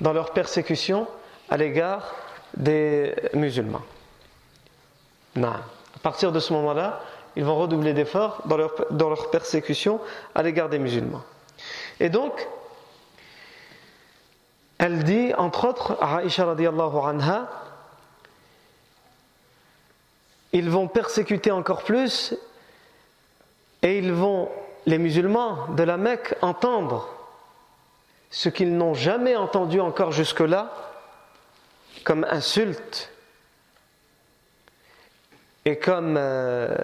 dans 0.00 0.12
leur 0.12 0.32
persécution 0.32 1.06
à 1.48 1.56
l'égard 1.56 2.14
des 2.56 3.14
musulmans. 3.34 3.82
Non. 5.36 5.48
À 5.48 5.98
partir 6.02 6.32
de 6.32 6.40
ce 6.40 6.52
moment-là, 6.52 7.00
ils 7.36 7.44
vont 7.44 7.56
redoubler 7.56 7.92
d'efforts 7.92 8.42
dans 8.46 8.56
leur, 8.56 8.74
dans 8.90 9.08
leur 9.08 9.30
persécution 9.30 10.00
à 10.34 10.42
l'égard 10.42 10.68
des 10.68 10.78
musulmans. 10.78 11.22
Et 12.00 12.08
donc, 12.08 12.48
elle 14.78 15.04
dit, 15.04 15.34
entre 15.34 15.68
autres, 15.68 15.98
à 16.00 16.24
Aisha 16.24 16.46
radiallahu 16.46 16.96
anha, 17.04 17.48
ils 20.52 20.70
vont 20.70 20.88
persécuter 20.88 21.50
encore 21.50 21.82
plus 21.82 22.34
et 23.82 23.98
ils 23.98 24.12
vont, 24.12 24.48
les 24.86 24.98
musulmans 24.98 25.68
de 25.76 25.82
la 25.82 25.96
Mecque, 25.96 26.34
entendre 26.42 27.08
ce 28.30 28.48
qu'ils 28.48 28.76
n'ont 28.76 28.94
jamais 28.94 29.36
entendu 29.36 29.80
encore 29.80 30.12
jusque-là 30.12 30.72
comme 32.04 32.24
insulte 32.30 33.10
et 35.64 35.76
comme 35.76 36.16
euh, 36.16 36.74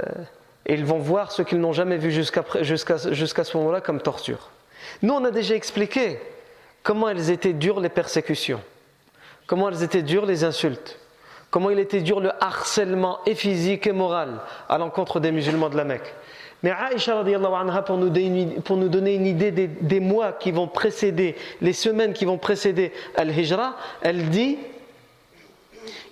ils 0.67 0.85
vont 0.85 0.99
voir 0.99 1.33
ce 1.33 1.43
qu'ils 1.43 1.61
n'ont 1.61 1.73
jamais 1.73 1.97
vu 1.97 2.11
jusqu'à 2.11 2.99
ce 2.99 3.57
moment-là 3.57 3.81
comme 3.81 4.01
torture. 4.01 4.51
Nous, 5.03 5.15
on 5.15 5.25
a 5.25 5.31
déjà 5.31 5.55
expliqué 5.55 6.21
comment 6.83 7.09
elles 7.09 7.31
étaient 7.31 7.53
dures 7.53 7.81
les 7.81 7.89
persécutions, 7.89 8.61
comment 9.47 9.69
elles 9.69 9.83
étaient 9.83 10.03
dures 10.03 10.27
les 10.27 10.45
insultes, 10.45 10.99
comment 11.51 11.71
il 11.71 11.79
était 11.79 12.01
dur 12.01 12.21
le 12.21 12.31
harcèlement 12.43 13.21
et 13.27 13.35
physique 13.35 13.87
et 13.87 13.93
moral 13.93 14.41
à 14.69 14.79
l'encontre 14.79 15.21
des 15.21 15.33
musulmans 15.33 15.69
de 15.69 15.77
la 15.77 15.85
Mecque. 15.85 16.15
Mais 16.63 16.71
Aïcha 16.71 17.21
anha, 17.21 17.83
pour 17.83 17.99
nous 17.99 18.13
pour 18.63 18.77
nous 18.77 18.89
donner 18.89 19.15
une 19.15 19.27
idée 19.27 19.51
des, 19.51 19.67
des, 19.67 20.01
mois 20.01 20.33
qui 20.33 20.51
vont 20.51 20.69
précéder, 20.69 21.37
les 21.61 21.73
semaines 21.73 22.13
qui 22.13 22.25
vont 22.25 22.39
précéder 22.39 22.93
Al-Hijra, 23.15 23.77
elle 24.01 24.31
dit 24.31 24.59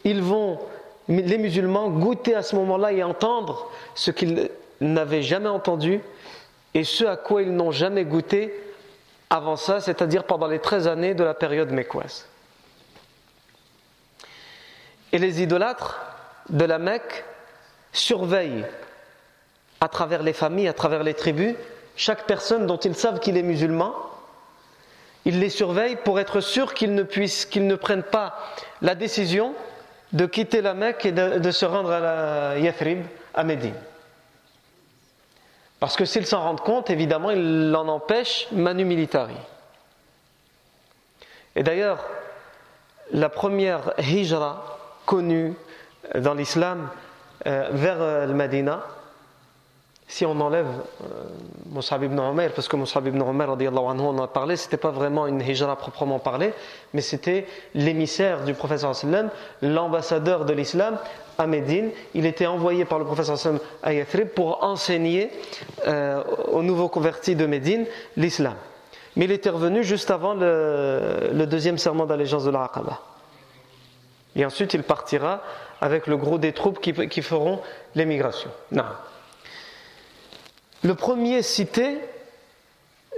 ils 0.05 0.23
vont, 0.23 0.59
les 1.09 1.39
musulmans, 1.39 1.89
goûter 1.89 2.35
à 2.35 2.43
ce 2.43 2.57
moment-là 2.57 2.93
et 2.93 3.03
entendre 3.03 3.71
ce 3.95 4.11
qu'ils 4.11 4.51
n'avaient 4.81 5.23
jamais 5.23 5.49
entendu 5.49 6.01
et 6.75 6.85
ce 6.85 7.05
à 7.05 7.17
quoi 7.17 7.43
ils 7.43 7.55
n'ont 7.55 7.71
jamais 7.71 8.05
goûté 8.05 8.53
avant 9.31 9.57
ça, 9.57 9.81
c'est-à-dire 9.81 10.25
pendant 10.25 10.47
les 10.47 10.59
13 10.59 10.87
années 10.89 11.15
de 11.15 11.25
la 11.25 11.35
période 11.35 11.71
mécoise. 11.71 12.29
Et 15.13 15.19
les 15.19 15.43
idolâtres 15.43 16.01
de 16.51 16.65
la 16.65 16.79
Mecque 16.79 17.25
surveillent 17.93 18.67
à 19.85 19.89
travers 19.89 20.23
les 20.23 20.33
familles, 20.33 20.69
à 20.69 20.73
travers 20.73 21.03
les 21.03 21.15
tribus, 21.15 21.55
chaque 21.95 22.27
personne 22.27 22.67
dont 22.67 22.79
ils 22.79 22.95
savent 22.95 23.21
qu'il 23.21 23.37
est 23.37 23.43
musulman, 23.43 23.95
ils 25.27 25.39
les 25.39 25.51
surveillent 25.51 25.99
pour 26.03 26.19
être 26.19 26.41
sûrs 26.41 26.75
qu'ils 26.75 26.95
ne 26.95 27.03
puissent, 27.03 27.45
qu'ils 27.45 27.67
ne 27.67 27.77
prennent 27.77 28.03
pas 28.03 28.35
la 28.81 28.95
décision 28.95 29.55
de 30.13 30.27
quitter 30.27 30.63
la 30.63 30.75
Mecque 30.75 31.07
et 31.07 31.13
de, 31.13 31.51
se 31.51 31.67
rendre 31.67 31.91
à 31.91 32.01
la 32.01 32.59
Yathrib, 32.59 33.05
à 33.35 33.45
Médine. 33.45 33.75
Parce 35.81 35.97
que 35.97 36.05
s'ils 36.05 36.27
s'en 36.27 36.41
rendent 36.41 36.61
compte, 36.61 36.89
évidemment, 36.89 37.31
ils 37.31 37.71
l'en 37.71 37.87
empêchent 37.89 38.47
manu 38.53 38.85
militari. 38.85 39.37
Et 41.57 41.63
d'ailleurs, 41.63 42.05
la 43.13 43.29
première 43.29 43.93
hijra 43.99 44.79
connue 45.05 45.55
dans 46.15 46.35
l'islam 46.35 46.89
euh, 47.47 47.69
vers 47.73 48.01
euh, 48.01 48.27
le 48.27 48.35
Medina, 48.35 48.83
si 50.15 50.25
on 50.25 50.41
enlève 50.41 50.69
euh, 51.03 51.25
Mus'ab 51.75 52.05
ibn 52.05 52.17
Umar, 52.17 52.51
parce 52.55 52.69
que 52.69 52.77
Mus'ab 52.77 53.05
ibn 53.09 53.21
anhu, 53.21 53.67
on 53.83 54.11
en 54.11 54.23
a 54.23 54.29
parlé, 54.29 54.55
c'était 54.55 54.77
pas 54.77 54.93
vraiment 54.93 55.27
une 55.27 55.41
hijra 55.41 55.75
proprement 55.75 56.21
parlée, 56.21 56.55
mais 56.93 57.01
c'était 57.01 57.49
l'émissaire 57.75 58.45
du 58.45 58.55
professeur 58.55 58.95
sallam, 58.95 59.29
l'ambassadeur 59.61 60.45
de 60.45 60.53
l'islam 60.53 60.99
à 61.37 61.49
Médine. 61.49 61.91
Il 62.15 62.27
était 62.27 62.47
envoyé 62.47 62.85
par 62.85 63.01
le 63.01 63.05
professeur 63.05 63.37
sallam 63.37 63.59
à 63.83 63.93
Yathrib 63.93 64.29
pour 64.29 64.63
enseigner 64.63 65.33
euh, 65.89 66.23
aux 66.53 66.63
nouveaux 66.63 66.89
convertis 66.89 67.35
de 67.35 67.47
Médine 67.47 67.85
l'islam. 68.17 68.55
Mais 69.17 69.25
il 69.25 69.33
était 69.33 69.51
revenu 69.51 69.83
juste 69.83 70.13
avant 70.13 70.35
le, 70.35 71.45
deuxième 71.47 71.77
serment 71.77 72.07
d'allégeance 72.07 72.45
de 72.45 72.53
l'Aqaba. 72.53 73.01
Et 74.37 74.47
ensuite, 74.47 74.75
il 74.75 74.85
partira 74.85 75.41
avec 75.81 76.07
le 76.07 76.17
gros 76.17 76.39
des 76.39 76.53
troupes 76.53 76.81
qui, 76.81 76.93
qui 77.09 77.21
feront 77.21 77.59
l'émigration. 77.97 78.51
Non. 78.71 78.85
Le 80.85 80.95
premier 80.95 81.41
cité, 81.41 81.99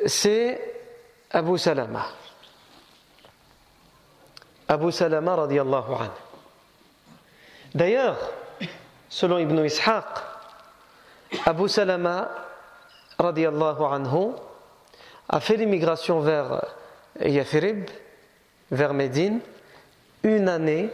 c'est 0.06 0.60
Abu 1.32 1.58
Salama. 1.58 2.06
Abu 4.68 4.92
Salama 4.92 5.34
radiallahu 5.34 5.94
anhu. 5.94 6.10
D'ailleurs, 7.74 8.18
selon 9.08 9.38
Ibn 9.38 9.64
Ishaq, 9.64 10.04
Abu 11.44 11.68
Salama 11.68 12.28
radiallahu 13.18 13.82
anhu 13.82 14.32
a 15.28 15.40
fait 15.40 15.56
l'immigration 15.56 16.20
vers 16.20 16.64
Yathrib, 17.20 17.90
vers 18.70 18.94
Médine, 18.94 19.40
une 20.22 20.48
année 20.48 20.88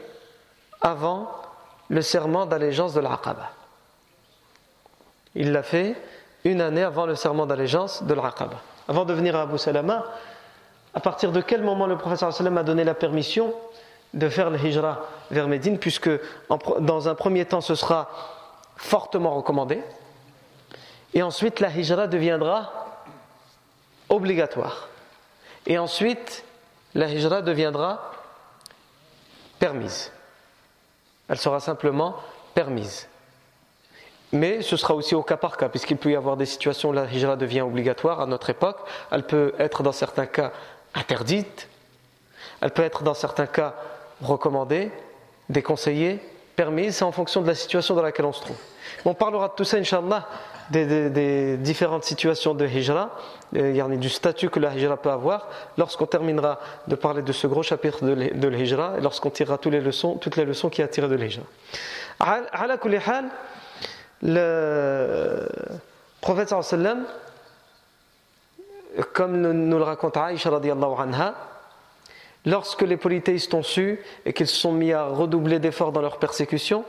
avant 0.81 1.31
le 1.91 2.01
serment 2.01 2.47
d'allégeance 2.47 2.95
de 2.95 3.01
l'Aqaba. 3.01 3.51
Il 5.35 5.53
l'a 5.53 5.63
fait 5.63 5.97
une 6.45 6.61
année 6.61 6.83
avant 6.83 7.07
le 7.07 7.15
serment 7.15 7.47
d'allégeance 7.47 8.03
de 8.03 8.15
l'Aqaba. 8.15 8.57
Avant 8.89 9.05
de 9.05 9.13
venir 9.13 9.37
à 9.37 9.43
Abu 9.43 9.59
Salama, 9.59 10.05
à 10.95 11.01
partir 11.01 11.33
de 11.33 11.41
quel 11.41 11.63
moment 11.63 11.87
le 11.87 11.97
professeur 11.97 12.31
a 12.31 12.63
donné 12.63 12.85
la 12.85 12.95
permission 12.95 13.55
de 14.13 14.29
faire 14.29 14.51
le 14.51 14.59
hijra 14.59 15.07
vers 15.31 15.49
Médine, 15.49 15.79
puisque 15.79 16.11
dans 16.81 17.09
un 17.09 17.15
premier 17.15 17.47
temps 17.47 17.61
ce 17.61 17.75
sera 17.75 18.11
fortement 18.77 19.35
recommandé, 19.35 19.83
et 21.15 21.23
ensuite 21.23 21.61
la 21.61 21.71
hijra 21.71 22.07
deviendra 22.07 22.71
obligatoire, 24.09 24.89
et 25.67 25.79
ensuite 25.79 26.45
la 26.95 27.09
hijra 27.09 27.41
deviendra 27.41 28.13
permise. 29.59 30.13
Elle 31.29 31.39
sera 31.39 31.61
simplement 31.61 32.17
permise. 32.55 33.09
Mais 34.33 34.63
ce 34.63 34.77
sera 34.77 34.95
aussi 34.95 35.15
au 35.15 35.23
cas 35.23 35.37
par 35.37 35.57
cas, 35.57 35.69
puisqu'il 35.69 35.99
peut 35.99 36.11
y 36.11 36.17
avoir 36.17 36.37
des 36.37 36.47
situations 36.47 36.89
où 36.89 36.93
la 36.93 37.05
hijra 37.05 37.37
devient 37.37 37.61
obligatoire 37.61 38.21
à 38.21 38.27
notre 38.27 38.49
époque. 38.49 38.79
Elle 39.11 39.25
peut 39.25 39.53
être 39.59 39.83
dans 39.83 39.93
certains 39.93 40.27
cas 40.27 40.53
interdite. 40.95 41.69
Elle 42.63 42.71
peut 42.71 42.83
être 42.83 43.03
dans 43.03 43.15
certains 43.15 43.47
cas 43.47 43.75
recommandée, 44.23 44.91
déconseillée, 45.51 46.21
permise. 46.57 46.97
C'est 46.97 47.05
en 47.05 47.13
fonction 47.13 47.43
de 47.43 47.47
la 47.47 47.55
situation 47.55 47.95
dans 47.95 48.03
laquelle 48.03 48.25
on 48.25 48.33
se 48.33 48.41
trouve. 48.41 48.57
On 49.05 49.13
parlera 49.15 49.49
de 49.49 49.55
tout 49.55 49.65
ça, 49.65 49.77
Inch'Allah, 49.77 50.27
des, 50.71 51.57
différentes 51.59 52.05
situations 52.05 52.55
de 52.55 52.67
hijra, 52.67 53.11
a 53.55 53.89
du 53.89 54.09
statut 54.09 54.49
que 54.49 54.61
la 54.61 54.75
hijra 54.75 54.97
peut 54.97 55.11
avoir, 55.11 55.49
lorsqu'on 55.77 56.07
terminera 56.07 56.59
de 56.89 56.95
parler 56.95 57.21
de 57.21 57.33
ce 57.33 57.47
gros 57.47 57.63
chapitre 57.63 58.05
de 58.05 58.49
l'hijra, 58.49 58.95
et 58.97 59.01
lorsqu'on 59.03 59.31
tirera 59.31 59.59
toutes 59.59 59.73
les 59.73 59.81
leçons, 59.81 60.17
toutes 60.17 60.37
les 60.37 60.45
leçons 60.47 60.71
qui 60.71 60.83
a 60.83 60.89
tirées 60.89 61.09
de 61.09 61.17
l'hijra 61.17 61.45
le 64.22 65.48
prophète 66.22 66.54
sallam, 66.62 67.06
comme 69.14 69.40
nous 69.40 69.78
le 69.78 69.84
raconte 69.84 70.18
Aïcha 70.18 70.50
radiallahu 70.50 70.94
anha, 71.00 71.36
lorsque 72.46 72.82
les 72.82 72.98
polythéistes 72.98 73.54
ont 73.54 73.64
su 73.64 74.00
et 74.26 74.34
qu'ils 74.34 74.48
se 74.48 74.56
sont 74.56 74.72
mis 74.72 74.94
à 74.94 75.06
redoubler 75.06 75.60
d'efforts 75.60 75.92
dans 75.92 76.02
leur 76.02 76.18
persécution, 76.18 76.84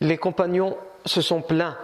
les 0.00 0.18
compagnons 0.18 0.76
se 1.04 1.20
sont 1.20 1.42
plaints 1.42 1.76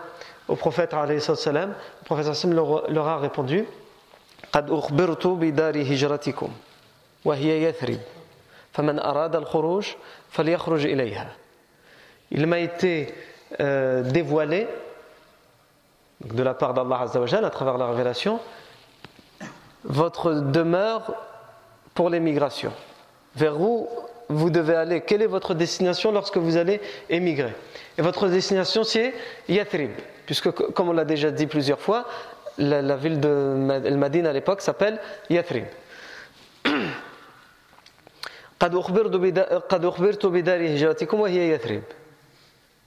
au 0.48 0.56
prophète 0.56 0.94
sallam. 1.18 1.70
Le 1.70 2.04
prophète 2.04 2.34
sallam 2.34 2.56
leur, 2.88 3.08
a 3.08 3.18
répondu 3.18 3.66
قد 4.52 4.70
أخبرت 4.70 5.26
بدار 5.26 5.82
هجرتكم 5.82 6.50
وهي 7.24 7.62
يثرب 7.62 8.00
فمن 8.72 8.98
أراد 8.98 9.36
الخروج 9.36 9.86
فليخرج 10.30 10.86
إليها 10.86 11.36
Il 12.30 12.46
m'a 12.46 12.58
été 12.58 13.14
euh, 13.59 14.03
dévoilé 14.03 14.67
de 16.23 16.43
la 16.43 16.53
part 16.53 16.73
d'Allah 16.73 17.01
à 17.01 17.49
travers 17.49 17.77
la 17.77 17.87
révélation 17.87 18.39
votre 19.83 20.33
demeure 20.33 21.13
pour 21.93 22.09
l'émigration. 22.09 22.71
Vers 23.35 23.59
où 23.59 23.89
vous 24.29 24.49
devez 24.49 24.75
aller? 24.75 25.01
Quelle 25.01 25.21
est 25.21 25.27
votre 25.27 25.53
destination 25.53 26.11
lorsque 26.11 26.37
vous 26.37 26.57
allez 26.57 26.81
émigrer? 27.09 27.53
Et 27.97 28.01
votre 28.01 28.27
destination 28.27 28.83
c'est 28.83 29.13
Yathrib, 29.49 29.91
puisque 30.25 30.51
comme 30.51 30.89
on 30.89 30.93
l'a 30.93 31.05
déjà 31.05 31.31
dit 31.31 31.47
plusieurs 31.47 31.79
fois, 31.79 32.05
la, 32.57 32.95
ville 32.95 33.19
de 33.19 33.55
Madine 33.95 34.27
à 34.27 34.33
l'époque 34.33 34.61
s'appelle 34.61 34.99
Yathrib. 35.29 35.65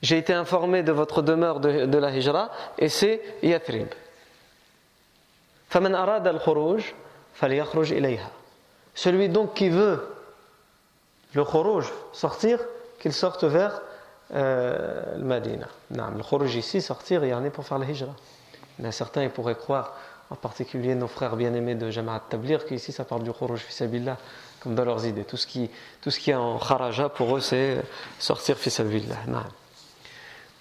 J'ai 0.05 0.19
été 0.19 0.35
informé 0.35 0.83
de 0.83 0.93
votre 0.93 1.23
demeure 1.23 1.61
de, 1.61 1.97
la 1.97 2.15
hijra 2.15 2.51
et 2.77 2.91
c'est 2.91 3.23
Yathrib. 3.43 3.89
Celui 8.95 9.29
donc 9.31 9.55
qui 9.55 9.71
veut 9.71 10.07
le 11.33 11.43
khuruj, 11.43 11.91
sortir, 12.13 12.59
qu'il 13.01 13.15
sorte 13.15 13.45
vers 13.45 13.81
euh, 14.35 15.17
le 15.17 15.25
Madina. 15.25 15.69
Non, 15.91 16.11
le 16.15 16.23
khuruj 16.23 16.55
ici, 16.55 16.83
sortir, 16.83 17.25
il 17.25 17.31
y 17.31 17.35
en 17.35 17.43
a 17.43 17.49
pour 17.49 17.65
faire 17.65 17.79
le 17.79 17.89
hijra. 17.89 18.15
Mais 18.81 18.93
certains 18.93 19.27
pourraient 19.31 19.55
croire, 19.55 19.97
en 20.29 20.37
particulier 20.37 20.95
nos 20.95 21.09
frères 21.09 21.35
bien-aimés 21.35 21.77
de 21.77 21.89
Jama'at 21.89 22.25
Tablir, 22.29 22.67
qu'ici 22.67 22.93
ça 22.93 23.07
parle 23.07 23.23
du 23.23 23.33
khuruj 23.33 23.61
fisabillah, 23.61 24.19
comme 24.61 24.75
dans 24.75 24.85
leurs 24.85 25.07
idées. 25.07 25.25
Tout 25.25 25.39
ce 25.39 25.47
qui, 25.47 25.71
tout 26.03 26.11
ce 26.11 26.21
qui 26.21 26.31
est 26.31 26.35
en 26.35 26.59
kharaja 26.59 27.09
pour 27.09 27.39
eux, 27.39 27.41
c'est 27.41 27.79
sortir 28.19 28.59
fisabillah. 28.59 29.17
Non. 29.29 29.45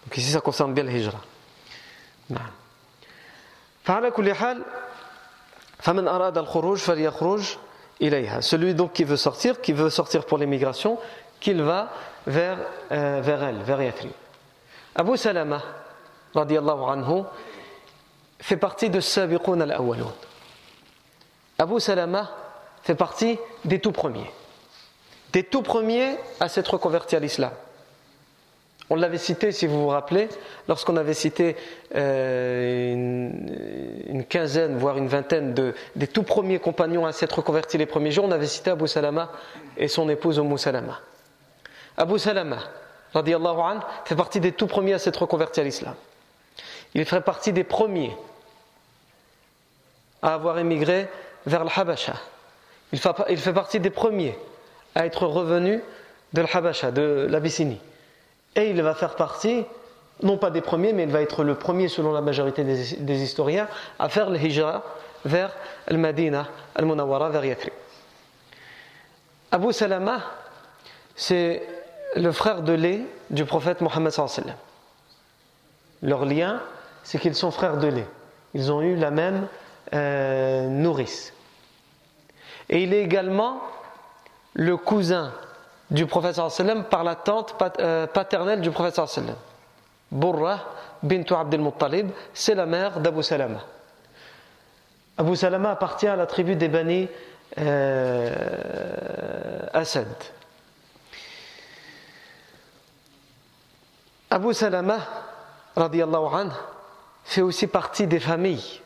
Donc 0.04 0.16
ici, 0.16 0.30
ça 0.30 0.40
concerne 0.40 0.75
bien 0.75 0.84
le 0.84 0.92
hijra. 0.92 1.20
Non. 2.30 2.40
فعلى 3.84 4.10
كل 4.10 4.34
حال 4.34 4.62
فمن 5.78 6.08
أراد 6.08 6.38
الخروج 6.38 6.78
فليخرج 6.78 7.56
celui 8.40 8.75
donc 8.75 8.92
qui 8.92 9.04
veut 9.04 9.16
sortir, 9.16 9.60
qui 9.60 9.72
veut 9.72 9.90
sortir 9.90 10.25
pour 10.25 10.38
l'émigration, 10.38 10.98
qu'il 11.40 11.62
va 11.62 11.90
vers, 12.26 12.58
euh, 12.92 13.20
vers 13.22 13.42
elle, 13.42 13.58
vers 13.62 13.82
Yathrib. 13.82 14.12
Abu 14.94 15.16
Salama, 15.16 15.62
radiallahu 16.34 16.82
anhu, 16.90 17.22
fait 18.40 18.56
partie 18.56 18.90
de 18.90 19.00
Sabiqun 19.00 19.60
al-Awwalun. 19.60 20.12
Abu 21.58 21.80
Salama 21.80 22.30
fait 22.82 22.94
partie 22.94 23.38
des 23.64 23.80
tout 23.80 23.92
premiers. 23.92 24.30
Des 25.32 25.42
tout 25.42 25.62
premiers 25.62 26.16
à 26.40 26.48
s'être 26.48 26.78
convertis 26.78 27.16
à 27.16 27.20
l'islam. 27.20 27.50
On 28.93 28.95
l'avait 28.95 29.17
cité, 29.17 29.51
si 29.51 29.65
vous 29.65 29.81
vous 29.81 29.87
rappelez, 29.87 30.29
lorsqu'on 30.67 30.97
avait 30.97 31.15
cité 31.15 31.55
euh, 31.95 32.93
une, 32.93 34.23
quinzaine, 34.23 34.77
voire 34.77 34.99
une 34.99 35.07
vingtaine 35.07 35.55
de, 35.55 35.73
des 35.95 36.05
tout 36.05 36.21
premiers 36.21 36.59
compagnons 36.59 37.07
à 37.07 37.11
s'être 37.11 37.41
convertis 37.41 37.79
les 37.79 37.87
premiers 37.87 38.11
jours, 38.11 38.25
on 38.25 38.31
avait 38.31 38.45
cité 38.45 38.69
Abu 38.69 38.87
Salama 38.87 39.31
et 39.77 39.87
son 39.87 40.07
épouse 40.09 40.37
Umm 40.37 40.59
Salama. 40.59 40.99
Abu 41.97 42.19
Salama, 42.19 42.59
radiallahu 43.15 43.59
anhu, 43.61 43.79
fait 44.05 44.15
partie 44.15 44.39
des 44.39 44.51
tout 44.51 44.67
premiers 44.67 44.93
à 44.93 44.99
s'être 44.99 45.25
convertis 45.25 45.61
à 45.61 45.63
l'islam. 45.63 45.95
Il 46.93 47.03
fait 47.05 47.21
partie 47.21 47.51
des 47.51 47.63
premiers 47.63 48.15
à 50.21 50.35
avoir 50.35 50.59
émigré 50.59 51.07
vers 51.47 51.63
le 51.63 51.71
Habasha. 51.75 52.13
Il 52.91 52.99
fait, 52.99 53.09
il 53.31 53.39
fait 53.39 53.53
partie 53.53 53.79
des 53.79 53.89
premiers 53.89 54.37
à 54.93 55.07
être 55.07 55.25
revenu 55.25 55.81
de 56.33 56.41
l'Habasha, 56.43 56.91
de 56.91 57.25
l'Abyssinie. 57.27 57.81
Et 58.55 58.69
il 58.69 58.81
va 58.81 58.94
faire 58.94 59.15
partie, 59.15 59.65
non 60.21 60.38
pas 60.38 60.51
des 60.51 60.61
premiers, 60.61 60.94
mais 60.94 61.03
il 61.03 61.11
va 61.11 61.21
être 61.21 61.44
le 61.44 61.55
premier, 61.55 61.88
selon 61.88 62.11
la 62.11 62.21
majorité 62.21 62.63
des, 62.63 63.23
historiens, 63.23 63.67
à 64.00 64.09
faire 64.09 64.29
le 64.29 64.38
hijra 64.38 64.83
vers 65.25 65.51
le 65.88 65.97
Madina, 65.97 66.47
al 66.75 66.85
Munawara, 66.85 67.29
vers 67.29 67.45
Yathrib. 67.45 67.73
Abu 69.51 69.73
Salama, 69.73 70.19
c'est 71.15 71.63
le 72.15 72.31
frère 72.31 72.61
de 72.61 72.73
lait 72.73 73.01
du 73.29 73.45
prophète 73.45 73.81
Mohammed 73.81 74.11
sallam. 74.11 74.55
Leur 76.01 76.25
lien, 76.25 76.61
c'est 77.03 77.19
qu'ils 77.19 77.35
sont 77.35 77.51
frères 77.51 77.77
de 77.77 77.88
lait. 77.88 78.07
Ils 78.53 78.71
ont 78.71 78.81
eu 78.81 78.95
la 78.95 79.09
même 79.09 79.47
euh, 79.94 80.67
nourrice. 80.67 81.33
Et 82.69 82.83
il 82.83 82.94
est 82.94 83.01
également 83.01 83.61
le 84.53 84.77
cousin 84.77 85.33
du 85.93 86.05
prophète 86.07 86.35
sallam 86.49 86.83
par 86.85 87.03
la 87.03 87.15
tante 87.15 87.55
euh, 87.79 88.07
paternelle 88.07 88.59
du 88.61 88.71
prophète 88.71 88.95
sallam. 89.07 89.35
Burra 90.11 90.59
bintu 91.01 91.33
Abdel 91.33 91.61
Muttalib, 91.61 92.09
c'est 92.33 92.55
la 92.55 92.65
mère 92.65 92.99
d'Abu 92.99 93.23
Salama. 93.23 93.59
Abu 95.17 95.35
Salama 95.35 95.71
appartient 95.71 96.07
à 96.07 96.15
la 96.15 96.25
tribu 96.25 96.55
des 96.55 96.67
Bani 96.67 97.07
euh, 97.59 98.31
Asad. 99.73 100.07
Abu 104.29 104.53
Salama, 104.53 104.97
radiallahu 105.75 106.35
anhu, 106.35 106.51
fait 107.23 107.41
aussi 107.41 107.67
partie 107.67 108.07
des 108.07 108.19
familles 108.19 108.81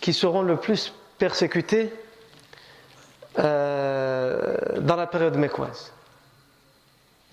qui 0.00 0.12
seront 0.12 0.42
le 0.42 0.56
plus 0.56 0.92
persécutées 1.18 1.92
euh, 3.39 4.79
dans 4.79 4.95
la 4.95 5.07
période 5.07 5.35
mécoise. 5.35 5.91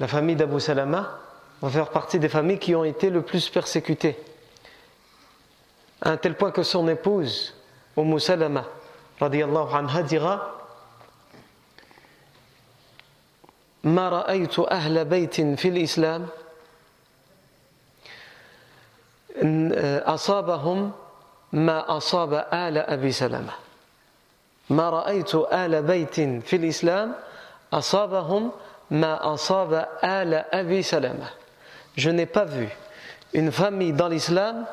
La 0.01 0.09
famille 0.09 0.37
d'Abu 0.37 0.61
Salama 0.61 1.19
va 1.63 1.71
faire 1.71 1.91
partie 1.91 2.19
des 2.19 2.29
familles 2.29 2.59
qui 2.59 2.75
ont 2.75 2.85
été 2.85 3.11
le 3.11 3.23
plus 3.23 3.49
persécutées. 3.49 4.19
À 6.03 6.11
un 6.11 6.17
tel 6.17 6.35
point 6.35 6.51
que 6.51 6.63
son 6.63 6.89
épouse, 6.89 7.55
Umm 7.97 8.19
Salama, 8.19 8.65
radiallahu 9.21 9.75
anha, 9.75 10.03
dira 10.03 10.51
ما 13.85 14.09
رأيت 14.09 14.59
أهل 14.59 15.05
بيت 15.05 15.41
في 15.61 15.69
الإسلام 15.69 16.27
أصابهم 20.09 20.93
ما 21.53 21.97
أصاب 21.97 22.33
آل 22.53 22.79
أبي 22.79 23.13
سلمة 23.13 23.53
ما 24.71 24.91
رأيت 24.91 25.35
آل 25.35 25.83
بيت 25.83 26.15
في 26.47 26.57
الإسلام 26.57 27.15
أصابهم 27.73 28.51
ما 28.91 29.35
أصاب 29.35 29.89
آل 30.05 30.35
أبي 30.35 30.83
سلمة 30.83 31.29
Je 31.97 32.11
n'ai 32.11 32.27
pas 32.27 32.45
vu 32.45 32.69
une 33.35 33.53
famille 33.53 33.93
dans 33.93 34.09
l'islam 34.09 34.67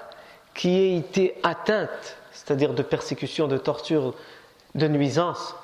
qui 0.55 0.69
ait 0.79 0.97
été 0.97 1.35
atteinte, 1.43 2.17
c'est-à-dire 2.31 2.73
de 2.73 2.81
persécution, 2.81 3.47
de 3.47 3.57
torture, 3.57 4.15
de 4.73 4.87
nuisance, 4.87 5.55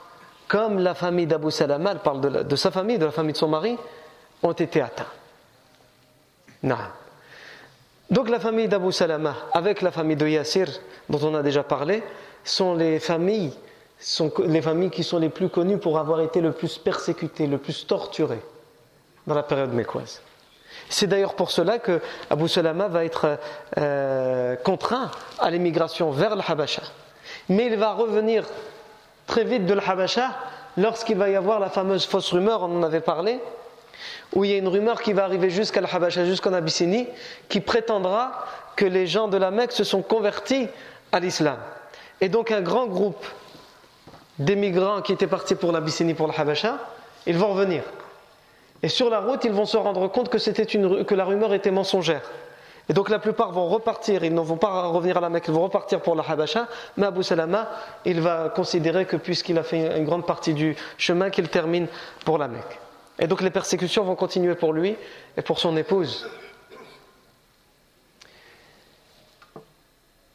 comme 0.47 0.79
la 0.79 0.94
famille 0.94 1.25
d'Abu 1.25 1.50
Salama, 1.50 1.91
elle 1.94 2.00
parle 2.00 2.21
de, 2.21 2.44
de, 2.44 2.56
sa 2.56 2.69
famille, 2.69 3.00
de 3.00 3.06
la 3.06 3.12
famille 3.12 3.33
de 3.33 3.38
son 3.38 3.47
mari, 3.47 3.75
ont 4.44 4.51
été 4.51 4.81
atteints. 4.81 5.12
Non. 6.62 6.77
Donc 8.09 8.29
la 8.29 8.39
famille 8.39 8.68
d'Abu 8.68 8.91
Salama, 8.91 9.35
avec 9.53 9.81
la 9.81 9.91
famille 9.91 10.15
de 10.15 10.27
Yassir, 10.27 10.68
dont 11.09 11.19
on 11.24 11.35
a 11.35 11.41
déjà 11.41 11.63
parlé, 11.63 12.03
sont 12.44 12.75
les 12.75 13.00
familles 13.00 13.53
sont 14.02 14.32
les 14.44 14.62
familles 14.62 14.90
qui 14.90 15.04
sont 15.04 15.19
les 15.19 15.28
plus 15.28 15.49
connues 15.49 15.78
pour 15.78 15.99
avoir 15.99 16.20
été 16.20 16.40
le 16.40 16.52
plus 16.52 16.78
persécutées, 16.78 17.46
le 17.46 17.58
plus 17.58 17.87
torturées 17.87 18.43
dans 19.26 19.34
la 19.34 19.43
période 19.43 19.72
mécoise. 19.72 20.20
C'est 20.88 21.06
d'ailleurs 21.06 21.34
pour 21.34 21.50
cela 21.50 21.78
que 21.78 22.00
Abu 22.28 22.49
Salama 22.49 22.88
va 22.88 23.04
être 23.04 23.38
euh, 23.78 24.56
contraint 24.56 25.10
à 25.38 25.50
l'émigration 25.50 26.10
vers 26.10 26.34
le 26.34 26.43
Habasha. 26.46 26.82
Mais 27.49 27.66
il 27.66 27.76
va 27.76 27.93
revenir 27.93 28.44
très 29.26 29.44
vite 29.44 29.66
de 29.66 29.78
Habasha 29.78 30.31
lorsqu'il 30.76 31.16
va 31.16 31.31
y 31.31 31.37
avoir 31.37 31.60
la 31.60 31.70
fameuse 31.70 32.04
fausse 32.04 32.32
rumeur, 32.32 32.62
on 32.62 32.78
en 32.78 32.82
avait 32.82 33.00
parlé, 33.00 33.40
où 34.35 34.44
il 34.44 34.50
y 34.50 34.54
a 34.54 34.59
une 34.59 34.68
rumeur 34.68 35.00
qui 35.00 35.12
va 35.12 35.25
arriver 35.25 35.50
jusqu'à 35.50 35.80
Habasha, 35.80 36.25
jusqu'en 36.25 36.52
Abyssinie, 36.52 37.06
qui 37.49 37.61
prétendra 37.61 38.44
que 38.75 38.85
les 38.85 39.06
gens 39.06 39.28
de 39.28 39.37
la 39.37 39.50
Mecque 39.50 39.73
se 39.73 39.85
sont 39.85 40.02
convertis 40.02 40.68
à 41.12 41.21
l'islam. 41.21 41.59
Et 42.21 42.28
donc 42.28 42.50
un 42.50 42.62
grand 42.62 42.87
groupe 42.87 43.25
des 44.44 44.56
migrants 44.56 45.02
qui 45.02 45.12
étaient 45.12 45.26
partis 45.26 45.54
pour 45.54 45.72
l'Abyssinie, 45.72 46.14
pour 46.14 46.26
le 46.26 46.32
Habasha, 46.37 46.78
ils 47.26 47.37
vont 47.37 47.49
revenir. 47.49 47.82
Et 48.82 48.88
sur 48.88 49.11
la 49.11 49.20
route, 49.20 49.44
ils 49.44 49.52
vont 49.52 49.66
se 49.66 49.76
rendre 49.76 50.08
compte 50.08 50.28
que, 50.28 50.38
c'était 50.38 50.64
une, 50.64 51.04
que 51.04 51.14
la 51.14 51.25
rumeur 51.25 51.54
était 51.54 51.70
mensongère. 51.70 52.22
Et 52.88 52.94
donc 52.94 53.11
la 53.11 53.20
plupart 53.20 53.52
vont 53.52 53.68
repartir, 53.68 54.25
ils 54.25 54.34
ne 54.34 54.40
vont 54.40 54.56
pas 54.56 54.88
revenir 54.88 55.16
à 55.16 55.20
la 55.20 55.28
Mecque, 55.28 55.44
ils 55.46 55.54
vont 55.54 55.62
repartir 55.62 56.00
pour 56.00 56.16
la 56.16 56.25
Habasha, 56.28 56.66
mais 56.96 57.06
Abu 57.06 57.22
Salama, 57.22 57.70
il 58.04 58.20
va 58.20 58.49
considérer 58.49 59.06
que 59.06 59.16
puisqu'il 59.16 59.56
a 59.56 59.62
fait 59.62 59.96
une 59.96 60.04
grande 60.04 60.26
partie 60.26 60.52
du 60.52 60.76
chemin, 60.99 61.30
qu'il 61.30 61.49
termine 61.49 61.87
pour 62.25 62.38
la 62.38 62.49
Mecque. 62.49 62.80
Et 63.20 63.28
donc 63.28 63.40
les 63.40 63.50
persécutions 63.50 64.02
vont 64.02 64.16
continuer 64.16 64.56
pour 64.56 64.72
lui 64.72 64.96
et 65.37 65.42
pour 65.42 65.61
son 65.61 65.76
épouse. 65.76 66.28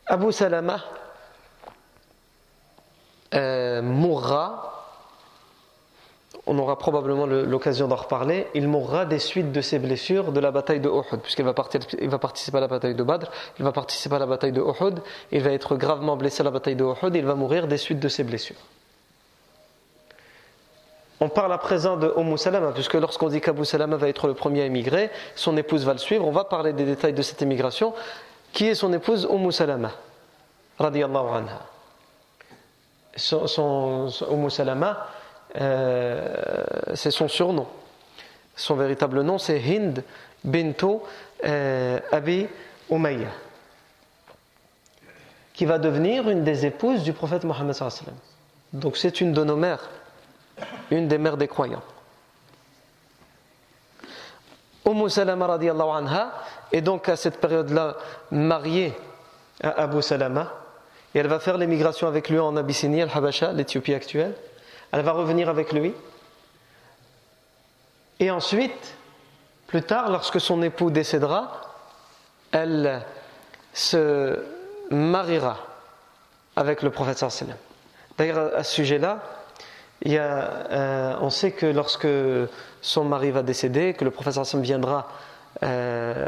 Abu 0.05 0.31
Salama, 0.31 0.79
euh, 3.33 3.81
mourra, 3.81 4.77
on 6.45 6.57
aura 6.59 6.77
probablement 6.77 7.25
l'occasion 7.25 7.87
d'en 7.87 7.97
reparler, 7.97 8.47
il 8.55 8.67
mourra 8.67 9.05
des 9.05 9.19
suites 9.19 9.51
de 9.51 9.61
ses 9.61 9.79
blessures 9.79 10.31
de 10.31 10.39
la 10.39 10.51
bataille 10.51 10.79
de 10.79 10.89
Uhud, 10.89 11.19
puisqu'il 11.21 11.43
va, 11.43 11.53
participer 11.53 12.57
à 12.57 12.61
la 12.61 12.67
bataille 12.67 12.95
de 12.95 13.03
Badr, 13.03 13.29
il 13.59 13.65
va 13.65 13.73
participer 13.73 14.15
à 14.15 14.19
la 14.19 14.25
bataille 14.25 14.53
de 14.53 14.61
Uhud, 14.61 15.01
il 15.31 15.43
va 15.43 15.51
être 15.51 15.75
gravement 15.75 16.15
blessé 16.15 16.41
à 16.41 16.45
la 16.45 16.51
bataille 16.51 16.77
de 16.77 16.85
Uhud, 16.85 17.15
et 17.15 17.19
il 17.19 17.25
va 17.25 17.35
mourir 17.35 17.67
des 17.67 17.77
suites 17.77 17.99
de 17.99 18.07
ses 18.07 18.23
blessures. 18.23 18.55
On 21.19 21.29
parle 21.29 21.51
à 21.51 21.57
présent 21.57 21.97
de 21.97 22.13
Salama, 22.37 22.71
puisque 22.71 22.93
lorsqu'on 22.93 23.27
dit 23.27 23.41
qu'Abu 23.41 23.65
Salama 23.65 23.97
va 23.97 24.07
être 24.07 24.27
le 24.27 24.33
premier 24.33 24.61
à 24.61 24.65
émigrer, 24.65 25.09
son 25.35 25.57
épouse 25.57 25.83
va 25.83 25.93
le 25.93 25.99
suivre, 25.99 26.25
on 26.25 26.31
va 26.31 26.43
parler 26.43 26.73
des 26.73 26.85
détails 26.85 27.13
de 27.13 27.21
cette 27.23 27.41
émigration. 27.41 27.93
Qui 28.53 28.67
est 28.67 28.75
son 28.75 28.93
épouse? 28.93 29.27
Umm 29.29 29.51
Salama 29.51 29.91
Radiallahu 30.79 31.27
anha 31.35 31.76
son, 33.17 34.09
son, 34.09 34.49
Salama, 34.49 35.07
euh, 35.59 36.63
c'est 36.93 37.11
son 37.11 37.27
surnom. 37.27 37.67
Son 38.55 38.75
véritable 38.75 39.21
nom, 39.21 39.37
c'est 39.37 39.59
Hind 39.59 40.03
bintu 40.43 40.85
euh, 41.45 41.99
Abi 42.11 42.47
Umayya, 42.89 43.29
qui 45.53 45.65
va 45.65 45.77
devenir 45.77 46.29
une 46.29 46.43
des 46.43 46.65
épouses 46.65 47.03
du 47.03 47.13
prophète 47.13 47.43
Mohammed. 47.43 47.75
Donc 48.73 48.97
c'est 48.97 49.21
une 49.21 49.33
de 49.33 49.43
nos 49.43 49.55
mères, 49.55 49.89
une 50.91 51.07
des 51.07 51.17
mères 51.17 51.37
des 51.37 51.47
croyants. 51.47 51.83
Umm 54.85 55.09
Salama 55.09 55.47
radiallahu 55.47 55.89
anha 55.89 56.31
est 56.71 56.81
donc 56.81 57.09
à 57.09 57.17
cette 57.17 57.41
période-là 57.41 57.97
mariée 58.31 58.93
à 59.61 59.83
Abu 59.83 60.01
Salama 60.01 60.66
et 61.17 61.19
elle 61.19 61.27
va 61.27 61.39
faire 61.39 61.57
l'émigration 61.57 62.07
avec 62.07 62.29
lui 62.29 62.37
en 62.37 62.55
Abyssinie, 62.55 63.01
Al-Habasha, 63.01 63.51
l'Éthiopie 63.51 63.95
actuelle. 63.95 64.35
Elle 64.91 65.01
va 65.01 65.13
revenir 65.13 65.49
avec 65.49 65.73
lui. 65.73 65.91
Et 68.19 68.29
ensuite, 68.29 68.93
plus 69.65 69.81
tard, 69.81 70.11
lorsque 70.11 70.39
son 70.39 70.61
époux 70.61 70.91
décédera, 70.91 71.73
elle 72.51 73.01
se 73.73 74.43
mariera 74.91 75.57
avec 76.55 76.83
le 76.83 76.91
prophète 76.91 77.17
sallam. 77.17 77.57
D'ailleurs, 78.19 78.55
à 78.55 78.63
ce 78.63 78.75
sujet-là, 78.75 79.23
euh, 80.05 81.15
on 81.19 81.31
sait 81.31 81.49
que 81.49 81.65
lorsque 81.65 82.07
son 82.81 83.05
mari 83.05 83.31
va 83.31 83.41
décéder, 83.41 83.95
que 83.95 84.05
le 84.05 84.11
prophète 84.11 84.35
sallam 84.35 84.63
viendra, 84.63 85.07
euh, 85.63 86.27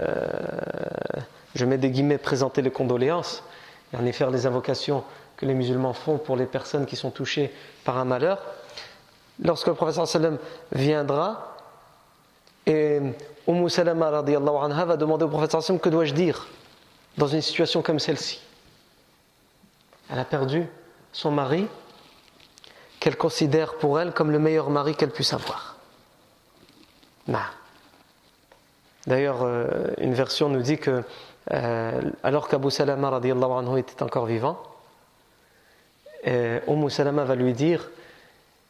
je 1.53 1.65
mets 1.65 1.77
des 1.77 1.91
guillemets, 1.91 2.17
présenter 2.17 2.63
les 2.63 2.71
condoléances, 2.71 3.43
et 3.93 3.97
en 3.97 4.11
faire 4.11 4.29
les 4.29 4.45
invocations 4.45 5.03
que 5.37 5.45
les 5.45 5.53
musulmans 5.53 5.93
font 5.93 6.17
pour 6.17 6.35
les 6.35 6.45
personnes 6.45 6.85
qui 6.85 6.95
sont 6.95 7.11
touchées 7.11 7.53
par 7.83 7.97
un 7.97 8.05
malheur. 8.05 8.39
Lorsque 9.41 9.67
le 9.67 9.73
prophète 9.73 10.05
sallam 10.05 10.37
viendra, 10.71 11.55
et 12.65 12.99
Umm 13.47 13.69
Salama 13.69 14.09
anha, 14.19 14.85
va 14.85 14.97
demander 14.97 15.25
au 15.25 15.29
prophète 15.29 15.51
sallam 15.51 15.79
que 15.79 15.89
dois-je 15.89 16.13
dire 16.13 16.47
dans 17.17 17.27
une 17.27 17.41
situation 17.41 17.81
comme 17.81 17.99
celle-ci? 17.99 18.41
Elle 20.11 20.19
a 20.19 20.25
perdu 20.25 20.67
son 21.13 21.31
mari 21.31 21.67
qu'elle 22.99 23.15
considère 23.15 23.75
pour 23.75 23.99
elle 23.99 24.11
comme 24.11 24.31
le 24.31 24.39
meilleur 24.39 24.69
mari 24.69 24.95
qu'elle 24.95 25.11
puisse 25.11 25.33
avoir. 25.33 25.77
D'ailleurs, 29.07 29.43
euh, 29.43 29.65
une 29.97 30.13
version 30.13 30.49
nous 30.49 30.61
dit 30.61 30.77
que 30.77 31.03
euh, 31.51 32.01
alors 32.23 32.47
qu'Abu 32.47 32.69
Salama 32.69 33.09
anhu 33.09 33.79
était 33.79 34.03
encore 34.03 34.25
vivant, 34.25 34.61
euh, 36.27 36.59
Salama 36.89 37.23
va 37.23 37.35
lui 37.35 37.53
dire 37.53 37.89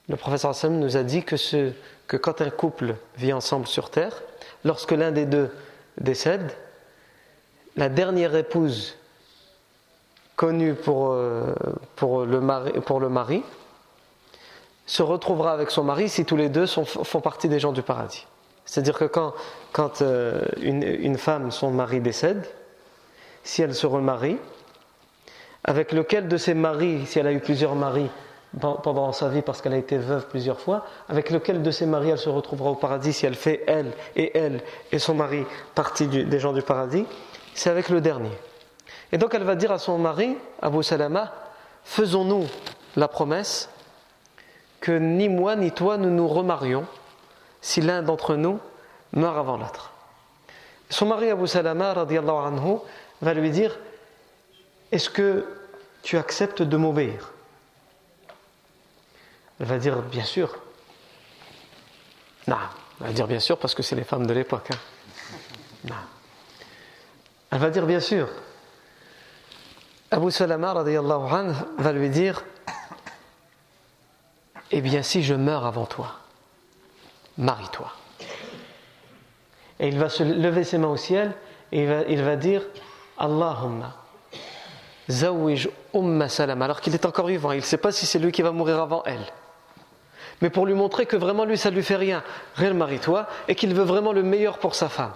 le 0.07 0.15
professeur 0.15 0.51
Hassan 0.51 0.79
nous 0.79 0.97
a 0.97 1.03
dit 1.03 1.23
que, 1.23 1.37
ce, 1.37 1.71
que 2.07 2.17
quand 2.17 2.41
un 2.41 2.49
couple 2.49 2.95
vit 3.17 3.31
ensemble 3.31 3.67
sur 3.67 3.91
terre, 3.91 4.23
lorsque 4.63 4.91
l'un 4.91 5.11
des 5.11 5.25
deux 5.25 5.51
décède, 5.99 6.51
la 7.75 7.89
dernière 7.89 8.35
épouse 8.35 8.95
connue 10.35 10.73
pour, 10.73 11.11
euh, 11.11 11.53
le, 12.01 12.39
mari, 13.09 13.43
se 14.85 15.03
retrouvera 15.03 15.51
avec 15.51 15.69
son 15.69 15.83
mari 15.83 16.09
si 16.09 16.25
tous 16.25 16.37
les 16.37 16.49
deux 16.49 16.65
font 16.65 17.21
partie 17.21 17.49
des 17.49 17.59
gens 17.59 17.71
du 17.71 17.83
paradis. 17.83 18.25
C'est-à-dire 18.65 18.97
que 18.97 19.05
quand, 19.05 20.01
une, 20.61 21.17
femme, 21.17 21.51
son 21.51 21.71
mari 21.71 21.99
décède, 21.99 22.47
si 23.49 23.63
elle 23.63 23.73
se 23.73 23.87
remarie, 23.87 24.37
avec 25.63 25.91
lequel 25.91 26.27
de 26.27 26.37
ses 26.37 26.53
maris, 26.53 27.07
si 27.07 27.17
elle 27.17 27.25
a 27.25 27.31
eu 27.31 27.39
plusieurs 27.39 27.73
maris 27.73 28.09
pendant 28.59 29.11
sa 29.11 29.27
vie 29.27 29.41
parce 29.41 29.61
qu'elle 29.61 29.73
a 29.73 29.77
été 29.77 29.97
veuve 29.97 30.27
plusieurs 30.27 30.59
fois, 30.59 30.85
avec 31.07 31.31
lequel 31.31 31.63
de 31.63 31.71
ses 31.71 31.87
maris 31.87 32.09
elle 32.09 32.19
se 32.19 32.29
retrouvera 32.29 32.69
au 32.69 32.75
paradis 32.75 33.11
si 33.11 33.25
elle 33.25 33.33
fait 33.33 33.63
elle 33.65 33.91
et 34.15 34.37
elle 34.37 34.61
et 34.91 34.99
son 34.99 35.15
mari 35.15 35.45
partie 35.73 36.05
des 36.05 36.39
gens 36.39 36.53
du 36.53 36.61
paradis, 36.61 37.07
c'est 37.55 37.71
avec 37.71 37.89
le 37.89 38.01
dernier. 38.01 38.31
Et 39.11 39.17
donc 39.17 39.33
elle 39.33 39.43
va 39.43 39.55
dire 39.55 39.71
à 39.71 39.79
son 39.79 39.97
mari, 39.97 40.37
Abu 40.61 40.83
Salama, 40.83 41.33
faisons-nous 41.83 42.45
la 42.97 43.07
promesse 43.07 43.69
que 44.79 44.91
ni 44.91 45.27
moi 45.27 45.55
ni 45.55 45.71
toi 45.71 45.97
nous 45.97 46.11
nous 46.11 46.27
remarions 46.27 46.85
si 47.61 47.81
l'un 47.81 48.03
d'entre 48.03 48.35
nous 48.35 48.59
meurt 49.13 49.37
avant 49.39 49.57
l'autre. 49.57 49.91
Son 50.91 51.07
mari 51.07 51.31
Abu 51.31 51.47
Salama 51.47 51.91
anhu, 51.91 52.77
va 53.21 53.33
lui 53.33 53.51
dire 53.51 53.77
Est-ce 54.91 55.09
que 55.09 55.45
tu 56.03 56.17
acceptes 56.17 56.61
de 56.61 56.77
m'obéir 56.77 57.31
Elle 59.59 59.67
va 59.67 59.77
dire 59.77 60.01
Bien 60.01 60.23
sûr. 60.23 60.57
Non, 62.47 62.57
elle 62.99 63.07
va 63.07 63.13
dire 63.13 63.27
bien 63.27 63.39
sûr 63.39 63.57
parce 63.57 63.75
que 63.75 63.83
c'est 63.83 63.95
les 63.95 64.03
femmes 64.03 64.25
de 64.25 64.33
l'époque. 64.33 64.69
Hein. 64.71 65.93
Elle 67.51 67.59
va 67.59 67.69
dire 67.69 67.85
bien 67.85 67.99
sûr. 67.99 68.29
Abu 70.11 70.31
Salama 70.31 70.73
va 70.73 71.91
lui 71.91 72.09
dire 72.09 72.43
Eh 74.71 74.81
bien, 74.81 75.03
si 75.03 75.23
je 75.23 75.33
meurs 75.33 75.65
avant 75.65 75.85
toi, 75.85 76.15
marie-toi. 77.37 77.91
Et 79.79 79.87
il 79.87 79.97
va 79.97 80.09
se 80.09 80.23
lever 80.23 80.63
ses 80.63 80.77
mains 80.77 80.89
au 80.89 80.97
ciel 80.97 81.33
et 81.71 81.83
il 81.83 82.23
va, 82.23 82.35
dire 82.35 82.63
Allahumma 83.19 83.93
zawij 85.09 85.67
umma 85.93 86.29
salam 86.29 86.61
alors 86.61 86.81
qu'il 86.81 86.93
est 86.93 87.05
encore 87.05 87.27
vivant, 87.27 87.51
il 87.51 87.57
ne 87.57 87.61
sait 87.61 87.77
pas 87.77 87.91
si 87.91 88.05
c'est 88.05 88.19
lui 88.19 88.31
qui 88.31 88.41
va 88.41 88.51
mourir 88.51 88.79
avant 88.79 89.03
elle. 89.05 89.25
Mais 90.41 90.49
pour 90.49 90.65
lui 90.65 90.73
montrer 90.73 91.05
que 91.05 91.17
vraiment 91.17 91.43
lui 91.43 91.57
ça 91.57 91.69
lui 91.69 91.83
fait 91.83 91.97
rien, 91.97 92.23
rien 92.55 92.73
marie-toi 92.73 93.27
et 93.47 93.55
qu'il 93.55 93.73
veut 93.73 93.83
vraiment 93.83 94.13
le 94.13 94.23
meilleur 94.23 94.57
pour 94.57 94.73
sa 94.73 94.87
femme. 94.87 95.11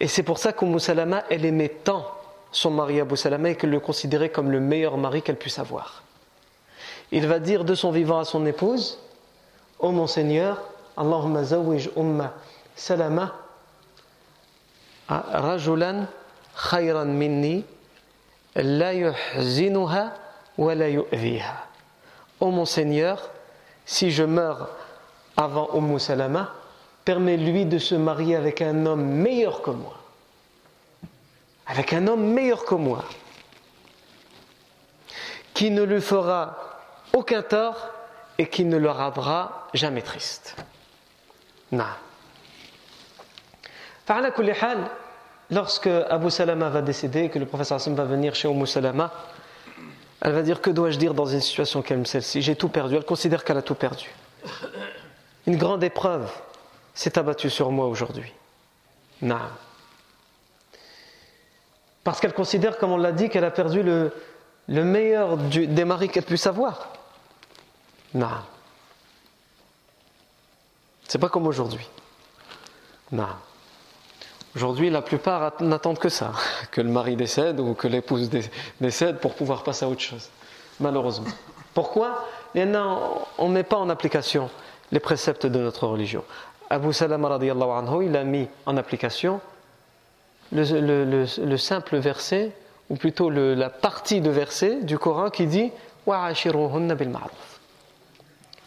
Et 0.00 0.08
c'est 0.08 0.22
pour 0.22 0.38
ça 0.38 0.52
qu'Umm 0.52 0.78
Salama 0.78 1.24
elle 1.30 1.44
aimait 1.44 1.68
tant 1.68 2.06
son 2.50 2.70
mari 2.70 3.00
Abu 3.00 3.16
Salama 3.16 3.50
et 3.50 3.56
qu'elle 3.56 3.70
le 3.70 3.80
considérait 3.80 4.30
comme 4.30 4.50
le 4.50 4.60
meilleur 4.60 4.96
mari 4.96 5.22
qu'elle 5.22 5.36
puisse 5.36 5.58
avoir. 5.58 6.02
Il 7.12 7.26
va 7.26 7.38
dire 7.38 7.64
de 7.64 7.74
son 7.74 7.90
vivant 7.90 8.18
à 8.18 8.24
son 8.24 8.46
épouse 8.46 8.98
Ô 9.80 9.88
oh 9.88 9.90
mon 9.90 10.06
Seigneur, 10.06 10.62
Allahumma 10.96 11.42
zawij 11.42 11.90
umma 11.96 12.32
salama 12.76 13.34
rajulan 15.08 16.06
yu'viha. 20.88 21.66
Ô 22.40 22.50
mon 22.50 22.64
Seigneur, 22.64 23.30
si 23.84 24.10
je 24.10 24.24
meurs 24.24 24.70
avant 25.36 25.68
Umm 25.74 25.98
Salama, 25.98 26.52
permets-lui 27.04 27.66
de 27.66 27.78
se 27.78 27.94
marier 27.94 28.36
avec 28.36 28.62
un 28.62 28.86
homme 28.86 29.04
meilleur 29.04 29.62
que 29.62 29.70
moi 29.70 29.94
avec 31.66 31.92
un 31.92 32.06
homme 32.06 32.32
meilleur 32.32 32.64
que 32.64 32.74
moi, 32.74 33.04
qui 35.54 35.70
ne 35.70 35.82
lui 35.82 36.00
fera 36.00 36.56
aucun 37.12 37.42
tort 37.42 37.90
et 38.38 38.48
qui 38.48 38.64
ne 38.64 38.76
le 38.76 38.90
rendra 38.90 39.68
jamais 39.72 40.02
triste. 40.02 40.56
Non. 41.72 41.84
Lorsque 45.54 45.86
Abu 45.86 46.30
Salama 46.30 46.68
va 46.68 46.82
décéder, 46.82 47.30
que 47.30 47.38
le 47.38 47.46
professeur 47.46 47.76
Hassan 47.76 47.94
va 47.94 48.04
venir 48.04 48.34
chez 48.34 48.48
Abu 48.48 48.66
Salama, 48.66 49.12
elle 50.20 50.32
va 50.32 50.42
dire 50.42 50.60
Que 50.60 50.70
dois-je 50.70 50.98
dire 50.98 51.14
dans 51.14 51.26
une 51.26 51.40
situation 51.40 51.80
comme 51.80 52.04
celle-ci? 52.06 52.42
J'ai 52.42 52.56
tout 52.56 52.68
perdu. 52.68 52.96
Elle 52.96 53.04
considère 53.04 53.44
qu'elle 53.44 53.58
a 53.58 53.62
tout 53.62 53.76
perdu. 53.76 54.10
Une 55.46 55.56
grande 55.56 55.84
épreuve 55.84 56.28
s'est 56.92 57.16
abattue 57.18 57.50
sur 57.50 57.70
moi 57.70 57.86
aujourd'hui. 57.86 58.32
Non. 59.22 59.38
Parce 62.02 62.20
qu'elle 62.20 62.34
considère, 62.34 62.76
comme 62.76 62.90
on 62.90 62.96
l'a 62.96 63.12
dit, 63.12 63.28
qu'elle 63.28 63.44
a 63.44 63.52
perdu 63.52 63.84
le, 63.84 64.12
meilleur 64.66 65.36
des 65.36 65.84
maris 65.84 66.08
qu'elle 66.08 66.24
puisse 66.24 66.48
avoir. 66.48 66.88
Non. 68.12 68.42
C'est 71.06 71.18
pas 71.18 71.28
comme 71.28 71.46
aujourd'hui. 71.46 71.86
Non. 73.12 73.28
Aujourd'hui, 74.56 74.88
la 74.88 75.02
plupart 75.02 75.54
n'attendent 75.60 75.98
que 75.98 76.08
ça, 76.08 76.32
que 76.70 76.80
le 76.80 76.88
mari 76.88 77.16
décède 77.16 77.60
ou 77.60 77.74
que 77.74 77.88
l'épouse 77.88 78.30
décède 78.80 79.18
pour 79.18 79.34
pouvoir 79.34 79.64
passer 79.64 79.84
à 79.84 79.88
autre 79.88 80.00
chose. 80.00 80.30
Malheureusement. 80.80 81.30
Pourquoi? 81.72 82.26
On 82.56 83.48
ne 83.48 83.52
met 83.52 83.64
pas 83.64 83.76
en 83.76 83.88
application 83.90 84.48
les 84.92 85.00
préceptes 85.00 85.46
de 85.46 85.58
notre 85.58 85.88
religion. 85.88 86.24
Abu 86.70 86.92
Salama 86.92 87.34
anhu, 87.34 88.06
il 88.06 88.16
a 88.16 88.24
mis 88.24 88.48
en 88.64 88.76
application 88.76 89.40
le, 90.52 91.56
simple 91.56 91.96
verset, 91.96 92.52
ou 92.90 92.96
plutôt 92.96 93.30
la 93.30 93.70
partie 93.70 94.20
de 94.20 94.30
verset 94.30 94.82
du 94.82 94.98
Coran 94.98 95.30
qui 95.30 95.46
dit 95.46 95.72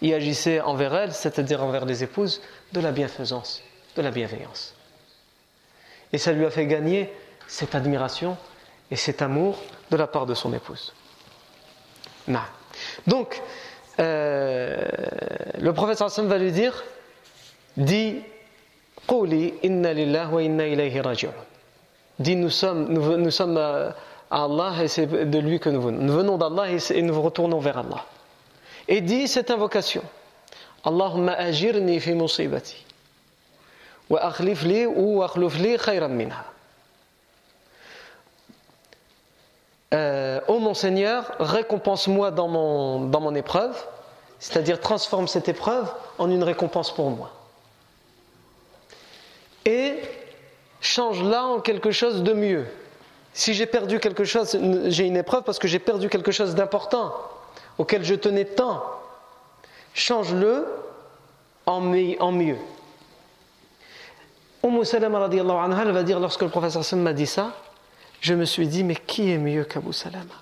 y 0.01 0.13
agissait 0.13 0.61
envers 0.61 0.95
elles, 0.95 1.13
c'est-à-dire 1.13 1.63
envers 1.63 1.85
les 1.85 2.03
épouses, 2.03 2.41
de 2.73 2.79
la 2.79 2.91
bienfaisance, 2.91 3.61
de 3.95 4.01
la 4.01 4.11
bienveillance. 4.11 4.76
Et 6.17 6.19
ça 6.19 6.31
lui 6.31 6.47
a 6.47 6.49
fait 6.49 6.65
gagner 6.65 7.13
cette 7.47 7.75
admiration 7.75 8.37
et 8.89 8.95
cet 8.95 9.21
amour 9.21 9.61
de 9.91 9.97
la 9.97 10.07
part 10.07 10.25
de 10.25 10.33
son 10.33 10.51
épouse. 10.51 10.91
Donc, 13.05 13.39
euh, 13.99 14.79
le 15.59 15.73
prophète 15.73 15.99
sallam 15.99 16.27
va 16.27 16.39
lui 16.39 16.51
dire 16.51 16.83
Quli 19.07 19.53
inna 19.61 19.93
lillah 19.93 20.27
wa 20.29 20.41
inna 20.41 20.65
ilayhi 20.65 20.99
raji'un 21.01 21.35
dit 22.17 22.35
nous 22.35 22.49
sommes, 22.49 22.91
nous, 22.91 23.29
sommes 23.29 23.57
à 23.57 23.93
Allah 24.31 24.73
et 24.81 24.87
c'est 24.87 25.05
de 25.05 25.37
lui 25.37 25.59
que 25.59 25.69
nous 25.69 25.83
venons. 25.83 26.01
Nous 26.01 26.13
venons 26.13 26.39
d'Allah 26.39 26.71
et, 26.71 27.01
nous 27.03 27.21
retournons 27.21 27.59
vers 27.59 27.77
Allah. 27.77 28.05
Et 28.87 29.01
dit 29.01 29.27
cette 29.27 29.51
invocation 29.51 30.01
Allahumma 30.83 31.33
ajirni 31.33 31.99
fi 31.99 32.13
musibati 32.13 32.86
وأخلف 34.10 34.64
لي 34.64 34.86
وأخلف 34.86 35.56
لي 35.56 35.78
خيرا 35.78 36.06
منها 36.06 36.44
euh, 39.94 40.40
Oh 40.48 40.58
mon 40.58 40.74
Seigneur, 40.74 41.32
récompense-moi 41.38 42.30
dans 42.30 42.48
mon, 42.48 43.06
dans 43.06 43.20
mon 43.20 43.34
épreuve, 43.34 43.76
c'est-à-dire 44.38 44.80
transforme 44.80 45.28
cette 45.28 45.48
épreuve 45.48 45.90
en 46.18 46.30
une 46.30 46.42
récompense 46.42 46.92
pour 46.94 47.10
moi. 47.10 47.30
Et 49.64 49.96
change-la 50.80 51.44
en 51.44 51.60
quelque 51.60 51.90
chose 51.90 52.22
de 52.22 52.32
mieux. 52.32 52.66
Si 53.34 53.54
j'ai 53.54 53.66
perdu 53.66 54.00
quelque 54.00 54.24
chose, 54.24 54.58
j'ai 54.86 55.06
une 55.06 55.16
épreuve 55.16 55.42
parce 55.44 55.58
que 55.58 55.68
j'ai 55.68 55.78
perdu 55.78 56.08
quelque 56.08 56.32
chose 56.32 56.54
d'important, 56.54 57.14
auquel 57.78 58.04
je 58.04 58.14
tenais 58.14 58.44
tant, 58.44 58.82
change-le 59.94 60.66
en 61.64 61.80
mieux. 61.80 62.58
Umm 64.63 64.83
Salama 64.83 65.25
anha, 65.25 65.81
elle 65.83 65.91
va 65.91 66.03
dire 66.03 66.19
lorsque 66.19 66.41
le 66.41 66.49
professeur 66.49 66.83
Sam 66.83 67.01
m'a 67.01 67.13
dit 67.13 67.27
ça, 67.27 67.51
je 68.21 68.33
me 68.33 68.45
suis 68.45 68.67
dit 68.67 68.83
mais 68.83 68.95
qui 68.95 69.31
est 69.31 69.37
mieux 69.37 69.63
qu'Abu 69.63 69.93
Salama? 69.93 70.33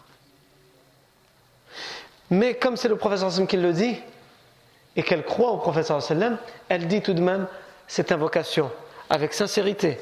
Mais 2.29 2.55
comme 2.55 2.75
c'est 2.75 2.88
le 2.88 2.95
professeur 2.95 3.31
Sam 3.31 3.48
qui 3.48 3.57
le 3.57 3.74
dit 3.74 3.98
et 4.95 5.03
qu'elle 5.03 5.24
croit 5.24 5.51
au 5.51 5.57
professeur 5.57 6.01
Sallam, 6.01 6.38
elle 6.69 6.88
dit 6.88 7.01
tout 7.01 7.13
de 7.13 7.22
même 7.22 7.48
cette 7.88 8.12
invocation 8.12 8.72
avec 9.10 9.34
sincérité. 9.34 10.00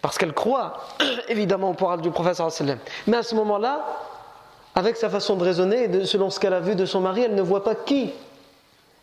Parce 0.00 0.18
qu'elle 0.18 0.32
croit 0.32 0.84
évidemment 1.28 1.70
au 1.70 1.74
parole 1.74 2.00
du 2.00 2.10
professeur 2.10 2.50
Sallam. 2.50 2.78
Mais 3.06 3.18
à 3.18 3.22
ce 3.22 3.34
moment-là, 3.34 3.84
avec 4.74 4.96
sa 4.96 5.10
façon 5.10 5.36
de 5.36 5.44
raisonner 5.44 6.04
selon 6.04 6.30
ce 6.30 6.38
qu'elle 6.38 6.54
a 6.54 6.60
vu 6.60 6.74
de 6.74 6.86
son 6.86 7.00
mari, 7.00 7.22
elle 7.22 7.34
ne 7.34 7.42
voit 7.42 7.64
pas 7.64 7.74
qui. 7.74 8.12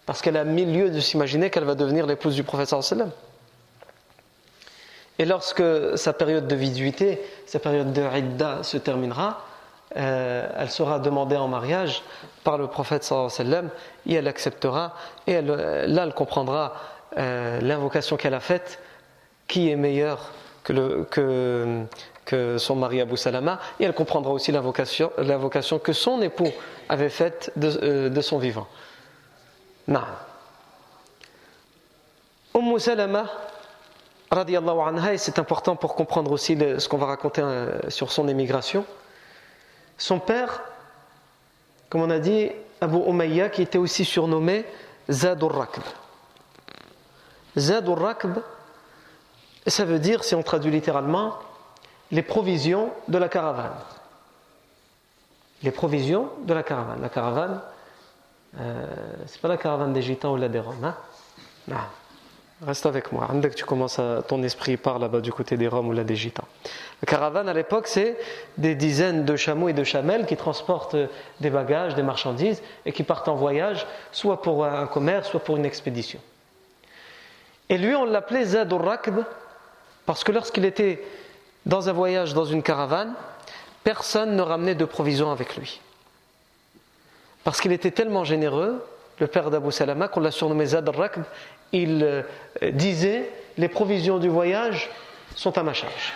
Parce 0.05 0.21
qu'elle 0.21 0.37
a 0.37 0.43
mille 0.43 0.73
lieux 0.73 0.89
de 0.89 0.99
s'imaginer 0.99 1.49
qu'elle 1.49 1.63
va 1.63 1.75
devenir 1.75 2.05
l'épouse 2.05 2.35
du 2.35 2.43
professeur 2.43 2.83
Sallam. 2.83 3.11
Et 5.19 5.25
lorsque 5.25 5.63
sa 5.95 6.13
période 6.13 6.47
de 6.47 6.55
viduité, 6.55 7.21
sa 7.45 7.59
période 7.59 7.93
de 7.93 8.01
Idda 8.01 8.63
se 8.63 8.77
terminera, 8.77 9.45
euh, 9.95 10.49
elle 10.57 10.71
sera 10.71 10.97
demandée 10.97 11.35
en 11.37 11.47
mariage 11.47 12.01
par 12.43 12.57
le 12.57 12.65
prophète 12.65 13.03
sallam 13.03 13.69
et 14.07 14.15
elle 14.15 14.27
acceptera 14.27 14.95
et 15.27 15.39
là 15.41 16.03
elle 16.03 16.13
comprendra 16.15 16.73
euh, 17.17 17.61
l'invocation 17.61 18.17
qu'elle 18.17 18.33
a 18.33 18.39
faite 18.39 18.79
qui 19.47 19.69
est 19.69 19.75
meilleur 19.75 20.31
que, 20.63 21.05
que, 22.25 22.57
son 22.57 22.75
mari 22.75 23.01
Abu 23.01 23.17
Salama 23.17 23.59
et 23.79 23.83
elle 23.83 23.93
comprendra 23.93 24.31
aussi 24.31 24.51
l'invocation, 24.51 25.11
que 25.77 25.93
son 25.93 26.23
époux 26.23 26.51
avait 26.89 27.09
faite 27.09 27.51
de, 27.55 27.67
euh, 27.67 28.21
son 28.21 28.39
vivant. 28.39 28.67
Non. 29.87 30.01
Umm 32.55 32.79
Salama 32.79 33.25
anha, 34.39 35.13
et 35.13 35.17
c'est 35.17 35.39
important 35.39 35.75
pour 35.75 35.95
comprendre 35.95 36.31
aussi 36.31 36.57
ce 36.57 36.87
qu'on 36.87 36.97
va 36.97 37.05
raconter 37.05 37.41
euh, 37.41 37.89
sur 37.89 38.11
son 38.11 38.27
émigration. 38.27 38.85
Son 39.97 40.19
père, 40.19 40.63
comme 41.89 42.01
on 42.01 42.09
a 42.09 42.19
dit, 42.19 42.49
Abu 42.81 42.97
Umayya, 42.97 43.49
qui 43.49 43.61
était 43.61 43.77
aussi 43.77 44.05
surnommé 44.05 44.65
Zadur 45.09 45.53
Rakb. 45.53 45.83
Zadur 47.57 47.99
Rakb, 47.99 48.39
ça 49.67 49.85
veut 49.85 49.99
dire, 49.99 50.23
si 50.23 50.35
on 50.35 50.43
traduit 50.43 50.71
littéralement, 50.71 51.35
les 52.11 52.23
provisions 52.23 52.91
de 53.07 53.17
la 53.17 53.29
caravane. 53.29 53.77
Les 55.61 55.71
provisions 55.71 56.29
de 56.45 56.53
la 56.53 56.63
caravane. 56.63 57.01
La 57.01 57.09
caravane, 57.09 57.61
euh, 58.59 58.85
c'est 59.27 59.39
pas 59.39 59.47
la 59.47 59.57
caravane 59.57 59.93
des 59.93 60.01
gitans 60.01 60.33
ou 60.33 60.37
la 60.37 60.49
des 60.49 60.59
roms. 60.59 60.83
Hein? 60.83 60.95
Non. 61.67 61.77
Reste 62.61 62.85
avec 62.85 63.11
moi. 63.11 63.27
Tu 63.55 63.65
commences 63.65 63.99
à, 63.99 64.21
ton 64.21 64.41
esprit 64.43 64.77
part 64.77 64.99
là-bas 64.99 65.19
du 65.19 65.33
côté 65.33 65.57
des 65.57 65.67
Roms 65.67 65.87
ou 65.87 65.91
là 65.91 66.03
des 66.03 66.15
Gitans. 66.15 66.47
La 67.01 67.05
caravane 67.05 67.49
à 67.49 67.53
l'époque, 67.53 67.87
c'est 67.87 68.17
des 68.57 68.75
dizaines 68.75 69.25
de 69.25 69.35
chameaux 69.35 69.67
et 69.67 69.73
de 69.73 69.83
chamelles 69.83 70.25
qui 70.25 70.37
transportent 70.37 70.95
des 71.41 71.49
bagages, 71.49 71.95
des 71.95 72.03
marchandises 72.03 72.61
et 72.85 72.93
qui 72.93 73.03
partent 73.03 73.27
en 73.27 73.35
voyage, 73.35 73.85
soit 74.11 74.41
pour 74.41 74.65
un 74.65 74.87
commerce, 74.87 75.29
soit 75.29 75.41
pour 75.41 75.57
une 75.57 75.65
expédition. 75.65 76.19
Et 77.69 77.77
lui, 77.77 77.95
on 77.95 78.05
l'appelait 78.05 78.45
Zadur 78.45 78.83
Rakb 78.83 79.23
parce 80.05 80.23
que 80.23 80.31
lorsqu'il 80.31 80.65
était 80.65 81.03
dans 81.65 81.89
un 81.89 81.93
voyage 81.93 82.33
dans 82.33 82.45
une 82.45 82.63
caravane, 82.63 83.13
personne 83.83 84.35
ne 84.35 84.41
ramenait 84.41 84.75
de 84.75 84.85
provisions 84.85 85.31
avec 85.31 85.57
lui. 85.57 85.81
Parce 87.43 87.59
qu'il 87.59 87.71
était 87.73 87.91
tellement 87.91 88.23
généreux, 88.23 88.85
le 89.19 89.27
père 89.27 89.49
d'Abu 89.49 89.71
Salama, 89.71 90.07
qu'on 90.07 90.21
l'a 90.21 90.31
surnommé 90.31 90.65
Zadur 90.67 90.95
Rakb, 90.95 91.23
il 91.73 92.03
euh, 92.03 92.21
disait 92.71 93.29
les 93.57 93.67
provisions 93.67 94.19
du 94.19 94.29
voyage 94.29 94.89
sont 95.35 95.57
à 95.57 95.63
ma 95.63 95.73
charge. 95.73 96.13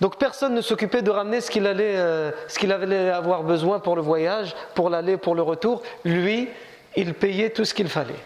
Donc 0.00 0.18
personne 0.18 0.54
ne 0.54 0.60
s'occupait 0.60 1.02
de 1.02 1.10
ramener 1.10 1.40
ce 1.40 1.50
qu'il 1.50 1.66
allait, 1.66 1.96
euh, 1.96 2.30
ce 2.48 2.58
qu'il 2.58 2.72
allait 2.72 3.10
avoir 3.10 3.44
besoin 3.44 3.78
pour 3.78 3.96
le 3.96 4.02
voyage, 4.02 4.54
pour 4.74 4.90
l'aller, 4.90 5.16
pour 5.16 5.34
le 5.34 5.42
retour. 5.42 5.82
Lui, 6.04 6.48
il 6.96 7.14
payait 7.14 7.50
tout 7.50 7.64
ce 7.64 7.72
qu'il 7.72 7.88
fallait. 7.88 8.24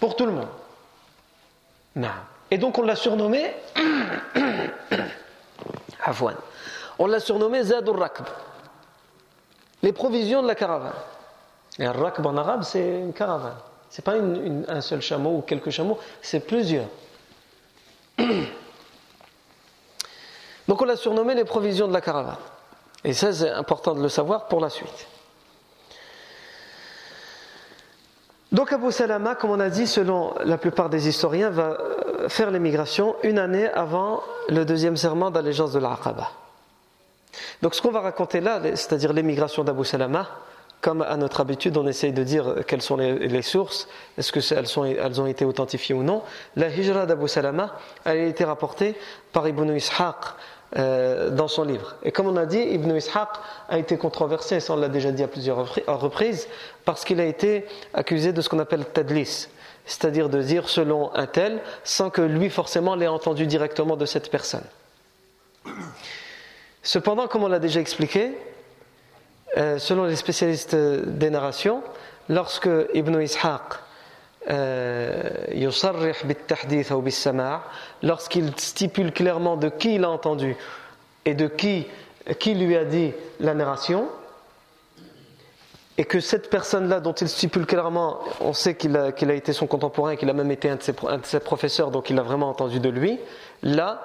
Pour 0.00 0.16
tout 0.16 0.26
le 0.26 0.32
monde. 0.32 0.48
Non. 1.96 2.08
Et 2.50 2.58
donc 2.58 2.78
on 2.78 2.82
l'a 2.82 2.96
surnommé. 2.96 3.52
On 6.98 7.06
l'a 7.06 7.18
surnommé 7.18 7.62
Zadur 7.62 7.98
Rakb. 7.98 8.26
Les 9.82 9.92
provisions 9.92 10.42
de 10.42 10.48
la 10.48 10.54
caravane. 10.54 10.92
Et 11.78 11.84
un 11.86 11.92
Rakb 11.92 12.24
en 12.24 12.36
arabe, 12.36 12.62
c'est 12.62 13.00
une 13.00 13.12
caravane. 13.12 13.56
Ce 13.94 14.00
n'est 14.00 14.02
pas 14.02 14.16
un 14.72 14.80
seul 14.80 15.00
chameau 15.00 15.36
ou 15.36 15.42
quelques 15.42 15.70
chameaux, 15.70 16.00
c'est 16.20 16.40
plusieurs. 16.40 16.88
Donc 18.18 20.82
on 20.82 20.84
l'a 20.84 20.96
surnommé 20.96 21.36
les 21.36 21.44
provisions 21.44 21.86
de 21.86 21.92
la 21.92 22.00
caravane. 22.00 22.34
Et 23.04 23.12
ça, 23.12 23.32
c'est 23.32 23.50
important 23.50 23.94
de 23.94 24.02
le 24.02 24.08
savoir 24.08 24.48
pour 24.48 24.58
la 24.58 24.68
suite. 24.68 25.06
Donc 28.50 28.72
Abu 28.72 28.90
Salama, 28.90 29.36
comme 29.36 29.50
on 29.50 29.60
a 29.60 29.70
dit, 29.70 29.86
selon 29.86 30.34
la 30.44 30.58
plupart 30.58 30.90
des 30.90 31.06
historiens, 31.06 31.50
va 31.50 31.78
euh, 31.78 32.28
faire 32.28 32.50
l'émigration 32.50 33.14
une 33.22 33.38
année 33.38 33.68
avant 33.68 34.24
le 34.48 34.64
deuxième 34.64 34.96
serment 34.96 35.30
d'allégeance 35.30 35.72
de 35.72 35.78
l'Aqaba. 35.78 36.32
Donc 37.62 37.76
ce 37.76 37.82
qu'on 37.82 37.92
va 37.92 38.00
raconter 38.00 38.40
là, 38.40 38.60
c'est-à-dire 38.74 39.12
l'émigration 39.12 39.62
d'Abu 39.62 39.84
Salama, 39.84 40.26
comme 40.84 41.00
à 41.00 41.16
notre 41.16 41.40
habitude, 41.40 41.78
on 41.78 41.86
essaye 41.86 42.12
de 42.12 42.22
dire 42.22 42.56
quelles 42.66 42.82
sont 42.82 42.98
les, 42.98 43.40
sources, 43.40 43.88
est-ce 44.18 44.30
qu'elles 44.30 44.98
elles 44.98 45.18
ont 45.18 45.26
été 45.26 45.46
authentifiées 45.46 45.94
ou 45.94 46.02
non. 46.02 46.20
La 46.56 46.68
hijra 46.68 47.06
d'Abu 47.06 47.26
Salama, 47.26 47.78
elle 48.04 48.18
a 48.18 48.24
été 48.24 48.44
rapportée 48.44 48.94
par 49.32 49.48
Ibn 49.48 49.74
Ishaq 49.74 50.16
euh, 50.76 51.30
dans 51.30 51.48
son 51.48 51.64
livre. 51.64 51.96
Et 52.02 52.12
comme 52.12 52.26
on 52.26 52.36
a 52.36 52.44
dit, 52.44 52.58
Ibn 52.58 52.96
Ishaq 52.96 53.30
a 53.70 53.78
été 53.78 53.96
controversé, 53.96 54.60
ça 54.60 54.74
on 54.74 54.76
l'a 54.76 54.90
déjà 54.90 55.10
dit 55.10 55.22
à 55.22 55.26
plusieurs 55.26 55.74
reprises, 55.86 56.48
parce 56.84 57.06
qu'il 57.06 57.18
a 57.18 57.24
été 57.24 57.64
accusé 57.94 58.34
de 58.34 58.42
ce 58.42 58.50
qu'on 58.50 58.58
appelle 58.58 58.84
tadlis, 58.84 59.48
c'est-à-dire 59.86 60.28
de 60.28 60.42
dire 60.42 60.68
selon 60.68 61.14
un 61.14 61.26
tel, 61.26 61.62
sans 61.82 62.10
que 62.10 62.20
lui 62.20 62.50
forcément 62.50 62.94
l'ait 62.94 63.08
entendu 63.08 63.46
directement 63.46 63.96
de 63.96 64.04
cette 64.04 64.30
personne. 64.30 64.66
Cependant, 66.82 67.26
comme 67.26 67.42
on 67.42 67.48
l'a 67.48 67.58
déjà 67.58 67.80
expliqué, 67.80 68.34
euh, 69.56 69.78
selon 69.78 70.04
les 70.04 70.16
spécialistes 70.16 70.74
des 70.74 71.30
narrations, 71.30 71.82
lorsque 72.28 72.70
Ibn 72.94 73.20
Ishaq 73.20 73.62
euh, 74.50 75.30
lorsqu'il 78.02 78.52
stipule 78.58 79.12
clairement 79.12 79.56
de 79.56 79.68
qui 79.68 79.94
il 79.94 80.04
a 80.04 80.10
entendu 80.10 80.56
et 81.24 81.34
de 81.34 81.46
qui, 81.46 81.86
qui 82.38 82.54
lui 82.54 82.76
a 82.76 82.84
dit 82.84 83.12
la 83.40 83.54
narration, 83.54 84.08
et 85.96 86.04
que 86.04 86.20
cette 86.20 86.50
personne-là, 86.50 87.00
dont 87.00 87.12
il 87.12 87.28
stipule 87.28 87.66
clairement, 87.66 88.18
on 88.40 88.52
sait 88.52 88.74
qu'il 88.74 88.96
a, 88.96 89.12
qu'il 89.12 89.30
a, 89.30 89.34
été 89.34 89.52
son 89.52 89.66
contemporain, 89.66 90.16
qu'il 90.16 90.28
a 90.28 90.32
même 90.32 90.50
été 90.50 90.68
un 90.68 90.76
de, 90.76 90.82
ses, 90.82 90.94
un 91.06 91.18
de, 91.18 91.26
ses, 91.26 91.40
professeurs, 91.40 91.90
donc 91.90 92.10
il 92.10 92.18
a 92.18 92.22
vraiment 92.22 92.48
entendu 92.48 92.80
de 92.80 92.88
lui, 92.88 93.20
là, 93.62 94.02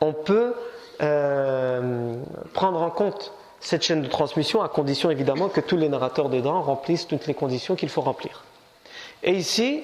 on 0.00 0.12
peut 0.12 0.54
euh, 1.02 2.14
prendre 2.54 2.80
en 2.80 2.90
compte 2.90 3.32
cette 3.60 3.82
chaîne 3.82 4.02
de 4.02 4.08
transmission 4.08 4.62
à 4.62 4.68
condition 4.68 5.10
évidemment 5.10 5.48
que 5.48 5.60
tous 5.60 5.76
les 5.76 5.88
narrateurs 5.88 6.28
dedans 6.28 6.62
remplissent 6.62 7.06
toutes 7.06 7.26
les 7.26 7.34
conditions 7.34 7.76
qu'il 7.76 7.88
faut 7.88 8.00
remplir. 8.00 8.44
Et 9.22 9.32
ici, 9.32 9.82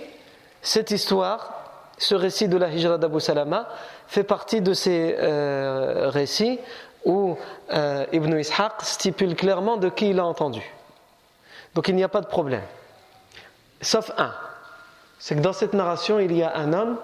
cette 0.63 0.91
histoire, 0.91 1.65
ce 1.99 2.15
récit 2.15 2.49
de 2.49 2.57
la 2.57 2.69
hijra 2.71 2.99
d'Abu 2.99 3.21
Salama 3.21 3.69
fait 4.07 4.25
partie 4.25 4.61
de 4.61 4.75
ces 4.75 5.17
euh, 5.19 6.09
récits 6.09 6.59
où 7.05 7.37
euh, 7.73 8.07
Ibn 8.13 8.39
Ishaq 8.39 8.83
stipule 8.83 9.35
clairement 9.35 9.77
de 9.77 9.89
qui 9.89 10.11
il 10.11 10.19
a 10.19 10.25
entendu. 10.25 10.63
Donc 11.75 11.89
il 11.89 11.97
n'y 11.97 12.05
a 12.05 12.09
pas 12.09 12.21
de 12.21 12.27
problème. 12.27 12.63
Sauf 13.81 14.11
un. 14.17 14.33
C'est 15.19 15.37
que 15.37 15.41
dans 15.41 15.53
cette 15.53 15.75
narration, 15.75 16.19
il 16.19 16.37
y 16.37 16.43
a 16.43 16.57
un 16.57 16.73
homme, 16.73 16.99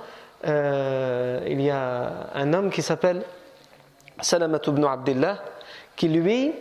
euh, 0.47 1.41
il 1.47 1.61
y 1.61 1.71
a 1.71 2.11
un 2.35 2.53
homme 2.53 2.71
qui 2.71 2.83
s'appelle 2.83 3.25
Salamat 4.21 4.61
ibn 4.67 4.85
Abdullah, 4.85 5.43
qui 5.97 6.09
lui, 6.09 6.53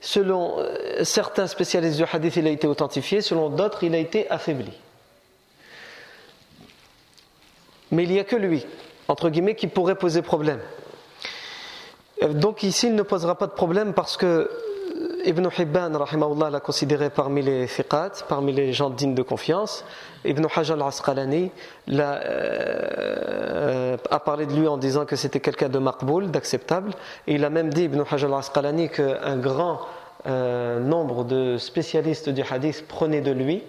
selon 0.00 0.58
euh, 0.58 1.04
certains 1.04 1.46
spécialistes 1.46 1.96
du 1.96 2.04
hadith, 2.10 2.36
il 2.36 2.46
a 2.46 2.50
été 2.50 2.66
authentifié, 2.66 3.20
selon 3.20 3.48
d'autres, 3.50 3.84
il 3.84 3.94
a 3.94 3.98
été 3.98 4.28
affaibli. 4.30 4.72
Mais 7.90 8.04
il 8.04 8.10
n'y 8.10 8.18
a 8.18 8.24
que 8.24 8.36
lui, 8.36 8.64
entre 9.08 9.30
guillemets, 9.30 9.56
qui 9.56 9.66
pourrait 9.66 9.96
poser 9.96 10.22
problème. 10.22 10.60
Donc 12.28 12.62
ici, 12.62 12.86
il 12.86 12.94
ne 12.94 13.02
posera 13.02 13.36
pas 13.36 13.46
de 13.46 13.52
problème 13.52 13.94
parce 13.94 14.16
que 14.16 14.50
Ibn 15.24 15.48
Hibban 15.58 15.90
l'a 16.50 16.60
considéré 16.60 17.10
parmi 17.10 17.42
les 17.42 17.66
fiqat, 17.66 18.12
parmi 18.28 18.52
les 18.52 18.72
gens 18.72 18.90
dignes 18.90 19.14
de 19.14 19.22
confiance. 19.22 19.84
Ibn 20.24 20.46
Hajar 20.54 20.76
al-Asqalani 20.76 21.50
euh, 21.90 23.96
a 24.10 24.20
parlé 24.20 24.46
de 24.46 24.52
lui 24.52 24.68
en 24.68 24.76
disant 24.76 25.04
que 25.04 25.16
c'était 25.16 25.40
quelqu'un 25.40 25.68
de 25.68 25.78
maqboul, 25.78 26.30
d'acceptable. 26.30 26.92
Il 27.26 27.44
a 27.44 27.50
même 27.50 27.72
dit, 27.72 27.84
Ibn 27.84 28.02
Hajar 28.10 28.32
al-Asqalani, 28.32 28.88
qu'un 28.88 29.36
grand 29.36 29.80
euh, 30.26 30.80
nombre 30.80 31.24
de 31.24 31.56
spécialistes 31.58 32.28
du 32.28 32.42
hadith 32.42 32.86
prenaient 32.86 33.22
de 33.22 33.32
lui, 33.32 33.62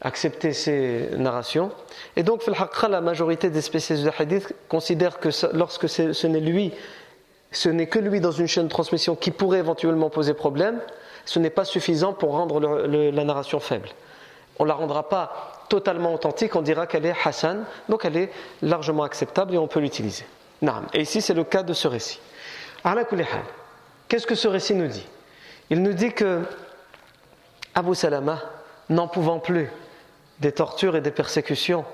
acceptaient 0.00 0.52
ses 0.52 1.10
narrations. 1.16 1.70
Et 2.16 2.22
donc, 2.22 2.42
la 2.88 3.00
majorité 3.00 3.50
des 3.50 3.62
spécialistes 3.62 4.08
du 4.08 4.14
hadith 4.18 4.54
considèrent 4.68 5.20
que 5.20 5.28
lorsque 5.54 5.88
ce 5.88 6.26
n'est 6.26 6.40
lui 6.40 6.72
ce 7.52 7.68
n'est 7.68 7.86
que 7.86 7.98
lui 7.98 8.20
dans 8.20 8.32
une 8.32 8.46
chaîne 8.48 8.64
de 8.64 8.70
transmission 8.70 9.14
qui 9.14 9.30
pourrait 9.30 9.58
éventuellement 9.58 10.10
poser 10.10 10.34
problème, 10.34 10.80
ce 11.24 11.38
n'est 11.38 11.50
pas 11.50 11.64
suffisant 11.64 12.12
pour 12.12 12.32
rendre 12.32 12.60
la 12.60 13.24
narration 13.24 13.60
faible. 13.60 13.88
On 14.58 14.64
ne 14.64 14.68
la 14.68 14.74
rendra 14.74 15.08
pas 15.08 15.64
totalement 15.68 16.12
authentique, 16.12 16.56
on 16.56 16.62
dira 16.62 16.86
qu'elle 16.86 17.06
est 17.06 17.14
Hassan, 17.24 17.64
donc 17.88 18.04
elle 18.04 18.16
est 18.16 18.30
largement 18.60 19.04
acceptable 19.04 19.54
et 19.54 19.58
on 19.58 19.68
peut 19.68 19.80
l'utiliser. 19.80 20.24
Et 20.92 21.00
ici, 21.00 21.20
c'est 21.20 21.34
le 21.34 21.44
cas 21.44 21.62
de 21.62 21.72
ce 21.72 21.88
récit. 21.88 22.20
Qu'est-ce 24.08 24.26
que 24.26 24.34
ce 24.34 24.48
récit 24.48 24.74
nous 24.74 24.88
dit? 24.88 25.06
Il 25.70 25.82
nous 25.82 25.92
dit 25.92 26.12
que 26.12 26.42
Abu 27.74 27.94
Salama, 27.94 28.38
n'en 28.90 29.08
pouvant 29.08 29.38
plus 29.38 29.70
des 30.40 30.52
tortures 30.52 30.96
et 30.96 31.00
des 31.00 31.10
persécutions 31.10 31.84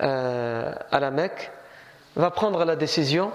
euh, 0.00 0.72
à 0.92 1.00
la 1.00 1.10
Mecque, 1.10 1.50
va 2.14 2.30
prendre 2.30 2.64
la 2.64 2.76
décision 2.76 3.32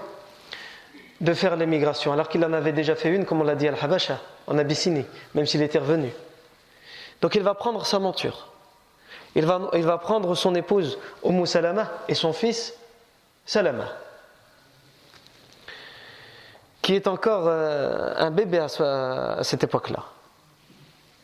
de 1.22 1.34
faire 1.34 1.56
l'émigration, 1.56 2.12
alors 2.12 2.28
qu'il 2.28 2.44
en 2.44 2.52
avait 2.52 2.72
déjà 2.72 2.96
fait 2.96 3.08
une, 3.08 3.24
comme 3.24 3.40
on 3.40 3.44
l'a 3.44 3.54
dit, 3.54 3.68
Al-Habasha, 3.68 4.18
en 4.48 4.58
Abyssinie, 4.58 5.06
même 5.34 5.46
s'il 5.46 5.62
était 5.62 5.78
revenu. 5.78 6.12
Donc 7.20 7.36
il 7.36 7.42
va 7.42 7.54
prendre 7.54 7.86
sa 7.86 8.00
monture. 8.00 8.48
Il 9.36 9.46
va, 9.46 9.70
il 9.74 9.84
va 9.84 9.98
prendre 9.98 10.34
son 10.34 10.54
épouse, 10.56 10.98
Umm 11.24 11.46
Salama, 11.46 11.88
et 12.08 12.14
son 12.14 12.32
fils, 12.32 12.74
Salama, 13.46 13.86
qui 16.82 16.96
est 16.96 17.06
encore 17.06 17.44
euh, 17.46 18.14
un 18.16 18.32
bébé 18.32 18.58
à, 18.58 18.66
à 19.38 19.44
cette 19.44 19.62
époque-là. 19.62 20.04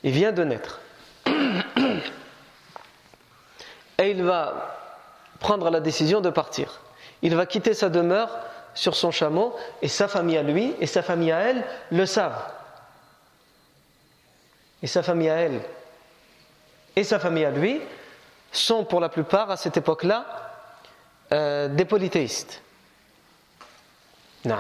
Il 0.04 0.12
vient 0.12 0.30
de 0.30 0.44
naître. 0.44 0.80
Et 3.98 4.12
il 4.12 4.22
va 4.22 4.76
prendre 5.40 5.70
la 5.70 5.80
décision 5.80 6.20
de 6.20 6.30
partir. 6.30 6.80
Il 7.20 7.34
va 7.34 7.46
quitter 7.46 7.74
sa 7.74 7.88
demeure 7.88 8.30
sur 8.78 8.94
son 8.94 9.10
chameau, 9.10 9.56
et 9.82 9.88
sa 9.88 10.06
famille 10.06 10.36
à 10.36 10.42
lui, 10.44 10.76
et 10.78 10.86
sa 10.86 11.02
famille 11.02 11.32
à 11.32 11.40
elle 11.40 11.64
le 11.90 12.06
savent. 12.06 12.40
Et 14.82 14.86
sa 14.86 15.02
famille 15.02 15.28
à 15.28 15.34
elle 15.34 15.60
et 16.98 17.04
sa 17.04 17.20
famille 17.20 17.44
à 17.44 17.52
lui 17.52 17.80
sont 18.50 18.84
pour 18.84 18.98
la 18.98 19.08
plupart 19.08 19.52
à 19.52 19.56
cette 19.56 19.76
époque-là 19.76 20.26
euh, 21.30 21.68
des 21.68 21.84
polythéistes. 21.84 22.60
Non. 24.44 24.56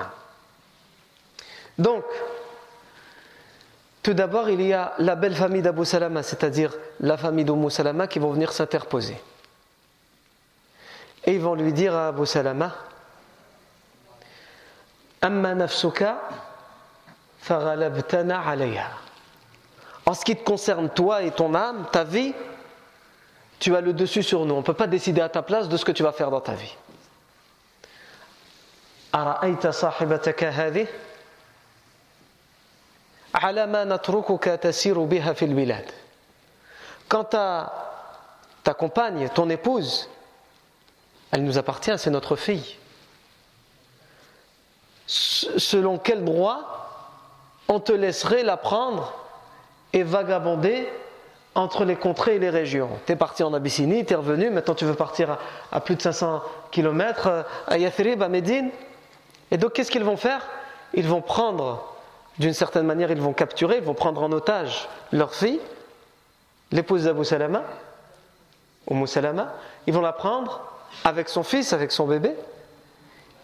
Donc, 1.76 2.04
tout 4.04 4.14
d'abord, 4.14 4.48
il 4.50 4.62
y 4.62 4.72
a 4.72 4.94
la 4.98 5.16
belle 5.16 5.34
famille 5.34 5.62
d'Abu 5.62 5.84
Salama, 5.84 6.22
c'est-à-dire 6.22 6.72
la 7.00 7.16
famille 7.16 7.44
d'Abu 7.44 7.70
Salama 7.70 8.06
qui 8.06 8.20
vont 8.20 8.30
venir 8.30 8.52
s'interposer. 8.52 9.20
Et 11.24 11.32
ils 11.32 11.40
vont 11.40 11.56
lui 11.56 11.72
dire 11.72 11.96
à 11.96 12.08
Abu 12.08 12.24
Salama 12.24 12.72
en 20.06 20.14
ce 20.14 20.24
qui 20.24 20.36
te 20.36 20.44
concerne 20.44 20.88
toi 20.88 21.22
et 21.22 21.30
ton 21.30 21.54
âme, 21.54 21.86
ta 21.92 22.04
vie, 22.04 22.34
tu 23.58 23.74
as 23.76 23.80
le 23.80 23.92
dessus 23.92 24.22
sur 24.22 24.44
nous. 24.46 24.54
On 24.54 24.58
ne 24.58 24.62
peut 24.62 24.72
pas 24.74 24.86
décider 24.86 25.20
à 25.20 25.28
ta 25.28 25.42
place 25.42 25.68
de 25.68 25.76
ce 25.76 25.84
que 25.84 25.92
tu 25.92 26.02
vas 26.02 26.12
faire 26.12 26.30
dans 26.30 26.40
ta 26.40 26.54
vie. 26.54 26.74
Quant 37.08 37.26
à 37.32 37.72
ta 38.62 38.74
compagne, 38.74 39.28
ton 39.34 39.48
épouse, 39.50 40.08
elle 41.32 41.42
nous 41.44 41.58
appartient, 41.58 41.98
c'est 41.98 42.10
notre 42.10 42.36
fille 42.36 42.76
selon 45.08 45.98
quel 45.98 46.24
droit 46.24 46.88
on 47.66 47.80
te 47.80 47.92
laisserait 47.92 48.42
la 48.42 48.56
prendre 48.56 49.14
et 49.92 50.02
vagabonder 50.02 50.88
entre 51.54 51.84
les 51.84 51.96
contrées 51.96 52.36
et 52.36 52.38
les 52.38 52.50
régions. 52.50 52.90
Tu 53.06 53.12
es 53.12 53.16
parti 53.16 53.42
en 53.42 53.52
Abyssinie, 53.52 54.04
tu 54.04 54.12
es 54.12 54.16
revenu, 54.16 54.50
maintenant 54.50 54.74
tu 54.74 54.84
veux 54.84 54.94
partir 54.94 55.38
à, 55.72 55.80
plus 55.80 55.96
de 55.96 56.02
500 56.02 56.42
km 56.70 57.26
euh, 57.26 57.42
à 57.66 57.78
Yathrib, 57.78 58.22
à 58.22 58.28
Médine. 58.28 58.70
Et 59.50 59.56
donc 59.56 59.72
qu'est-ce 59.72 59.90
qu'ils 59.90 60.04
vont 60.04 60.16
faire? 60.16 60.46
Ils 60.94 61.08
vont 61.08 61.22
prendre, 61.22 61.96
d'une 62.38 62.52
certaine 62.52 62.86
manière, 62.86 63.10
ils 63.10 63.20
vont 63.20 63.32
capturer, 63.32 63.78
ils 63.78 63.82
vont 63.82 63.94
prendre 63.94 64.22
en 64.22 64.30
otage 64.30 64.88
leur 65.10 65.34
fille, 65.34 65.60
l'épouse 66.70 67.04
d'Abu 67.04 67.24
Salama, 67.24 67.64
ou 68.88 69.06
Salama, 69.06 69.54
ils 69.86 69.94
vont 69.94 70.00
la 70.00 70.12
prendre 70.12 70.60
avec 71.04 71.28
son 71.28 71.42
fils, 71.42 71.72
avec 71.72 71.92
son 71.92 72.06
bébé, 72.06 72.34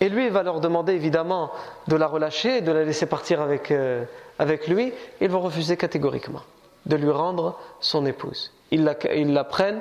et 0.04 0.10
lui, 0.10 0.26
il 0.26 0.30
va 0.30 0.42
leur 0.42 0.60
demander 0.60 0.92
évidemment 0.92 1.50
de 1.88 1.96
la 1.96 2.06
relâcher, 2.06 2.60
de 2.60 2.70
la 2.70 2.84
laisser 2.84 3.06
partir 3.06 3.40
avec, 3.40 3.70
euh, 3.70 4.04
avec 4.38 4.68
lui. 4.68 4.92
Ils 5.22 5.30
vont 5.30 5.40
refuser 5.40 5.78
catégoriquement 5.78 6.42
de 6.84 6.96
lui 6.96 7.10
rendre 7.10 7.58
son 7.80 8.04
épouse. 8.04 8.52
Ils 8.70 8.84
la, 8.84 8.96
ils 9.14 9.32
la 9.32 9.44
prennent 9.44 9.80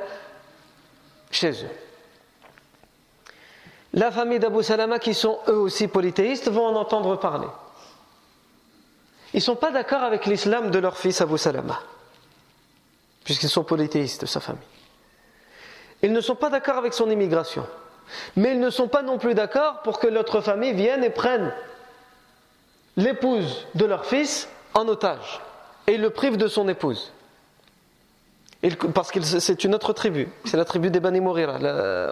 chez 1.30 1.52
eux. 1.52 1.70
La 3.92 4.12
famille 4.12 4.40
d'Abu 4.40 4.64
Salama, 4.64 4.98
qui 4.98 5.14
sont 5.14 5.40
eux 5.50 5.58
aussi 5.58 5.90
polythéistes, 5.90 6.50
vont 6.50 6.68
en 6.68 6.76
entendre 6.78 7.18
parler. 7.18 7.50
Ils 9.34 9.38
ne 9.38 9.42
sont 9.42 9.58
pas 9.58 9.72
d'accord 9.72 10.04
avec 10.04 10.26
l'islam 10.26 10.72
de 10.72 10.80
leur 10.80 10.98
fils 10.98 11.20
Abu 11.20 11.38
Salama, 11.38 11.82
puisqu'ils 13.26 13.50
sont 13.50 13.66
polythéistes, 13.66 14.26
sa 14.26 14.40
famille. 14.40 14.64
Ils 16.02 16.14
ne 16.14 16.22
sont 16.22 16.36
pas 16.36 16.50
d'accord 16.50 16.78
avec 16.78 16.94
son 16.94 17.10
immigration. 17.10 17.68
Mais 18.36 18.52
ils 18.52 18.60
ne 18.60 18.70
sont 18.70 18.88
pas 18.88 19.02
non 19.02 19.18
plus 19.18 19.34
d'accord 19.34 19.82
pour 19.84 20.00
que 20.00 20.08
l'autre 20.08 20.42
famille 20.42 20.74
vienne 20.74 21.04
et 21.04 21.10
prenne 21.10 21.54
l'épouse 22.98 23.68
de 23.76 23.86
leur 23.86 24.06
fils 24.06 24.48
en 24.74 24.88
otage 24.88 25.42
et 25.88 25.98
le 25.98 26.10
prive 26.10 26.38
de 26.38 26.48
son 26.48 26.68
épouse. 26.68 27.12
parce 28.94 29.12
que 29.12 29.22
c'est 29.22 29.64
une 29.64 29.76
autre 29.76 29.94
tribu, 29.94 30.30
c'est 30.46 30.58
la 30.58 30.66
tribu 30.66 30.90
des 30.90 31.00
Bani 31.00 31.20
Morira. 31.20 31.58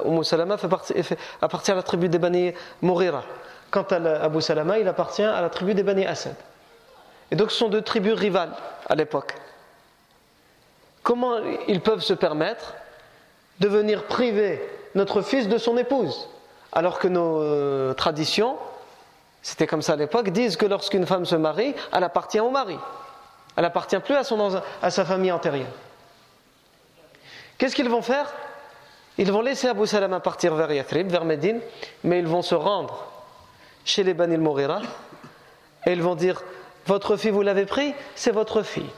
Umm 0.06 0.24
Salama 0.24 0.58
fait 0.58 1.18
appartient 1.42 1.72
à 1.72 1.76
la 1.76 1.84
tribu 1.84 2.10
des 2.10 2.20
Bani 2.20 2.54
Morira. 2.82 3.24
Quant 3.70 3.84
à 3.84 3.96
Abu 4.24 4.42
Salama, 4.42 4.80
il 4.80 4.88
appartient 4.88 5.24
à 5.24 5.42
la 5.42 5.50
tribu 5.50 5.74
des 5.74 5.84
Bani 5.84 6.06
Asad. 6.06 6.36
Et 7.32 7.36
donc 7.36 7.52
ce 7.52 7.58
sont 7.58 7.70
deux 7.70 7.82
tribus 7.82 8.14
rivales 8.14 8.52
à 8.88 8.96
l'époque. 8.96 9.34
Comment 11.04 11.38
ils 11.68 11.80
peuvent 11.80 12.02
se 12.02 12.14
permettre 12.14 12.76
de 13.60 13.68
venir 13.70 14.04
priver 14.04 14.62
notre 14.96 15.22
fils 15.22 15.48
de 15.48 15.58
son 15.58 15.78
épouse. 15.78 16.28
Alors 16.72 17.00
que 17.00 17.08
nos 17.08 17.42
euh, 17.42 17.94
traditions, 17.94 18.58
c'était 19.42 19.68
comme 19.68 19.82
ça 19.82 19.94
à 19.94 19.96
l'époque, 19.96 20.30
disent 20.30 20.56
que 20.56 20.66
lorsqu'une 20.66 21.06
femme 21.06 21.26
se 21.26 21.36
marie, 21.36 21.74
elle 21.92 22.04
appartient 22.04 22.40
au 22.40 22.50
mari. 22.50 22.78
Elle 23.56 23.64
n'appartient 23.64 24.00
plus 24.00 24.16
à, 24.16 24.24
son, 24.24 24.62
à 24.82 24.90
sa 24.90 25.04
famille 25.06 25.32
antérieure. 25.32 25.68
Qu'est-ce 27.58 27.76
qu'ils 27.76 27.90
vont 27.90 28.02
faire? 28.02 28.32
Ils 29.18 29.32
vont 29.32 29.42
laisser 29.42 29.68
Abu 29.68 29.86
Salama 29.86 30.20
partir 30.20 30.56
vers 30.56 30.72
Yathrib, 30.72 31.10
vers 31.12 31.26
Médine, 31.26 31.60
mais 32.04 32.20
ils 32.20 32.28
vont 32.28 32.42
se 32.42 32.56
rendre 32.56 33.06
chez 33.84 34.04
les 34.04 34.14
Banil 34.14 34.40
Morira 34.40 34.82
et 35.86 35.92
ils 35.92 36.02
vont 36.02 36.16
dire 36.16 36.42
Votre 36.88 37.18
fille, 37.18 37.32
vous 37.32 37.42
l'avez 37.42 37.66
pris 37.66 37.94
C'est 38.16 38.32
votre 38.32 38.64
fille. 38.64 38.90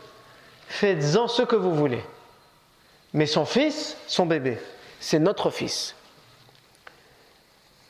Faites-en 0.67 1.27
ce 1.27 1.41
que 1.41 1.55
vous 1.55 1.73
voulez. 1.73 2.03
Mais 3.13 3.25
son 3.25 3.45
fils, 3.45 3.97
son 4.07 4.25
bébé, 4.25 4.57
c'est 5.03 5.19
notre 5.19 5.49
fils. 5.49 5.95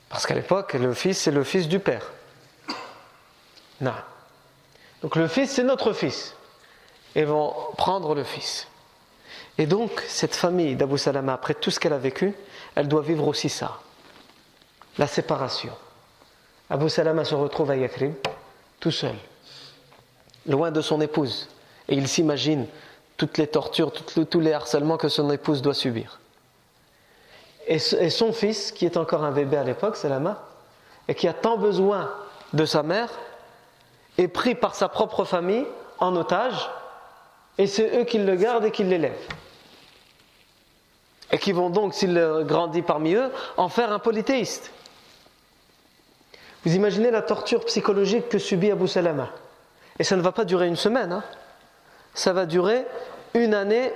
Parce 0.10 0.26
qu'à 0.26 0.34
l'époque, 0.34 0.74
le 0.74 0.96
fils, 0.96 1.20
c'est 1.20 1.32
le 1.32 1.44
fils 1.44 1.68
du 1.68 1.78
père. 1.78 2.12
Non. 3.82 3.94
Donc 5.04 5.16
le 5.16 5.28
fils, 5.28 5.52
c'est 5.52 5.64
notre 5.64 5.94
fils. 5.94 6.34
Et 7.14 7.24
vont 7.24 7.54
prendre 7.78 8.16
le 8.16 8.24
fils. 8.24 8.68
Et 9.60 9.68
donc, 9.68 10.04
cette 10.08 10.36
famille 10.36 10.76
d'Abu 10.76 10.98
Salama, 10.98 11.34
après 11.34 11.54
tout 11.54 11.70
ce 11.70 11.80
qu'elle 11.80 11.94
a 11.94 12.00
vécu, 12.00 12.34
elle 12.74 12.88
doit 12.88 13.04
vivre 13.04 13.28
aussi 13.28 13.48
ça. 13.48 13.80
La 14.98 15.06
séparation. 15.06 15.74
Abu 16.68 16.90
Salama 16.90 17.26
se 17.26 17.36
retrouve 17.36 17.70
à 17.70 17.76
Yakrim, 17.76 18.16
tout 18.80 18.92
seul, 18.92 19.16
loin 20.48 20.72
de 20.72 20.82
son 20.82 21.00
épouse. 21.00 21.48
Et 21.88 21.96
il 21.96 22.08
s'imagine 22.08 22.66
toutes 23.18 23.38
les 23.38 23.46
tortures, 23.46 23.92
tous 23.92 24.40
les 24.40 24.54
harcèlements 24.54 24.98
que 24.98 25.10
son 25.10 25.30
épouse 25.30 25.62
doit 25.62 25.76
subir. 25.76 26.20
Et 27.68 27.80
son 27.80 28.34
fils, 28.34 28.72
qui 28.72 28.86
est 28.86 28.98
encore 28.98 29.24
un 29.24 29.32
bébé 29.32 29.58
à 29.58 29.64
l'époque, 29.64 29.96
Salama, 29.96 30.44
et 31.08 31.16
qui 31.16 31.28
a 31.28 31.34
tant 31.34 31.58
besoin 31.58 32.12
de 32.54 32.66
sa 32.66 32.84
mère, 32.84 33.10
est 34.18 34.28
pris 34.28 34.56
par 34.56 34.76
sa 34.76 34.90
propre 34.90 35.24
famille 35.24 35.66
en 36.00 36.16
otage, 36.16 36.70
et 37.58 37.68
c'est 37.68 38.00
eux 38.00 38.04
qui 38.04 38.20
le 38.20 38.36
gardent 38.36 38.66
et 38.66 38.72
qui 38.72 38.84
l'élèvent. 38.84 39.28
Et 41.32 41.38
qui 41.38 41.52
vont 41.52 41.70
donc, 41.70 41.94
s'il 41.94 42.16
grandit 42.46 42.82
parmi 42.82 43.14
eux, 43.14 43.32
en 43.58 43.70
faire 43.70 43.92
un 43.92 44.00
polythéiste. 44.00 44.72
Vous 46.66 46.76
imaginez 46.76 47.12
la 47.12 47.22
torture 47.22 47.66
psychologique 47.66 48.30
que 48.30 48.38
subit 48.38 48.72
Abu 48.72 48.88
Salama. 48.88 49.30
Et 50.00 50.04
ça 50.04 50.16
ne 50.16 50.22
va 50.22 50.32
pas 50.32 50.46
durer 50.46 50.68
une 50.68 50.76
semaine, 50.76 51.12
hein. 51.12 51.24
ça 52.14 52.34
va 52.34 52.46
durer 52.46 52.86
une 53.34 53.54
année, 53.54 53.92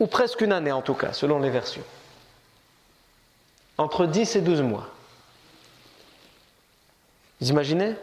ou 0.00 0.06
presque 0.06 0.40
une 0.40 0.52
année 0.52 0.72
en 0.72 0.82
tout 0.82 0.94
cas, 0.94 1.12
selon 1.12 1.38
les 1.38 1.50
versions. 1.50 1.84
Entre 3.77 4.05
10 4.05 4.35
et 4.35 4.41
12 4.41 4.61
mois. 4.61 4.87
Vous 7.39 7.49
imaginez 7.49 7.95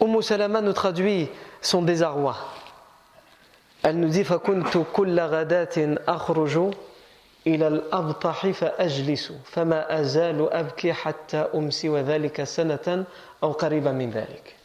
Umm 0.00 0.22
Salama 0.22 0.60
nous 0.60 0.72
traduit 0.72 1.28
son 1.60 1.82
désarroi. 1.82 2.36
Elle 3.82 4.00
nous 4.00 4.08
dit 4.08 4.24
فَكُنْتُ 4.24 4.78
كُلَّ 4.92 5.20
غَدَاتٍ 5.20 5.78
أَخْرُجُ 6.06 6.74
إلى 7.46 7.68
الأبطح 7.68 8.50
فأجلس 8.50 9.32
فما 9.44 10.00
أزال 10.00 10.52
أبكي 10.52 10.92
حتى 10.92 11.36
أمسي 11.54 11.88
وذلك 11.88 12.44
سنة 12.44 13.04
أو 13.42 13.52
قريبا 13.52 13.92
من 13.92 14.10
ذلك 14.10 14.56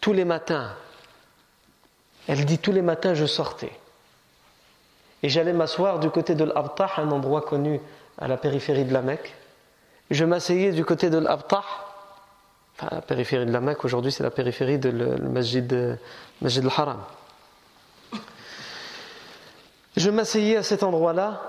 tous 0.00 0.12
les 0.12 0.24
matins, 0.24 0.70
elle 2.28 2.44
dit 2.44 2.58
tous 2.58 2.72
les 2.72 2.82
matins 2.82 3.14
je 3.14 3.26
sortais. 3.26 3.72
Et 5.22 5.28
j'allais 5.28 5.52
m'asseoir 5.52 5.98
du 5.98 6.08
côté 6.10 6.34
de 6.34 6.44
l'Abtah, 6.44 6.90
un 6.98 7.10
endroit 7.10 7.42
connu 7.42 7.80
à 8.17 8.27
la 8.27 8.37
périphérie 8.37 8.85
de 8.85 8.93
la 8.93 9.01
Mecque. 9.01 9.35
Je 10.11 10.25
m'asseyais 10.25 10.71
du 10.71 10.85
côté 10.85 11.09
de 11.09 11.17
l'Abtah, 11.17 11.63
enfin 12.77 12.87
la 12.91 13.01
périphérie 13.01 13.45
de 13.45 13.51
la 13.51 13.61
Mecque, 13.61 13.83
aujourd'hui 13.85 14.11
c'est 14.11 14.23
la 14.23 14.31
périphérie 14.31 14.77
de 14.77 14.89
le, 14.89 15.17
Masjid 15.29 15.97
al-Haram. 16.41 16.99
Je 19.95 20.09
m'asseyais 20.09 20.57
à 20.57 20.63
cet 20.63 20.83
endroit-là 20.83 21.41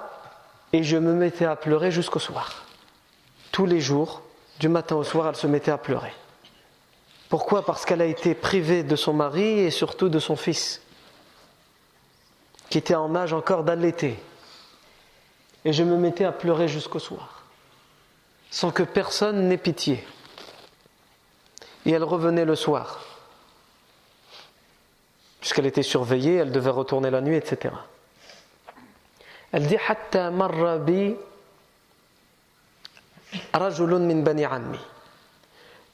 et 0.72 0.83
je 0.83 0.96
me 0.96 1.14
mettais 1.14 1.46
à 1.46 1.57
pleurer 1.57 1.90
jusqu'au 1.90 2.18
soir. 2.18 2.64
Tous 3.53 3.66
les 3.66 3.81
jours, 3.81 4.22
du 4.61 4.68
matin 4.68 4.96
au 4.96 5.05
soir, 5.05 5.29
elle 5.29 5.37
se 5.37 5.46
mettait 5.46 5.70
à 5.70 5.79
pleurer. 5.79 6.12
Pourquoi? 7.29 7.64
Parce 7.64 7.85
qu'elle 7.85 8.03
a 8.03 8.07
été 8.07 8.35
privée 8.35 8.83
de 8.83 8.96
son 8.96 9.12
mari 9.12 9.61
et 9.61 9.70
surtout 9.70 10.09
de 10.09 10.18
son 10.18 10.37
fils, 10.37 10.83
qui 12.68 12.79
était 12.79 12.94
en 12.94 13.14
âge 13.16 13.33
encore 13.33 13.64
d'allaiter. 13.64 14.18
Et 15.64 15.72
je 15.72 15.83
me 15.83 15.96
mettais 15.96 16.24
à 16.24 16.33
pleurer 16.33 16.68
jusqu'au 16.68 16.98
soir, 16.98 17.44
sans 18.50 18.70
que 18.70 18.83
personne 18.83 19.48
n'ait 19.48 19.57
pitié. 19.57 20.05
Et 21.87 21.90
elle 21.90 22.05
revenait 22.05 22.44
le 22.44 22.55
soir, 22.55 23.00
puisqu'elle 25.40 25.66
était 25.66 25.83
surveillée, 25.83 26.37
elle 26.37 26.53
devait 26.53 26.70
retourner 26.70 27.11
la 27.11 27.20
nuit, 27.20 27.37
etc. 27.37 27.74
Elle 29.53 29.66
dit 29.66 29.77
Hatta 29.88 30.31
marra 30.31 30.79
bi 30.79 31.14
rajulun 33.53 34.00
min 34.00 34.22
bani 34.22 34.44
ammi 34.44 34.79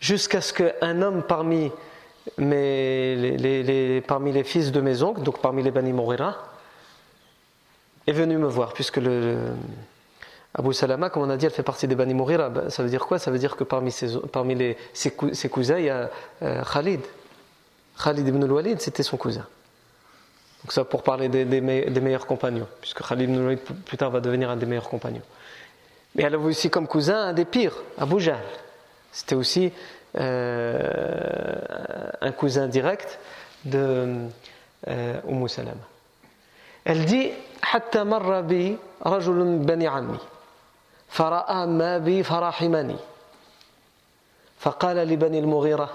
jusqu'à 0.01 0.41
ce 0.41 0.53
qu'un 0.53 1.03
homme 1.03 1.23
parmi, 1.23 1.71
les, 2.39 4.03
parmi 4.07 4.33
les 4.33 4.45
fils 4.45 4.73
de 4.73 4.81
mes 4.81 5.03
oncles, 5.03 5.23
donc 5.23 5.41
parmi 5.41 5.63
les 5.63 5.71
Bani 5.71 5.93
Mourira, 5.93 6.37
est 8.07 8.13
venu 8.13 8.37
me 8.39 8.49
voir, 8.49 8.73
puisque 8.73 9.01
Abu 10.55 10.75
Salama, 10.75 11.11
comme 11.11 11.23
on 11.23 11.31
a 11.31 11.37
dit, 11.37 11.47
elle 11.47 11.53
fait 11.53 11.63
partie 11.63 11.87
des 11.87 11.95
Bani 11.95 12.13
Mourira. 12.15 12.49
Ben, 12.49 12.71
ça 12.71 12.83
veut 12.83 12.89
dire 12.89 13.07
quoi? 13.07 13.19
Ça 13.19 13.31
veut 13.31 13.39
dire 13.39 13.57
que 13.57 13.65
parmi, 13.65 13.93
ses, 13.93 14.19
parmi 14.33 14.55
les, 14.55 14.77
ses, 14.93 15.11
cousins, 15.11 15.79
il 15.79 15.85
y 15.85 15.91
a 15.91 16.11
euh, 16.43 16.63
Khalid. 16.65 17.01
Khalid 18.03 18.27
ibn 18.27 18.43
al-Walid, 18.43 18.81
c'était 18.81 19.03
son 19.03 19.17
cousin. 19.17 19.47
Donc 20.63 20.73
ça 20.73 20.85
pour 20.85 21.03
parler 21.03 21.29
des, 21.29 21.45
des, 21.45 21.61
meilleurs 21.61 22.27
compagnons, 22.27 22.67
puisque 22.81 23.07
Khalid 23.07 23.29
ibn 23.31 23.39
al-Walid 23.39 23.61
plus 23.61 23.97
tard 23.97 24.11
va 24.11 24.21
devenir 24.21 24.51
un 24.51 24.57
des 24.57 24.67
meilleurs 24.67 24.89
compagnons. 24.89 25.23
Mais 26.15 26.25
elle 26.25 26.35
avait 26.35 26.45
aussi 26.45 26.69
comme 26.71 26.89
cousin 26.89 27.29
un 27.29 27.33
des 27.33 27.45
pires, 27.45 27.77
Abu 27.97 28.19
Jahl. 28.21 28.43
C'était 29.13 29.37
aussi 29.37 29.73
euh, 30.19 31.61
un 32.21 32.33
cousin 32.33 32.67
direct 32.67 33.21
de 33.65 34.27
euh, 34.89 35.21
umm 35.29 35.47
Salama. 35.47 35.77
Elle 36.85 37.05
dit 37.05 37.31
حتى 37.63 38.05
مر 38.05 38.41
بي 38.41 38.79
رجل 39.07 39.33
من 39.33 39.63
بني 39.63 39.89
عمي 39.89 40.19
فرأى 41.09 41.67
ما 41.67 41.99
بي 41.99 42.23
فرحمني. 42.23 42.97
فقال 44.61 44.97
لبني 44.97 45.39
المغيرة 45.39 45.91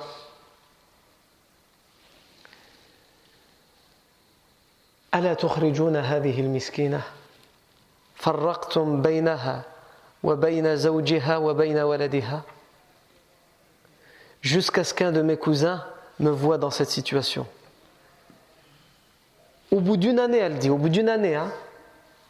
ألا 5.16 5.34
تخرجون 5.34 5.96
هذه 5.96 6.40
المسكينة؟ 6.42 7.02
فرقتم 8.16 9.02
بينها 9.02 9.64
وبين 10.24 10.76
زوجها 10.76 11.38
وبين 11.38 11.78
ولدها. 11.78 12.42
Jusqu'à 14.42 14.84
ce 14.84 14.94
qu'un 14.94 15.12
de 15.12 15.22
mes 15.22 15.38
cousins 15.38 15.84
me 16.20 16.30
voie 16.30 16.58
dans 16.58 16.72
cette 16.72 16.90
situation. 16.90 17.48
Au 19.72 19.80
bout 19.80 19.98
d'une 19.98 20.20
année, 20.20 20.38
elle 20.38 20.58
dit, 20.58 20.70
au 20.70 20.78
bout 20.78 20.90
d'une 20.90 21.10
année, 21.10 21.36
hein, 21.36 21.52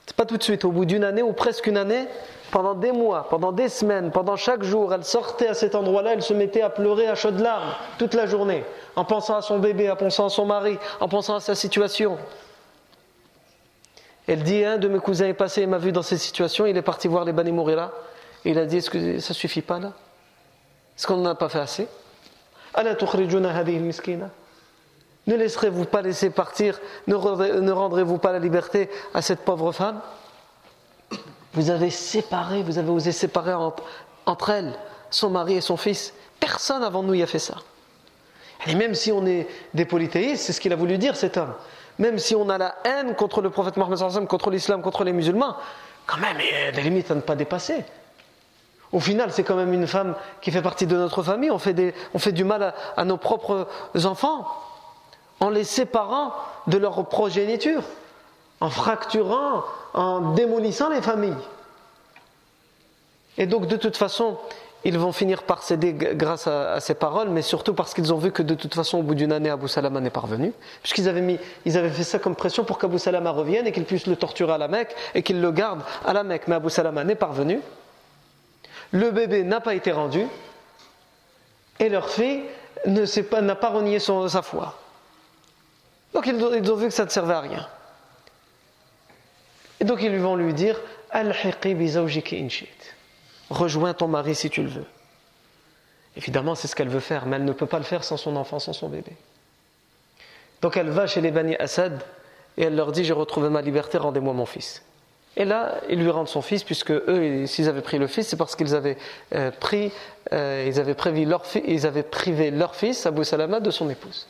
c'est 0.06 0.15
pas 0.15 0.26
tout 0.26 0.38
de 0.38 0.43
suite, 0.43 0.65
au 0.65 0.71
bout 0.71 0.86
d'une 0.86 1.04
année 1.04 1.21
ou 1.21 1.34
presque 1.34 1.67
une 1.67 1.78
année, 1.78 2.08
pendant 2.52 2.74
des 2.74 2.91
mois, 2.91 3.28
pendant 3.30 3.52
des 3.52 3.69
semaines, 3.69 4.12
pendant 4.12 4.36
chaque 4.36 4.63
jour, 4.63 4.93
elle 4.93 5.04
sortait 5.04 5.48
à 5.48 5.54
cet 5.54 5.76
endroit-là, 5.76 6.13
elle 6.13 6.21
se 6.21 6.34
mettait 6.34 6.62
à 6.62 6.69
pleurer 6.69 7.08
à 7.08 7.15
chaudes 7.15 7.39
larmes 7.39 7.74
toute 7.98 8.13
la 8.13 8.28
journée, 8.28 8.63
en 8.95 9.04
pensant 9.04 9.36
à 9.36 9.41
son 9.41 9.60
bébé, 9.60 9.89
en 9.89 9.95
pensant 9.95 10.28
à 10.28 10.30
son 10.30 10.45
mari, 10.45 10.78
en 11.00 11.08
pensant 11.08 11.36
à 11.36 11.39
sa 11.39 11.56
situation. 11.56 12.17
Elle 14.28 14.43
dit, 14.43 14.63
un 14.63 14.78
de 14.78 14.88
mes 14.88 15.00
cousins 15.00 15.28
est 15.28 15.34
passé 15.34 15.62
et 15.63 15.67
m'a 15.67 15.78
vu 15.78 15.91
dans 15.91 16.02
cette 16.02 16.19
situation, 16.19 16.65
il 16.65 16.78
est 16.78 16.82
parti 16.82 17.08
voir 17.08 17.26
les 17.26 17.34
Bani 17.34 17.52
Mourira, 17.52 17.91
et 18.43 18.52
il 18.52 18.60
a 18.60 18.65
dit, 18.65 18.78
est-ce 18.78 18.89
que 18.89 19.19
ça 19.19 19.34
suffit 19.34 19.62
pas 19.62 19.80
là? 19.80 19.91
Est-ce 20.98 21.08
qu'on 21.08 21.17
n'en 21.17 21.32
a 21.32 21.36
pas 21.36 21.50
fait 21.50 21.60
assez? 21.60 21.88
Ne 25.28 25.36
laisserez-vous 25.36 25.86
pas 25.86 26.02
laisser 26.02 26.30
partir 26.30 26.80
Ne 27.08 27.72
rendrez-vous 27.72 28.18
pas 28.18 28.32
la 28.32 28.40
liberté 28.40 28.90
à 29.14 29.22
cette 29.22 29.42
pauvre 29.42 29.72
femme? 29.72 30.02
Vous 31.54 31.70
avez 31.70 31.90
séparé, 31.90 32.64
vous 32.64 32.78
avez 32.78 32.90
osé 32.90 33.12
séparer 33.12 33.54
entre, 34.26 34.50
elles, 34.50 34.74
son 35.10 35.30
mari 35.30 35.56
et 35.56 35.62
son 35.62 35.78
fils. 35.78 36.14
Personne 36.40 36.84
avant 36.84 37.02
nous 37.02 37.14
y 37.14 37.24
a 37.24 37.28
fait 37.28 37.40
ça. 37.40 37.56
Et 38.68 38.76
même 38.76 38.94
si 38.94 39.12
on 39.12 39.26
est 39.26 39.48
des 39.74 39.86
polythéistes, 39.86 40.44
c'est 40.44 40.54
ce 40.54 40.60
qu'il 40.60 40.74
a 40.74 40.76
voulu 40.76 40.98
dire 40.98 41.16
cet 41.16 41.38
homme. 41.38 41.54
Même 41.98 42.20
si 42.20 42.36
on 42.36 42.50
a 42.50 42.58
la 42.58 42.76
haine 42.84 43.16
contre 43.16 43.42
le 43.42 43.50
prophète 43.50 43.78
Mohammed, 43.78 44.28
contre 44.28 44.50
l'islam, 44.50 44.82
contre 44.82 45.06
les 45.06 45.14
musulmans, 45.14 45.56
quand 46.06 46.18
même, 46.18 46.38
il 46.40 46.66
y 46.66 46.68
a 46.68 46.72
des 46.72 46.82
limites 46.82 47.10
à 47.10 47.16
ne 47.16 47.22
pas 47.22 47.36
dépasser. 47.36 47.86
Au 48.92 49.00
final, 49.00 49.32
c'est 49.32 49.44
quand 49.44 49.56
même 49.56 49.74
une 49.74 49.88
femme 49.88 50.16
qui 50.42 50.52
fait 50.52 50.62
partie 50.62 50.88
de 50.88 50.96
notre 50.96 51.24
famille. 51.24 51.52
On 51.52 51.58
fait, 51.58 51.74
du 52.32 52.44
mal 52.44 52.74
à, 52.96 53.06
nos 53.06 53.18
propres 53.18 53.68
enfants 54.04 54.46
en 55.39 55.50
les 55.50 55.63
séparant 55.63 56.34
de 56.67 56.78
leur 56.78 57.06
progéniture, 57.08 57.84
en 58.62 58.69
fracturant, 58.69 59.63
en 59.93 60.34
démolissant 60.34 60.89
les 60.89 61.02
familles. 61.02 61.34
Et 63.38 63.45
donc, 63.45 63.67
de 63.67 63.76
toute 63.76 63.98
façon, 63.98 64.38
ils 64.86 64.98
vont 64.98 65.12
finir 65.12 65.43
par 65.43 65.63
céder 65.63 65.93
grâce 65.93 66.48
à, 66.48 66.80
ces 66.80 66.93
paroles, 66.93 67.30
mais 67.30 67.41
surtout 67.41 67.74
parce 67.74 67.93
qu'ils 67.93 68.13
ont 68.13 68.17
vu 68.17 68.32
que 68.32 68.43
de 68.43 68.56
toute 68.56 68.74
façon, 68.74 69.00
au 69.00 69.04
bout 69.04 69.15
d'une 69.15 69.32
année, 69.32 69.50
Abu 69.50 69.67
Salama 69.67 70.00
n'est 70.00 70.10
pas 70.10 70.21
revenu, 70.21 70.54
puisqu'ils 70.82 71.10
avaient, 71.10 71.39
ils 71.65 71.78
avaient 71.78 71.89
fait 71.89 72.04
ça 72.04 72.19
comme 72.19 72.36
pression 72.36 72.63
pour 72.63 72.78
qu'Abu 72.78 73.00
Salama 73.00 73.32
revienne 73.32 73.67
et 73.67 73.71
qu'il 73.71 73.86
puisse 73.86 74.08
le 74.08 74.15
torturer 74.15 74.54
à 74.54 74.58
la 74.58 74.67
Mecque 74.67 74.95
et 75.13 75.24
qu'il 75.24 75.41
le 75.41 75.52
garde 75.52 75.82
à 76.06 76.13
la 76.13 76.24
Mecque. 76.24 76.48
Mais 76.48 76.56
Abu 76.56 76.69
Salama 76.69 77.04
n'est 77.04 77.15
pas 77.15 77.28
revenu 77.28 77.60
le 78.91 79.12
bébé 79.12 79.43
n'a 79.43 79.60
pas 79.62 79.76
été 79.76 79.91
rendu 79.91 80.26
et 81.80 81.89
leur 81.89 82.10
fille 82.10 82.43
n'a 82.86 83.56
pas, 83.56 83.69
renié 83.69 84.00
sa 84.00 84.41
foi. 84.41 84.80
Donc 86.15 86.28
ils 86.28 86.71
ont, 86.71 86.75
vu 86.78 86.88
que 86.88 86.93
ça 86.93 87.04
ne 87.04 87.10
servait 87.10 87.34
à 87.34 87.41
rien. 87.41 87.67
Et 89.82 89.84
donc 89.84 90.01
ils 90.01 90.17
vont 90.17 90.38
lui 90.38 90.54
dire 90.54 90.80
Rejoins 93.49 93.93
ton 93.93 94.08
mari 94.08 94.34
si 94.34 94.49
tu 94.49 94.63
le 94.63 94.69
veux. 94.69 94.86
Évidemment, 96.15 96.56
c'est 96.56 96.69
ce 96.69 96.75
qu'elle 96.75 96.88
veut 96.88 97.01
faire, 97.01 97.25
mais 97.25 97.36
elle 97.36 97.43
ne 97.43 97.51
peut 97.51 97.65
pas 97.65 97.80
le 97.80 97.84
faire 97.84 98.06
sans 98.06 98.15
son 98.15 98.38
enfant, 98.38 98.60
sans 98.60 98.71
son 98.71 98.88
bébé. 98.88 99.12
Donc 100.62 100.78
elle 100.78 100.89
va 100.89 101.06
chez 101.06 101.19
les 101.19 101.32
Bani 101.32 101.58
Assad 101.58 102.01
et 102.56 102.63
elle 102.63 102.78
leur 102.78 102.93
dit 102.93 103.04
J'ai 103.04 103.12
retrouvé 103.12 103.49
ma 103.49 103.62
liberté, 103.62 103.97
rendez-moi 103.97 104.32
mon 104.32 104.45
fils. 104.45 104.84
Et 105.36 105.43
là, 105.43 105.82
ils 105.89 105.99
lui 105.99 106.10
rendent 106.10 106.30
son 106.30 106.41
fils, 106.41 106.63
puisque 106.63 106.91
eux, 106.91 107.45
s'ils 107.45 107.67
avaient 107.67 107.82
pris 107.82 107.97
le 107.97 108.08
fils, 108.08 108.30
c'est 108.30 108.38
parce 108.38 108.56
qu'ils 108.56 108.73
avaient 108.73 108.97
euh, 109.34 109.51
pris, 109.51 109.91
euh, 110.32 110.65
ils 110.65 110.80
avaient 110.80 110.95
ils 111.67 111.86
avaient 111.86 112.04
privé 112.04 112.51
leur 112.51 112.73
fils, 112.73 113.06
Abu 113.06 113.25
Salama, 113.25 113.60
de 113.60 113.69
son 113.69 113.89
épouse. 113.89 114.28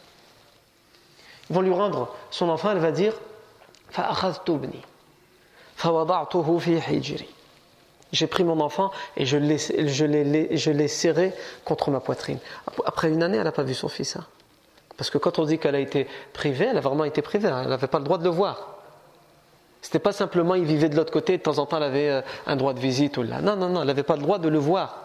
Vont 1.49 1.61
lui 1.61 1.73
rendre 1.73 2.13
son 2.31 2.49
enfant, 2.49 2.71
elle 2.71 2.79
va 2.79 2.91
dire 2.91 3.13
J'ai 8.11 8.27
pris 8.27 8.43
mon 8.43 8.59
enfant 8.61 8.91
et 9.17 9.25
je 9.25 9.37
l'ai 9.37 10.87
serré 10.87 11.33
contre 11.65 11.91
ma 11.91 11.99
poitrine. 11.99 12.39
Après 12.85 13.09
une 13.09 13.21
année, 13.21 13.37
elle 13.37 13.43
n'a 13.43 13.51
pas 13.51 13.63
vu 13.63 13.73
son 13.73 13.89
fils. 13.89 14.15
Hein. 14.15 14.25
Parce 14.97 15.09
que 15.09 15.17
quand 15.17 15.39
on 15.39 15.45
dit 15.45 15.59
qu'elle 15.59 15.75
a 15.75 15.79
été 15.79 16.07
privée, 16.33 16.67
elle 16.71 16.77
a 16.77 16.81
vraiment 16.81 17.03
été 17.03 17.21
privée. 17.21 17.49
Hein. 17.49 17.61
Elle 17.63 17.69
n'avait 17.69 17.87
pas 17.87 17.99
le 17.99 18.05
droit 18.05 18.17
de 18.17 18.23
le 18.23 18.29
voir. 18.29 18.75
C'était 19.81 19.99
pas 19.99 20.13
simplement 20.13 20.55
il 20.55 20.63
vivait 20.63 20.89
de 20.89 20.95
l'autre 20.95 21.11
côté, 21.11 21.37
de 21.37 21.43
temps 21.43 21.59
en 21.59 21.67
temps 21.67 21.77
elle 21.77 21.83
avait 21.83 22.09
euh, 22.09 22.21
un 22.47 22.55
droit 22.55 22.73
de 22.73 22.79
visite 22.79 23.17
ou 23.17 23.23
là. 23.23 23.39
Non, 23.41 23.55
non, 23.55 23.69
non, 23.69 23.81
elle 23.81 23.87
n'avait 23.87 24.01
pas 24.01 24.15
le 24.15 24.23
droit 24.23 24.39
de 24.39 24.49
le 24.49 24.57
voir, 24.57 24.97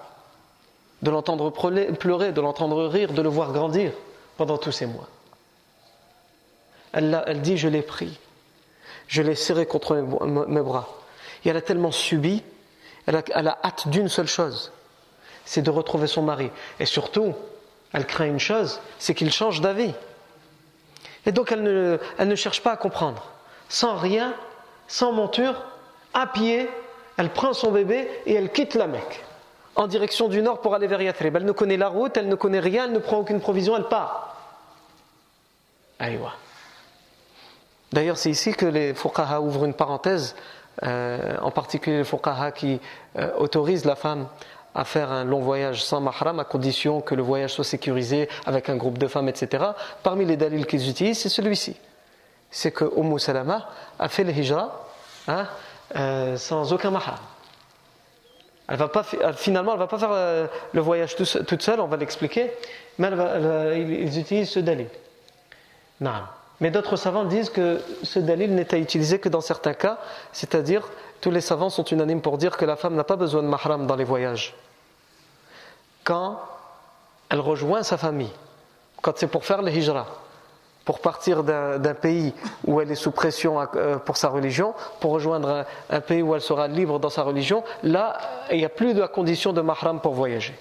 de 1.03 1.11
l'entendre 1.11 1.51
pleurer, 1.51 2.33
de 2.33 2.41
l'entendre 2.41 2.87
rire, 2.87 3.13
de 3.13 3.21
le 3.21 3.29
voir 3.29 3.53
grandir 3.53 3.93
pendant 4.39 4.57
tous 4.57 4.73
ces 4.73 4.87
mois. 4.87 5.07
Elle, 6.93 7.41
dit 7.43 7.57
Je 7.57 7.69
l'ai 7.69 7.83
pris, 7.83 8.19
je 9.07 9.23
l'ai 9.23 9.35
serré 9.35 9.67
contre 9.67 9.97
mes, 9.97 10.63
bras. 10.63 10.89
Et 11.45 11.49
elle 11.49 11.57
a 11.57 11.63
tellement 11.63 11.93
subi, 11.93 12.43
elle 13.07 13.17
a, 13.17 13.59
hâte 13.65 13.89
d'une 13.89 14.09
seule 14.09 14.29
chose 14.29 14.73
c'est 15.47 15.63
de 15.63 15.71
retrouver 15.71 16.07
son 16.07 16.23
mari. 16.23 16.51
Et 16.79 16.87
surtout, 16.87 17.35
elle 17.93 18.07
craint 18.07 18.27
une 18.27 18.39
chose 18.39 18.81
c'est 18.99 19.15
qu'il 19.15 19.33
change 19.33 19.61
d'avis. 19.61 19.93
Et 21.27 21.33
donc 21.33 21.51
elle 21.51 21.63
ne, 21.63 21.99
elle 22.19 22.29
ne 22.29 22.37
cherche 22.37 22.63
pas 22.63 22.73
à 22.73 22.77
comprendre. 22.77 23.31
Sans 23.69 23.97
rien, 23.97 24.35
sans 24.87 25.13
monture, 25.13 25.55
à 26.15 26.27
pied, 26.27 26.69
elle 27.17 27.31
prend 27.31 27.53
son 27.53 27.73
bébé 27.73 28.09
et 28.27 28.35
elle 28.35 28.53
quitte 28.53 28.75
la 28.75 28.87
Mecque 28.87 29.25
en 29.77 29.87
direction 29.87 30.29
du 30.29 30.43
nord 30.43 30.61
pour 30.61 30.75
aller 30.75 30.87
vers 30.87 31.01
Yathrib. 31.01 31.37
Elle 31.37 31.45
ne 31.45 31.53
connaît 31.53 31.77
la 31.77 31.89
route, 31.89 32.17
elle 32.17 32.29
ne 32.29 32.35
connaît 32.35 32.61
rien, 32.61 32.85
elle 32.85 32.93
ne 32.93 32.99
prend 32.99 33.19
aucune 33.19 33.41
provision, 33.41 33.77
elle 33.77 33.85
part. 33.85 34.37
Aïwa. 35.99 36.33
D'ailleurs, 37.93 38.17
c'est 38.17 38.31
ici 38.31 38.53
que 38.53 38.67
les 38.67 38.95
fuqaha 38.95 39.41
ouvrent 39.41 39.65
une 39.65 39.75
parenthèse, 39.75 40.37
euh, 40.85 41.37
en 41.43 41.51
particulier 41.51 41.99
les 41.99 42.05
fuqaha 42.05 42.53
qui 42.53 42.81
euh, 43.19 43.31
autorisent 43.37 43.85
la 43.85 43.97
femme 43.97 44.29
à 44.75 44.85
faire 44.85 45.11
un 45.11 45.25
long 45.25 45.41
voyage 45.41 45.83
sans 45.83 46.01
mahram 46.01 46.39
à 46.39 46.45
condition 46.45 47.01
que 47.01 47.17
le 47.17 47.23
voyage 47.23 47.55
soit 47.55 47.65
sécurisé 47.65 48.29
avec 48.47 48.69
un 48.69 48.77
groupe 48.77 48.99
de 48.99 49.09
femmes, 49.09 49.29
etc. 49.29 49.65
Parmi 50.05 50.25
les 50.25 50.37
dalils 50.37 50.67
qu'ils 50.67 50.89
utilisent, 50.89 51.19
c'est 51.19 51.29
celui-ci 51.29 51.77
c'est 52.51 52.73
que 52.73 52.85
Umm 52.97 53.19
Salama 53.19 53.69
a 53.99 54.09
fait 54.09 54.25
le 54.25 54.33
hijra 54.33 54.87
hein, 55.29 55.47
euh, 55.97 56.37
sans 56.37 56.73
aucun 56.73 56.91
mahram. 56.91 57.19
Elle 58.69 58.77
va 58.77 58.89
pas, 58.89 59.05
finalement, 59.35 59.73
elle 59.73 59.79
ne 59.79 59.83
va 59.83 59.89
pas 59.89 59.99
faire 59.99 60.13
euh, 60.13 60.47
le 60.73 60.81
voyage 60.81 61.17
toute 61.17 61.63
seule, 61.63 61.81
on 61.81 61.87
va 61.87 61.97
l'expliquer, 61.97 62.53
mais 62.99 63.09
ils 63.77 64.19
utilisent 64.19 64.51
ce 64.51 64.61
dalil. 64.61 64.87
Non. 66.01 66.23
Mais 66.61 66.71
d'autres 66.71 66.97
savants 66.97 67.25
disent 67.25 67.51
que 67.51 67.81
ce 68.03 68.19
dalil 68.19 68.55
n'est 68.55 68.75
à 68.75 68.79
utiliser 68.79 69.19
que 69.19 69.29
dans 69.29 69.41
certains 69.41 69.75
cas, 69.75 69.99
c'est-à-dire 70.33 70.89
tous 71.21 71.31
les 71.31 71.41
savants 71.41 71.71
sont 71.71 71.85
unanimes 71.85 72.21
pour 72.21 72.39
dire 72.39 72.57
que 72.57 72.65
la 72.65 72.77
femme 72.77 72.95
n'a 72.95 73.05
pas 73.05 73.17
besoin 73.17 73.43
de 73.43 73.49
mahram 73.49 73.87
dans 73.87 73.97
les 73.97 74.05
voyages. 74.05 74.55
Quand 76.05 76.41
elle 77.31 77.41
rejoint 77.41 77.83
sa 77.83 77.97
famille, 77.97 78.33
quand 79.03 79.13
c'est 79.17 79.27
pour 79.27 79.45
faire 79.45 79.63
le 79.63 79.71
hijra, 79.71 80.07
pour 80.85 81.01
partir 81.01 81.45
d'un 81.45 81.95
pays 81.95 82.33
où 82.67 82.81
elle 82.81 82.91
est 82.91 82.97
sous 82.97 83.13
pression 83.13 83.61
euh, 83.77 83.97
pour 83.99 84.17
sa 84.17 84.29
religion, 84.29 84.75
pour 84.99 85.13
rejoindre 85.13 85.67
un, 85.89 86.01
pays 86.01 86.23
où 86.23 86.35
elle 86.35 86.41
sera 86.41 86.69
libre 86.69 86.99
dans 86.99 87.11
sa 87.11 87.23
religion, 87.23 87.63
là, 87.83 88.19
il 88.51 88.59
n'y 88.59 88.65
a 88.65 88.71
plus 88.71 88.95
de 88.95 89.07
condition 89.07 89.53
de 89.53 89.61
mahram 89.61 90.01
pour 90.01 90.15
voyager. 90.15 90.59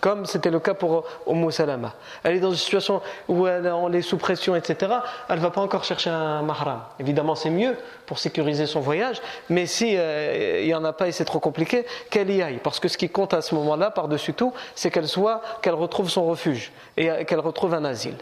Comme 0.00 0.26
c'était 0.26 0.50
le 0.50 0.58
cas 0.58 0.74
pour 0.74 1.04
Umm 1.28 1.50
Salama. 1.50 1.92
Elle 2.24 2.36
est 2.36 2.40
dans 2.40 2.50
une 2.50 2.56
situation 2.56 3.00
où 3.28 3.46
elle, 3.46 3.66
est 3.94 4.02
sous 4.02 4.16
pression, 4.16 4.56
etc. 4.56 4.92
Elle 5.28 5.36
ne 5.36 5.42
va 5.42 5.50
pas 5.50 5.60
encore 5.60 5.84
chercher 5.84 6.10
un 6.10 6.42
mahram. 6.42 6.80
Évidemment, 6.98 7.36
c'est 7.36 7.50
mieux 7.50 7.76
pour 8.06 8.18
sécuriser 8.18 8.66
son 8.66 8.80
voyage, 8.80 9.22
mais 9.48 9.66
si 9.66 9.96
euh, 9.96 10.60
il 10.60 10.66
n'y 10.66 10.74
en 10.74 10.84
a 10.84 10.92
pas 10.92 11.06
et 11.06 11.12
c'est 11.12 11.24
trop 11.24 11.38
compliqué, 11.38 11.86
qu'elle 12.10 12.30
y 12.30 12.42
aille. 12.42 12.58
Parce 12.62 12.80
que 12.80 12.88
ce 12.88 12.98
qui 12.98 13.08
compte 13.08 13.32
à 13.32 13.42
ce 13.42 13.54
moment-là, 13.54 13.92
par-dessus 13.92 14.34
tout, 14.34 14.52
c'est 14.74 14.90
qu'elle 14.90 15.08
soit, 15.08 15.40
qu'elle 15.62 15.74
retrouve 15.74 16.10
son 16.10 16.26
refuge 16.26 16.72
et 16.96 17.10
euh, 17.10 17.24
qu'elle 17.24 17.40
retrouve 17.40 17.74
un 17.74 17.84
asile. 17.84 18.16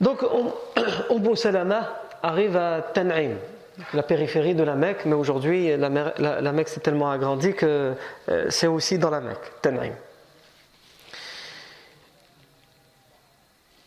Donc, 0.00 0.22
Umm 1.10 1.34
Salama 1.36 1.88
arrive 2.22 2.56
à 2.56 2.80
Tan'im, 2.80 3.36
la 3.92 4.02
périphérie 4.02 4.54
de 4.54 4.62
la 4.62 4.74
Mecque, 4.74 5.04
mais 5.04 5.14
aujourd'hui, 5.14 5.76
la, 5.76 6.52
Mecque 6.52 6.68
s'est 6.68 6.80
tellement 6.80 7.10
agrandie 7.10 7.54
que 7.54 7.94
euh, 8.28 8.46
c'est 8.50 8.66
aussi 8.66 8.98
dans 8.98 9.10
la 9.10 9.20
Mecque, 9.20 9.52
Tan'im. 9.62 9.92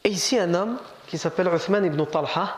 Et 0.04 0.10
ici, 0.10 0.38
un 0.40 0.54
homme 0.54 0.78
qui 1.08 1.18
s'appelle 1.18 1.48
Uthman 1.48 1.86
ibn 1.86 2.06
Talha, 2.06 2.58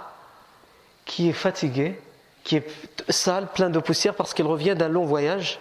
qui 1.05 1.29
est 1.29 1.33
fatigué, 1.33 1.99
qui 2.43 2.57
est 2.57 2.67
sale, 3.09 3.47
plein 3.47 3.69
de 3.69 3.79
poussière 3.79 4.13
parce 4.13 4.33
qu'il 4.33 4.45
revient 4.45 4.75
d'un 4.75 4.89
long 4.89 5.05
voyage 5.05 5.59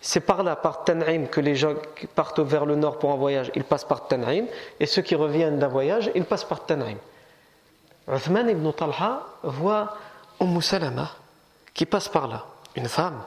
c'est 0.00 0.20
par 0.20 0.42
là, 0.42 0.56
par 0.56 0.84
Tan'im, 0.84 1.26
que 1.26 1.40
les 1.40 1.54
gens 1.54 1.74
qui 1.96 2.06
partent 2.06 2.40
vers 2.40 2.64
le 2.64 2.74
nord 2.74 2.98
pour 2.98 3.12
un 3.12 3.16
voyage, 3.16 3.50
ils 3.54 3.64
passent 3.64 3.84
par 3.84 4.08
Tan'im, 4.08 4.46
et 4.78 4.86
ceux 4.86 5.02
qui 5.02 5.14
reviennent 5.14 5.58
d'un 5.58 5.68
voyage, 5.68 6.10
ils 6.14 6.24
passent 6.24 6.44
par 6.44 6.64
Tan'im. 6.64 6.96
Uthman 8.10 8.48
ibn 8.48 8.72
Talha 8.72 9.22
voit 9.42 9.96
Umm 10.40 10.60
Salama 10.60 11.10
qui 11.74 11.86
passe 11.86 12.08
par 12.08 12.28
là, 12.28 12.44
une 12.74 12.88
femme. 12.88 13.22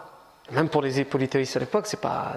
Même 0.52 0.68
pour 0.68 0.82
les 0.82 1.06
polythéistes 1.06 1.56
à 1.56 1.60
l'époque, 1.60 1.88
c'est 1.88 2.02
pas, 2.02 2.34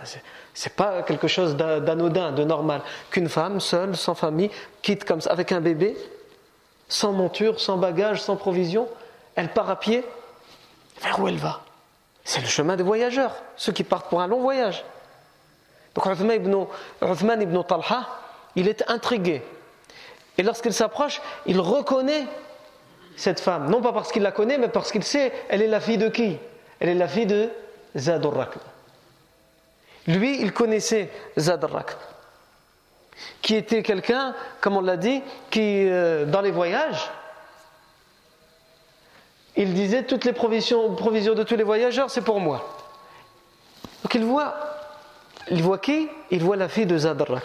c'est 0.54 0.74
pas 0.74 1.02
quelque 1.02 1.26
chose 1.26 1.56
d'anodin, 1.56 2.30
de 2.30 2.44
normal, 2.44 2.82
qu'une 3.10 3.28
femme 3.28 3.58
seule, 3.58 3.96
sans 3.96 4.14
famille, 4.14 4.50
quitte 4.80 5.04
comme 5.04 5.20
ça, 5.20 5.30
avec 5.30 5.50
un 5.50 5.60
bébé, 5.60 5.96
sans 6.88 7.12
monture, 7.12 7.60
sans 7.60 7.76
bagage, 7.76 8.22
sans 8.22 8.36
provision, 8.36 8.88
elle 9.34 9.52
part 9.52 9.68
à 9.68 9.76
pied. 9.76 10.04
Vers 11.02 11.18
où 11.18 11.26
elle 11.26 11.36
va? 11.36 11.62
C'est 12.24 12.40
le 12.40 12.46
chemin 12.46 12.76
des 12.76 12.84
voyageurs, 12.84 13.34
ceux 13.56 13.72
qui 13.72 13.82
partent 13.82 14.08
pour 14.08 14.20
un 14.20 14.28
long 14.28 14.40
voyage. 14.40 14.84
Donc 15.94 16.06
Uthman 16.06 17.42
ibn, 17.42 17.62
Talha, 17.64 18.08
il 18.54 18.68
est 18.68 18.88
intrigué. 18.88 19.42
Et 20.38 20.42
lorsqu'il 20.42 20.72
s'approche, 20.72 21.20
il 21.46 21.60
reconnaît 21.60 22.26
cette 23.16 23.40
femme. 23.40 23.70
Non 23.70 23.80
pas 23.80 23.92
parce 23.92 24.12
qu'il 24.12 24.22
la 24.22 24.32
connaît, 24.32 24.58
mais 24.58 24.68
parce 24.68 24.92
qu'il 24.92 25.04
sait, 25.04 25.32
elle 25.48 25.62
est 25.62 25.68
la 25.68 25.80
fille 25.80 25.98
de 25.98 26.08
qui? 26.08 26.38
Elle 26.80 26.90
est 26.90 26.94
la 26.94 27.08
fille 27.08 27.26
de 27.26 27.50
Zadur 27.96 28.46
Lui, 30.06 30.40
il 30.40 30.52
connaissait 30.52 31.10
Zadur 31.38 31.84
qui 33.42 33.54
était 33.54 33.82
quelqu'un, 33.82 34.34
comme 34.60 34.76
on 34.76 34.80
l'a 34.80 34.96
dit, 34.96 35.22
qui, 35.50 35.88
euh, 35.88 36.26
dans 36.26 36.40
les 36.40 36.50
voyages, 36.50 37.10
il 39.56 39.72
disait 39.72 40.02
toutes 40.02 40.24
les 40.24 40.32
provisions, 40.32 40.88
de 40.88 41.42
tous 41.42 41.56
les 41.56 41.64
voyageurs, 41.64 42.10
c'est 42.10 42.22
pour 42.22 42.40
moi. 42.40 42.76
Donc 44.02 44.14
il 44.14 44.24
voit, 44.24 44.54
il 45.50 45.62
voit 45.62 45.78
qui? 45.78 46.08
Il 46.30 46.42
voit 46.42 46.56
la 46.56 46.68
fille 46.68 46.86
de 46.86 46.98
Zadrak. 46.98 47.44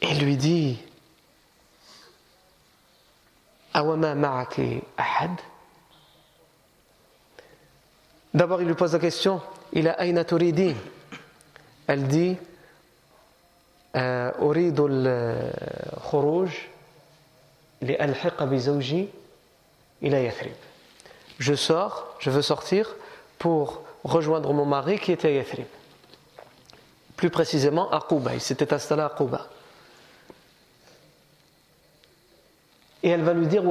Et 0.00 0.08
il 0.10 0.24
lui 0.24 0.36
dit 0.36 0.78
Awama 3.74 4.46
ahad 4.96 5.30
D'abord, 8.34 8.62
il 8.62 8.68
lui 8.68 8.74
pose 8.74 8.92
la 8.94 8.98
question 8.98 9.40
Il 9.72 9.88
a 9.88 10.00
aina 10.02 10.24
turidi 10.24 10.74
Elle 11.86 12.06
dit 12.06 12.36
khuruj 16.10 16.72
je 21.38 21.54
sors, 21.54 22.14
je 22.20 22.30
veux 22.30 22.42
sortir 22.42 22.94
pour 23.38 23.82
rejoindre 24.04 24.52
mon 24.52 24.64
mari 24.64 24.98
qui 24.98 25.10
était 25.10 25.28
à 25.28 25.30
Yathrib. 25.32 25.66
Plus 27.16 27.30
précisément 27.30 27.90
à 27.90 28.00
Quba, 28.00 28.34
il 28.34 28.40
s'était 28.40 28.72
installé 28.72 29.02
à 29.02 29.08
Quba. 29.08 29.48
Et 33.02 33.10
elle 33.10 33.22
va 33.22 33.32
lui 33.32 33.46
dire 33.46 33.62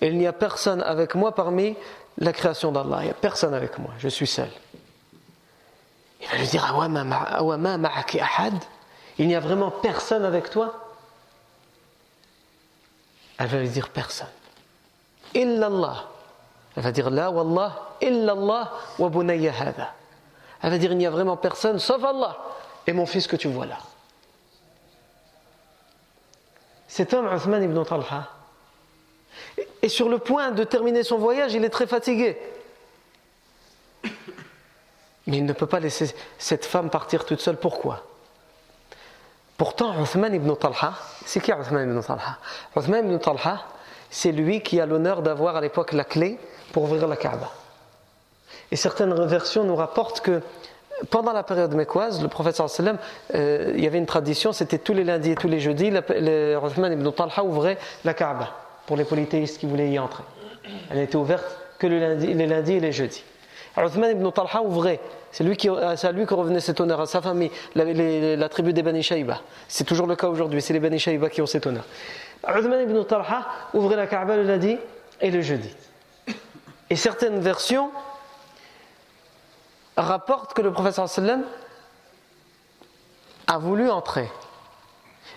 Il 0.00 0.18
n'y 0.18 0.26
a 0.26 0.32
personne 0.32 0.82
avec 0.82 1.14
moi 1.14 1.34
parmi 1.34 1.76
la 2.18 2.32
création 2.32 2.72
d'Allah. 2.72 2.98
Il 3.00 3.04
n'y 3.04 3.10
a 3.10 3.14
personne 3.14 3.54
avec 3.54 3.78
moi, 3.78 3.90
je 3.98 4.08
suis 4.08 4.26
seul. 4.26 4.50
Il 6.20 6.28
va 6.28 6.36
lui 6.36 6.46
dire 6.46 6.64
Il 9.18 9.26
n'y 9.26 9.34
a 9.34 9.40
vraiment 9.40 9.70
personne 9.70 10.24
avec 10.24 10.50
toi? 10.50 10.74
Elle 13.38 13.46
va 13.46 13.58
lui 13.58 13.68
dire 13.68 13.88
personne. 13.88 14.28
Illallah. 15.34 16.04
Elle 16.76 16.82
va 16.82 16.92
dire 16.92 17.10
la. 17.10 17.32
Elle 20.60 20.70
va 20.70 20.78
dire 20.78 20.92
il 20.92 20.98
n'y 20.98 21.06
a 21.06 21.10
vraiment 21.10 21.36
personne 21.36 21.78
sauf 21.78 22.02
Allah 22.04 22.36
et 22.86 22.92
mon 22.92 23.06
fils 23.06 23.26
que 23.26 23.36
tu 23.36 23.48
vois 23.48 23.66
là. 23.66 23.78
Cet 26.88 27.12
homme, 27.12 27.28
Uthman 27.32 27.62
ibn 27.62 27.84
Talha, 27.84 28.28
est 29.82 29.88
sur 29.88 30.08
le 30.08 30.18
point 30.18 30.50
de 30.50 30.64
terminer 30.64 31.04
son 31.04 31.18
voyage, 31.18 31.54
il 31.54 31.64
est 31.64 31.70
très 31.70 31.86
fatigué. 31.86 32.36
Mais 35.26 35.36
il 35.36 35.44
ne 35.44 35.52
peut 35.52 35.66
pas 35.66 35.78
laisser 35.78 36.14
cette 36.38 36.64
femme 36.64 36.88
partir 36.88 37.26
toute 37.26 37.40
seule. 37.40 37.58
Pourquoi? 37.58 38.04
Pourtant, 39.58 40.02
Uthman 40.02 40.34
ibn 40.34 40.54
Talha, 40.56 40.94
C'est 41.26 41.40
qui 41.40 41.52
Uthman 41.52 41.90
ibn 41.90 42.00
Talha? 42.00 42.38
Uthman 42.74 43.04
ibn 43.04 43.18
Talha, 43.18 43.64
c'est 44.10 44.32
lui 44.32 44.62
qui 44.62 44.80
a 44.80 44.86
l'honneur 44.86 45.20
d'avoir 45.20 45.56
à 45.56 45.60
l'époque 45.60 45.92
la 45.92 46.04
clé 46.04 46.38
pour 46.72 46.84
ouvrir 46.84 47.06
la 47.06 47.16
Kaaba. 47.16 47.52
Et 48.70 48.76
certaines 48.76 49.14
versions 49.26 49.64
nous 49.64 49.76
rapportent 49.76 50.20
que 50.20 50.40
pendant 51.10 51.32
la 51.32 51.42
période 51.42 51.74
mécoise, 51.74 52.22
le 52.22 52.28
prophète 52.28 52.56
sallam, 52.56 52.98
euh, 53.34 53.72
il 53.76 53.82
y 53.82 53.86
avait 53.86 53.98
une 53.98 54.06
tradition, 54.06 54.52
c'était 54.52 54.78
tous 54.78 54.94
les 54.94 55.04
lundis 55.04 55.30
et 55.30 55.34
tous 55.34 55.48
les 55.48 55.60
jeudis, 55.60 55.90
le, 55.90 56.58
Uthman 56.64 56.92
ibn 56.92 57.10
Talha 57.10 57.44
ouvrait 57.44 57.78
la 58.04 58.14
Kaaba 58.14 58.50
pour 58.86 58.96
les 58.96 59.04
polythéistes 59.04 59.58
qui 59.58 59.66
voulaient 59.66 59.90
y 59.90 59.98
entrer. 59.98 60.24
Elle 60.90 60.98
n'était 60.98 61.16
ouverte 61.16 61.44
que 61.78 61.86
le 61.86 61.98
lundi, 61.98 62.34
les 62.34 62.46
lundis 62.46 62.74
et 62.74 62.80
les 62.80 62.92
jeudis. 62.92 63.24
Uthman 63.76 64.10
ibn 64.10 64.28
Talha 64.30 64.62
ouvrait, 64.62 65.00
c'est 65.30 65.44
lui 65.44 65.56
qui, 65.56 65.68
à 65.68 66.12
lui 66.12 66.26
que 66.26 66.34
revenait 66.34 66.60
cet 66.60 66.80
honneur, 66.80 67.00
à 67.00 67.06
sa 67.06 67.22
famille, 67.22 67.50
la, 67.74 68.48
tribu 68.48 68.72
des 68.72 68.82
Bani 68.82 69.02
Shaiba. 69.02 69.40
C'est 69.68 69.84
toujours 69.84 70.06
le 70.06 70.16
cas 70.16 70.28
aujourd'hui, 70.28 70.60
c'est 70.60 70.72
les 70.72 70.80
Bani 70.80 70.98
Shaiba 70.98 71.30
qui 71.30 71.40
ont 71.40 71.46
cet 71.46 71.66
honneur. 71.66 71.84
Uthman 72.48 72.82
ibn 72.82 73.04
Talha 73.04 73.46
ouvrait 73.74 73.96
la 73.96 74.06
Kaaba 74.06 74.36
le 74.36 74.42
lundi 74.42 74.76
et 75.20 75.30
le 75.30 75.40
jeudi. 75.42 75.72
Et 76.90 76.96
certaines 76.96 77.40
versions 77.40 77.90
rapportent 80.02 80.54
que 80.54 80.62
le 80.62 80.72
professeur 80.72 81.08
sallam 81.08 81.44
a 83.46 83.58
voulu 83.58 83.90
entrer. 83.90 84.30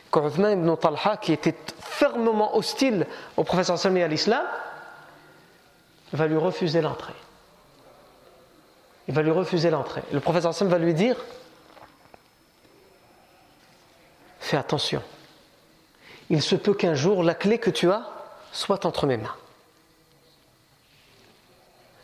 Quand 0.09 0.27
ibn 0.29 0.75
Talha, 0.75 1.17
qui 1.17 1.33
était 1.33 1.55
fermement 1.79 2.55
hostile 2.55 3.07
au 3.37 3.43
professeur 3.43 3.77
sallam 3.77 3.97
et 3.97 4.03
à 4.03 4.07
l'islam, 4.07 4.45
va 6.13 6.27
lui 6.27 6.37
refuser 6.37 6.81
l'entrée. 6.81 7.13
Il 9.07 9.13
va 9.13 9.21
lui 9.21 9.31
refuser 9.31 9.69
l'entrée. 9.69 10.03
Le 10.11 10.19
professeur 10.19 10.53
sallam 10.53 10.71
va 10.71 10.77
lui 10.77 10.93
dire 10.93 11.15
Fais 14.39 14.57
attention. 14.57 15.01
Il 16.29 16.41
se 16.41 16.55
peut 16.55 16.73
qu'un 16.73 16.93
jour 16.93 17.23
la 17.23 17.35
clé 17.35 17.57
que 17.57 17.69
tu 17.69 17.89
as 17.89 18.03
soit 18.51 18.85
entre 18.85 19.05
mes 19.05 19.17
mains. 19.17 19.35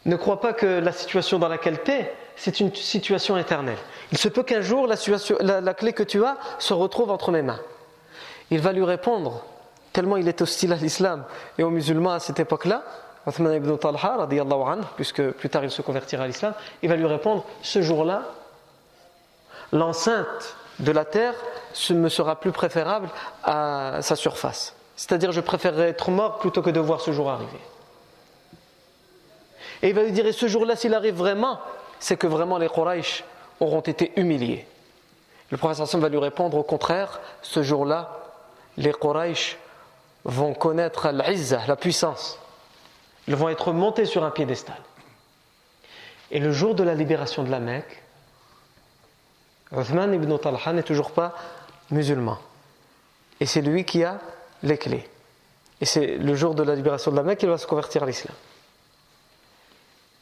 Ne 0.05 0.15
crois 0.15 0.39
pas 0.39 0.53
que 0.53 0.65
la 0.65 0.93
situation 0.93 1.39
dans 1.39 1.49
laquelle 1.49 1.83
tu 1.83 1.91
es, 1.91 2.15
c'est 2.37 2.59
une 2.59 2.73
situation 2.73 3.35
éternelle. 3.37 3.77
Il 4.11 4.17
se 4.17 4.29
peut 4.29 4.43
qu'un 4.43 4.61
jour 4.61 4.87
la, 4.87 5.73
clé 5.73 5.91
que 5.91 6.03
tu 6.03 6.23
as 6.23 6.37
se 6.59 6.73
retrouve 6.73 7.09
entre 7.11 7.31
mes 7.31 7.41
mains. 7.41 7.59
Il 8.51 8.61
va 8.61 8.71
lui 8.71 8.83
répondre, 8.83 9.43
tellement 9.91 10.17
il 10.17 10.27
est 10.27 10.41
hostile 10.41 10.71
à 10.71 10.75
l'islam 10.77 11.25
et 11.57 11.63
aux 11.63 11.71
musulmans 11.71 12.13
à 12.13 12.19
cette 12.19 12.39
époque-là, 12.39 12.83
Uthman 13.27 13.53
ibn 13.55 13.75
Talha, 13.77 14.27
puisque 14.95 15.31
plus 15.31 15.49
tard 15.49 15.65
il 15.65 15.71
se 15.71 15.81
convertira 15.81 16.23
à 16.23 16.27
l'islam, 16.27 16.53
il 16.81 16.89
va 16.89 16.95
lui 16.95 17.07
répondre 17.07 17.43
Ce 17.61 17.81
jour-là, 17.81 18.23
l'enceinte 19.73 20.55
de 20.79 20.91
la 20.91 21.03
terre 21.03 21.33
me 21.89 22.07
sera 22.07 22.39
plus 22.39 22.51
préférable 22.51 23.09
à 23.43 23.97
sa 24.01 24.15
surface. 24.15 24.75
C'est-à-dire, 24.95 25.31
je 25.31 25.41
préférerais 25.41 25.89
être 25.89 26.09
mort 26.11 26.37
plutôt 26.39 26.61
que 26.61 26.69
de 26.69 26.79
voir 26.79 27.01
ce 27.01 27.11
jour 27.11 27.29
arriver. 27.29 27.59
Et 29.81 29.89
il 29.89 29.95
va 29.95 30.03
lui 30.03 30.11
dire, 30.11 30.25
et 30.25 30.31
ce 30.31 30.47
jour-là, 30.47 30.75
s'il 30.75 30.93
arrive 30.93 31.15
vraiment, 31.15 31.59
c'est 31.99 32.17
que 32.17 32.27
vraiment 32.27 32.57
les 32.57 32.69
Quraysh 32.69 33.23
auront 33.59 33.81
été 33.81 34.11
humiliés. 34.19 34.65
Le 35.49 35.57
Sam 35.57 36.01
va 36.01 36.09
lui 36.09 36.17
répondre, 36.17 36.57
au 36.57 36.63
contraire, 36.63 37.19
ce 37.41 37.63
jour-là, 37.63 38.19
les 38.77 38.91
Quraysh 38.91 39.57
vont 40.25 40.53
connaître 40.53 41.09
l'izza, 41.09 41.61
la 41.67 41.75
puissance. 41.75 42.37
Ils 43.27 43.35
vont 43.35 43.49
être 43.49 43.71
montés 43.71 44.05
sur 44.05 44.23
un 44.23 44.31
piédestal. 44.31 44.77
Et 46.31 46.39
le 46.39 46.51
jour 46.51 46.75
de 46.75 46.83
la 46.83 46.93
libération 46.93 47.43
de 47.43 47.49
la 47.49 47.59
Mecque, 47.59 48.03
Uthman 49.71 50.13
ibn 50.13 50.37
Talha 50.37 50.73
n'est 50.73 50.83
toujours 50.83 51.11
pas 51.11 51.33
musulman. 51.91 52.37
Et 53.39 53.45
c'est 53.45 53.61
lui 53.61 53.85
qui 53.85 54.03
a 54.03 54.19
les 54.63 54.77
clés. 54.77 55.09
Et 55.79 55.85
c'est 55.85 56.17
le 56.17 56.35
jour 56.35 56.55
de 56.55 56.63
la 56.63 56.75
libération 56.75 57.11
de 57.11 57.17
la 57.17 57.23
Mecque 57.23 57.39
qu'il 57.39 57.49
va 57.49 57.57
se 57.57 57.67
convertir 57.67 58.03
à 58.03 58.05
l'islam. 58.05 58.35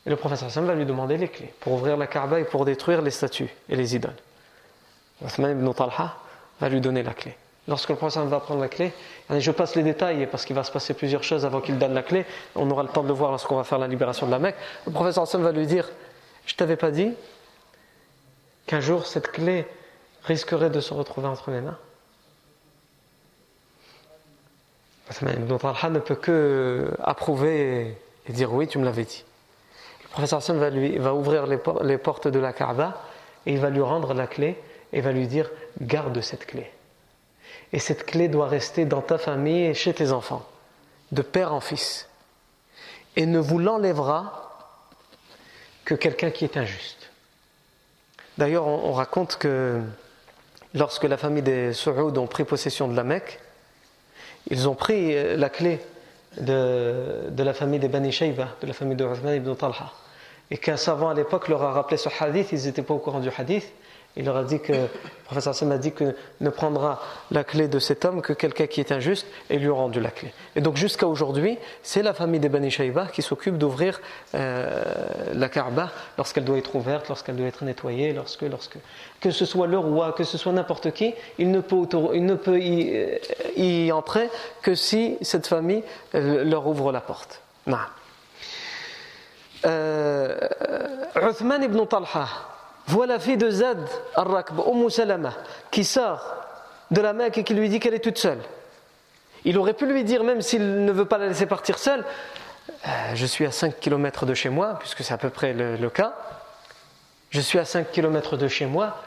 Et 0.06 0.10
le 0.10 0.16
professeur 0.16 0.52
Sam 0.52 0.66
va 0.66 0.76
lui 0.76 0.86
demander 0.86 1.18
les 1.18 1.28
clés 1.28 1.52
pour 1.60 1.74
ouvrir 1.74 1.98
la 1.98 2.08
Kaaba 2.08 2.40
et 2.40 2.44
pour 2.44 2.66
détruire 2.66 3.02
les 3.02 3.12
statues 3.12 3.50
et 3.70 3.76
les 3.76 3.96
idoles. 3.96 4.16
Uthman 5.24 5.52
ibn 5.52 5.74
Talha 5.74 6.16
va 6.60 6.70
lui 6.70 6.80
donner 6.80 7.02
la 7.02 7.14
clé. 7.14 7.36
Lorsque 7.68 7.90
le 7.90 7.96
professeur 7.96 8.26
va 8.26 8.40
prendre 8.40 8.62
la 8.62 8.68
clé, 8.68 8.94
je 9.32 9.52
passe 9.52 9.76
les 9.76 9.82
détails 9.82 10.28
parce 10.28 10.46
qu'il 10.46 10.56
va 10.56 10.64
se 10.64 10.72
passer 10.72 10.94
plusieurs 10.94 11.24
choses 11.24 11.46
avant 11.46 11.62
qu'il 11.62 11.80
donne 11.80 11.96
la 11.96 12.04
clé. 12.04 12.26
On 12.54 12.70
aura 12.70 12.84
le 12.84 12.90
temps 12.90 13.02
de 13.02 13.08
le 13.08 13.14
voir 13.14 13.32
lorsqu'on 13.32 13.56
va 13.56 13.64
faire 13.64 13.80
la 13.80 13.88
libération 13.88 14.28
de 14.28 14.32
la 14.32 14.38
Mecque. 14.38 14.56
Le 14.86 14.92
professeur 14.92 15.28
Sam 15.28 15.42
va 15.42 15.52
lui 15.52 15.66
dire 15.66 15.90
Je 16.46 16.54
t'avais 16.54 16.76
pas 16.76 16.92
dit 16.92 17.14
qu'un 18.68 18.82
jour 18.82 19.08
cette 19.08 19.32
clé 19.32 19.66
risquerait 20.24 20.70
de 20.70 20.80
se 20.80 20.94
retrouver 20.94 21.28
entre 21.28 21.50
mes 21.50 21.62
mains? 21.62 21.78
Uthman 25.10 25.34
ibn 25.34 25.58
Talha 25.58 25.90
ne 25.90 26.00
peut 26.00 26.16
que 26.16 26.92
approuver 27.04 27.98
et 28.28 28.34
dire 28.34 28.54
oui, 28.54 28.68
tu 28.68 28.78
me 28.78 28.86
l'avais 28.86 29.06
dit 29.06 29.24
professeur 30.16 30.40
Hassan 30.40 30.58
va, 30.58 30.70
lui, 30.70 30.98
va 30.98 31.14
ouvrir 31.14 31.46
les, 31.46 31.98
portes 31.98 32.30
de 32.30 32.40
la 32.40 32.54
Kaaba 32.54 33.02
et 33.46 33.52
il 33.52 33.60
va 33.60 33.70
lui 33.70 33.82
rendre 33.82 34.14
la 34.14 34.28
clé 34.28 34.58
et 34.94 35.02
va 35.02 35.12
lui 35.12 35.28
dire 35.28 35.52
garde 35.82 36.22
cette 36.22 36.46
clé. 36.46 36.72
Et 37.74 37.80
cette 37.80 38.06
clé 38.06 38.30
doit 38.30 38.48
rester 38.48 38.86
dans 38.86 39.02
ta 39.02 39.18
famille 39.18 39.66
et 39.66 39.74
chez 39.74 39.94
tes 39.94 40.14
enfants, 40.14 40.46
de 41.12 41.22
père 41.22 41.54
en 41.54 41.60
fils. 41.60 42.08
Et 43.18 43.26
ne 43.26 43.40
vous 43.40 43.60
l'enlèvera 43.60 44.58
que 45.84 45.96
quelqu'un 45.96 46.32
qui 46.32 46.46
est 46.46 46.56
injuste. 46.56 47.12
D'ailleurs, 48.38 48.68
on, 48.68 48.94
raconte 48.94 49.36
que 49.36 49.82
lorsque 50.74 51.04
la 51.04 51.18
famille 51.18 51.44
des 51.44 51.74
Saoud 51.74 52.18
ont 52.18 52.28
pris 52.28 52.46
possession 52.46 52.88
de 52.88 52.96
la 52.96 53.04
Mecque, 53.04 53.42
ils 54.50 54.70
ont 54.70 54.76
pris 54.76 55.14
euh, 55.14 55.36
la 55.36 55.50
clé 55.50 55.82
de, 56.40 57.26
de 57.32 57.44
la 57.44 57.54
famille 57.54 57.82
des 57.82 57.90
Bani 57.90 58.14
Shayba, 58.14 58.56
de 58.62 58.68
la 58.68 58.74
famille 58.74 58.96
de 58.96 59.04
Uthman 59.04 59.36
ibn 59.36 59.54
Talha 59.56 59.92
et 60.52 60.58
qu'un 60.58 60.78
savant 60.78 61.10
à 61.10 61.14
l'époque 61.14 61.48
leur 61.48 61.64
a 61.64 61.72
rappelé 61.72 61.98
ce 61.98 62.10
hadith, 62.20 62.52
ils 62.52 62.66
n'étaient 62.66 62.82
pas 62.82 62.94
au 62.94 63.00
courant 63.00 63.20
du 63.20 63.30
hadith. 63.36 63.72
Il 64.18 64.26
leur 64.26 64.38
a 64.38 64.44
dit 64.44 64.60
que, 64.60 64.72
le 64.72 64.88
professeur 65.26 65.54
Sam 65.54 65.72
a 65.74 65.78
dit 65.78 65.92
que 65.92 66.16
ne 66.40 66.50
prendra 66.50 67.02
la 67.32 67.44
clé 67.44 67.68
de 67.68 67.80
cet 67.80 68.06
homme 68.06 68.22
que 68.22 68.32
quelqu'un 68.32 68.68
qui 68.68 68.80
est 68.80 68.92
injuste 68.94 69.28
et 69.50 69.60
lui 69.60 69.68
a 69.68 69.74
rendu 69.74 70.00
la 70.00 70.10
clé. 70.10 70.34
Et 70.56 70.62
donc 70.62 70.78
jusqu'à 70.78 71.06
aujourd'hui, 71.06 71.58
c'est 71.84 72.02
la 72.02 72.14
famille 72.14 72.40
des 72.40 72.48
Bani 72.48 72.72
Shayba 72.72 73.08
qui 73.08 73.22
s'occupe 73.22 73.58
d'ouvrir 73.58 74.00
euh, 74.34 74.84
la 75.34 75.50
Kaaba 75.50 75.92
lorsqu'elle 76.18 76.46
doit 76.46 76.58
être 76.58 76.76
ouverte, 76.76 77.10
lorsqu'elle 77.10 77.36
doit 77.36 77.48
être 77.48 77.66
nettoyée, 77.66 78.14
lorsque, 78.14 78.44
lorsque, 78.44 78.78
que 79.20 79.32
ce 79.32 79.46
soit 79.46 79.68
le 79.68 79.80
roi, 79.80 80.14
que 80.14 80.24
ce 80.24 80.38
soit 80.38 80.54
n'importe 80.54 80.92
qui, 80.92 81.14
il 81.38 81.52
ne 81.52 81.60
peut, 81.60 81.86
il 82.14 82.26
ne 82.26 82.36
peut 82.36 82.60
y, 82.60 83.20
y, 83.58 83.92
entrer 83.92 84.30
que 84.62 84.76
si 84.76 85.18
cette 85.22 85.48
famille 85.48 85.84
euh, 86.14 86.46
leur 86.46 86.68
ouvre 86.68 86.94
la 86.94 87.02
porte. 87.02 87.42
Non. 87.68 87.78
Euh, 89.66 90.38
ibn 91.62 91.86
Talha 91.86 92.28
voit 92.88 93.08
la 93.08 93.20
fille 93.20 93.38
de 93.38 93.50
Zad 93.50 93.80
al-Rakb, 94.16 94.60
Umm 94.60 94.90
Salama, 94.90 95.34
qui 95.72 95.84
sort 95.84 96.36
de 96.92 97.02
la 97.02 97.14
Mecque 97.14 97.40
et 97.40 97.44
qui 97.44 97.54
lui 97.54 97.70
dit 97.70 97.80
qu'elle 97.80 97.96
est 97.96 98.04
toute 98.04 98.18
seule. 98.18 98.40
Il 99.44 99.58
aurait 99.58 99.74
pu 99.74 99.86
lui 99.86 100.04
dire, 100.04 100.24
même 100.24 100.42
s'il 100.42 100.86
ne 100.86 100.92
veut 100.92 101.06
pas 101.06 101.18
la 101.18 101.28
laisser 101.28 101.46
partir 101.46 101.78
seule, 101.80 102.04
euh, 102.88 102.90
je 103.14 103.26
suis 103.26 103.46
à 103.46 103.52
5 103.52 103.80
km 103.80 104.26
de 104.26 104.34
chez 104.34 104.50
moi, 104.50 104.78
puisque 104.80 105.04
c'est 105.04 105.14
à 105.14 105.18
peu 105.18 105.30
près 105.30 105.54
le, 105.54 105.90
cas. 105.90 106.14
Je 107.30 107.42
suis 107.42 107.60
à 107.60 107.66
5 107.66 107.92
km 107.92 108.38
de 108.38 108.48
chez 108.48 108.66
moi. 108.66 108.98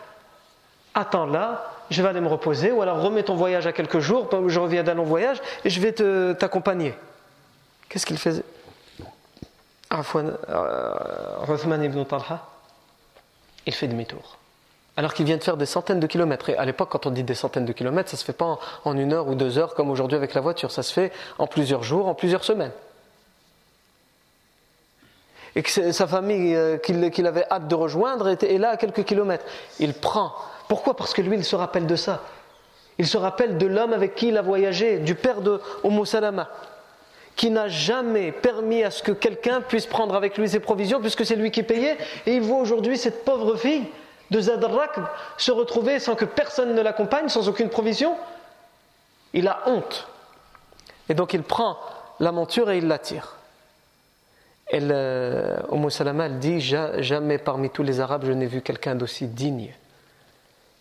Attends 0.95 1.27
là, 1.27 1.73
je 1.91 2.03
vais 2.03 2.09
aller 2.09 2.21
me 2.21 2.29
reposer, 2.29 2.73
ou 2.73 2.83
alors 2.83 3.01
remets 3.01 3.23
ton 3.23 3.37
voyage 3.37 3.67
à 3.67 3.73
quelques 3.73 4.01
jours, 4.01 4.29
je 4.49 4.61
reviens 4.61 4.83
d'un 4.83 4.95
long 4.95 5.05
voyage, 5.05 5.39
et 5.65 5.71
je 5.71 5.81
vais 5.81 5.93
t'accompagner. 6.35 6.95
Qu'est-ce 7.89 8.07
qu'il 8.07 8.19
faisait? 8.19 8.45
Afwan, 9.91 10.37
euh, 10.49 11.85
ibn 11.85 12.05
Talha, 12.05 12.45
il 13.67 13.75
fait 13.75 13.89
demi-tour. 13.89 14.39
Alors 14.97 15.15
qu'il 15.15 15.25
vient 15.25 15.37
de 15.37 15.45
faire 15.45 15.57
des 15.57 15.67
centaines 15.67 16.01
de 16.01 16.07
kilomètres. 16.07 16.51
Et 16.51 16.57
à 16.57 16.65
l'époque, 16.65 16.89
quand 16.91 17.07
on 17.07 17.11
dit 17.11 17.23
des 17.23 17.35
centaines 17.35 17.65
de 17.65 17.73
kilomètres, 17.73 18.11
ça 18.11 18.17
ne 18.17 18.19
se 18.19 18.25
fait 18.25 18.33
pas 18.33 18.59
en, 18.85 18.97
une 18.97 19.13
heure 19.13 19.29
ou 19.29 19.35
deux 19.35 19.57
heures 19.57 19.75
comme 19.75 19.91
aujourd'hui 19.91 20.17
avec 20.17 20.35
la 20.35 20.41
voiture. 20.41 20.73
Ça 20.73 20.83
se 20.83 20.93
fait 20.93 21.13
en 21.39 21.47
plusieurs 21.47 21.85
jours, 21.85 22.09
en 22.09 22.15
plusieurs 22.15 22.45
semaines. 22.45 22.73
Et 25.55 25.63
que 25.63 25.93
sa 25.93 26.07
famille 26.07 26.55
euh, 26.55 26.79
qu'il 26.79 27.27
avait 27.27 27.47
hâte 27.51 27.69
de 27.69 27.75
rejoindre 27.75 28.29
était, 28.29 28.59
là 28.59 28.71
à 28.71 28.77
quelques 28.77 29.05
kilomètres. 29.05 29.45
Il 29.79 29.95
prend. 29.95 30.33
Pourquoi? 30.67 30.95
Parce 30.97 31.15
que 31.15 31.23
lui, 31.23 31.37
il 31.37 31.45
se 31.45 31.57
rappelle 31.57 31.87
de 31.87 31.97
ça. 31.97 32.23
Il 32.99 33.07
se 33.07 33.17
rappelle 33.17 33.57
de 33.57 33.67
l'homme 33.67 33.93
avec 33.93 34.17
qui 34.17 34.29
il 34.29 34.37
a 34.37 34.43
voyagé, 34.43 34.99
du 34.99 35.15
père 35.15 35.41
de 35.41 35.61
Umm 35.85 36.05
Salama 36.05 36.49
qui 37.39 37.51
n'a 37.51 37.69
jamais 37.69 38.33
permis 38.33 38.83
à 38.83 38.91
ce 38.91 39.01
que 39.01 39.13
quelqu'un 39.13 39.61
puisse 39.61 39.87
prendre 39.87 40.17
avec 40.17 40.37
lui 40.37 40.49
ses 40.49 40.59
provisions, 40.59 41.01
puisque 41.01 41.25
c'est 41.25 41.37
lui 41.37 41.53
qui 41.53 41.63
payait, 41.63 41.97
et 42.27 42.35
il 42.35 42.43
voit 42.43 42.59
aujourd'hui 42.59 42.99
cette 42.99 43.25
pauvre 43.25 43.57
fille 43.57 43.85
de 44.33 44.41
Zadrak 44.41 44.99
se 45.37 45.53
retrouver 45.53 46.01
sans 46.01 46.17
que 46.17 46.25
personne 46.25 46.75
ne 46.75 46.83
l'accompagne, 46.83 47.29
sans 47.29 47.49
aucune 47.49 47.69
provision. 47.69 48.17
Il 49.33 49.47
a 49.47 49.63
honte. 49.67 50.09
Et 51.09 51.15
donc 51.15 51.33
il 51.33 51.45
prend 51.45 51.79
la 52.19 52.33
monture 52.33 52.73
et 52.73 52.79
il 52.79 52.89
la 52.89 52.99
tire. 52.99 53.37
Et 54.71 54.81
Umm 54.81 55.89
Salama, 55.91 56.27
elle 56.27 56.41
dit 56.41 56.61
Jamais 56.61 57.39
parmi 57.39 57.71
tous 57.71 57.85
les 57.85 58.01
Arabes 58.01 58.25
je 58.27 58.33
n'ai 58.33 58.47
vu 58.47 58.63
quelqu'un 58.63 58.97
d'aussi 58.97 59.29
digne 59.29 59.73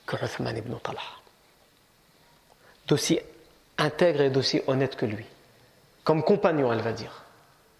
que 0.07 0.15
Uthman 0.15 0.57
ibn 0.57 0.73
Talha. 0.81 1.01
D'aussi 2.87 3.19
intègre 3.77 4.21
et 4.21 4.29
d'aussi 4.31 4.63
honnête 4.65 4.95
que 4.95 5.05
lui. 5.05 5.25
Comme 6.07 6.23
compagnon, 6.23 6.71
elle 6.71 6.79
va 6.79 6.93
dire. 6.93 7.25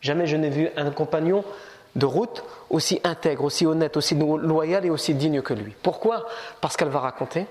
Jamais 0.01 0.28
je 0.28 0.36
n'ai 0.36 0.49
vu 0.49 0.69
un 0.75 0.91
compagnon 0.91 1.45
de 1.95 2.05
route 2.05 2.43
aussi 2.69 2.99
intègre, 3.05 3.45
aussi 3.45 3.65
honnête, 3.65 3.95
aussi 3.95 4.15
loyal 4.15 4.86
et 4.86 4.89
aussi 4.89 5.13
digne 5.13 5.41
que 5.41 5.53
lui. 5.53 5.73
Pourquoi? 5.82 6.28
Parce 6.59 6.75
qu'elle 6.75 6.89
va 6.89 6.99
raconter 6.99 7.45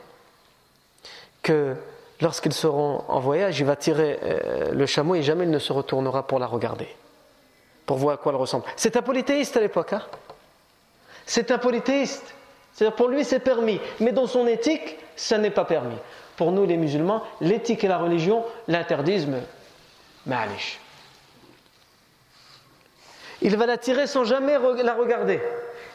que 1.42 1.76
lorsqu'ils 2.20 2.52
seront 2.52 3.04
en 3.08 3.20
voyage, 3.20 3.58
il 3.58 3.64
va 3.64 3.74
tirer 3.74 4.18
euh, 4.22 4.70
le 4.72 4.84
chameau 4.84 5.14
et 5.14 5.22
jamais 5.22 5.44
il 5.44 5.50
ne 5.50 5.58
se 5.58 5.72
retournera 5.72 6.26
pour 6.26 6.38
la 6.38 6.46
regarder, 6.46 6.94
pour 7.86 7.96
voir 7.96 8.16
à 8.16 8.16
quoi 8.18 8.32
elle 8.32 8.38
ressemble. 8.38 8.64
C'est 8.76 8.98
un 8.98 9.02
polythéiste 9.02 9.56
à 9.56 9.60
l'époque. 9.60 9.94
Hein? 9.94 10.02
C'est 11.24 11.50
un 11.52 11.58
polythéiste. 11.58 12.34
C'est-à-dire 12.74 12.96
pour 12.96 13.08
lui 13.08 13.24
c'est 13.24 13.40
permis, 13.40 13.80
mais 13.98 14.12
dans 14.12 14.26
son 14.26 14.46
éthique, 14.46 14.98
ça 15.16 15.38
n'est 15.38 15.48
pas 15.48 15.64
permis. 15.64 15.96
Pour 16.36 16.52
nous 16.52 16.66
les 16.66 16.76
musulmans, 16.76 17.22
l'éthique 17.40 17.82
et 17.82 17.88
la 17.88 17.96
religion 17.96 18.44
l'interdisent, 18.68 19.26
il 23.42 23.56
va 23.56 23.66
la 23.66 23.76
tirer 23.76 24.06
sans 24.06 24.24
jamais 24.24 24.58
la 24.82 24.94
regarder. 24.94 25.40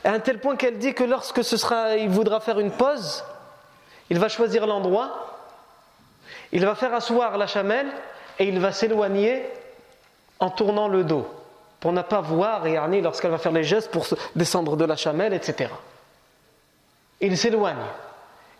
À 0.03 0.11
un 0.11 0.19
tel 0.19 0.39
point 0.39 0.55
qu'elle 0.55 0.77
dit 0.77 0.93
que 0.93 1.03
lorsque 1.03 1.43
ce 1.43 1.57
sera, 1.57 1.95
il 1.97 2.09
voudra 2.09 2.39
faire 2.39 2.59
une 2.59 2.71
pause, 2.71 3.23
il 4.09 4.19
va 4.19 4.29
choisir 4.29 4.67
l'endroit, 4.67 5.37
il 6.51 6.65
va 6.65 6.75
faire 6.75 6.93
asseoir 6.93 7.37
la 7.37 7.47
chamelle 7.47 7.91
et 8.39 8.45
il 8.45 8.59
va 8.59 8.71
s'éloigner 8.71 9.45
en 10.39 10.49
tournant 10.49 10.87
le 10.87 11.03
dos 11.03 11.27
pour 11.79 11.93
ne 11.93 12.01
pas 12.01 12.21
voir 12.21 12.67
Yarni 12.67 13.01
lorsqu'elle 13.01 13.31
va 13.31 13.37
faire 13.37 13.51
les 13.51 13.63
gestes 13.63 13.91
pour 13.91 14.05
descendre 14.35 14.75
de 14.75 14.85
la 14.85 14.95
chamelle, 14.95 15.33
etc. 15.33 15.69
Il 17.19 17.37
s'éloigne. 17.37 17.77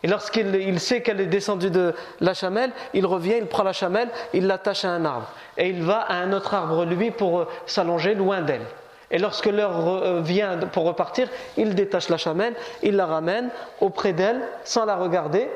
Et 0.03 0.07
lorsqu'il 0.07 0.79
sait 0.79 1.01
qu'elle 1.01 1.21
est 1.21 1.27
descendue 1.27 1.69
de 1.69 1.93
la 2.19 2.33
chamelle, 2.33 2.71
il 2.93 3.05
revient, 3.05 3.35
il 3.37 3.45
prend 3.45 3.63
la 3.63 3.73
chamelle, 3.73 4.09
il 4.33 4.47
l'attache 4.47 4.83
à 4.83 4.89
un 4.89 5.05
arbre. 5.05 5.31
Et 5.57 5.69
il 5.69 5.83
va 5.83 5.99
à 5.99 6.15
un 6.15 6.33
autre 6.33 6.53
arbre, 6.53 6.85
lui, 6.85 7.11
pour 7.11 7.39
euh, 7.39 7.47
s'allonger 7.67 8.15
loin 8.15 8.41
d'elle. 8.41 8.65
Et 9.11 9.19
lorsque 9.19 9.45
l'heure 9.45 9.87
euh, 9.87 10.21
vient 10.21 10.57
pour 10.57 10.85
repartir, 10.85 11.27
il 11.57 11.75
détache 11.75 12.09
la 12.09 12.17
chamelle, 12.17 12.55
il 12.81 12.95
la 12.95 13.05
ramène 13.05 13.49
auprès 13.79 14.13
d'elle, 14.13 14.41
sans 14.63 14.85
la 14.85 14.95
regarder, 14.95 15.49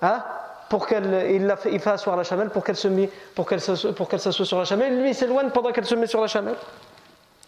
hein, 0.00 0.22
pour 0.70 0.86
qu'elle, 0.86 1.26
il, 1.30 1.46
la 1.46 1.58
il 1.66 1.80
la 1.84 2.22
chamelle 2.22 2.48
pour 2.50 2.64
qu'elle, 2.64 2.76
se 2.76 2.88
pour 3.34 3.46
qu'elle, 3.46 3.60
pour 3.96 4.08
qu'elle 4.08 4.20
s'assoie 4.20 4.46
sur 4.46 4.58
la 4.58 4.64
chamelle. 4.64 4.98
Lui, 4.98 5.10
il 5.10 5.14
s'éloigne 5.14 5.50
pendant 5.50 5.72
qu'elle 5.72 5.84
se 5.84 5.96
met 5.96 6.06
sur 6.06 6.20
la 6.20 6.28
chamelle. 6.28 6.54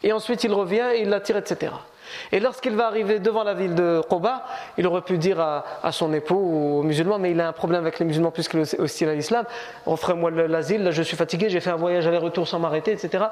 Et 0.03 0.13
ensuite, 0.13 0.43
il 0.43 0.53
revient 0.53 0.89
et 0.95 1.03
il 1.03 1.09
la 1.09 1.21
tire, 1.21 1.37
etc. 1.37 1.73
Et 2.31 2.41
lorsqu'il 2.41 2.75
va 2.75 2.87
arriver 2.87 3.19
devant 3.19 3.45
la 3.45 3.55
ville 3.55 3.75
de 3.75 4.03
Quba, 4.09 4.45
il 4.79 4.87
aurait 4.87 5.03
pu 5.03 5.19
dire 5.19 5.41
à, 5.41 5.93
son 5.93 6.13
époux 6.13 6.35
ou 6.35 6.81
aux 6.81 6.83
musulmans, 6.83 7.19
mais 7.19 7.33
il 7.33 7.41
a 7.41 7.49
un 7.49 7.53
problème 7.53 7.83
avec 7.83 7.99
les 7.99 8.07
musulmans 8.07 8.31
puisqu'il 8.31 8.61
est 8.61 8.81
hostile 8.81 9.09
à 9.09 9.15
l'islam, 9.15 9.45
offrez-moi 9.87 10.31
l'asile, 10.31 10.85
là 10.85 10.91
je 10.91 11.03
suis 11.03 11.17
fatigué, 11.17 11.51
j'ai 11.51 11.61
fait 11.61 11.71
un 11.71 11.77
voyage 11.77 12.07
aller-retour 12.07 12.49
sans 12.49 12.59
m'arrêter, 12.59 12.93
etc. 12.93 13.25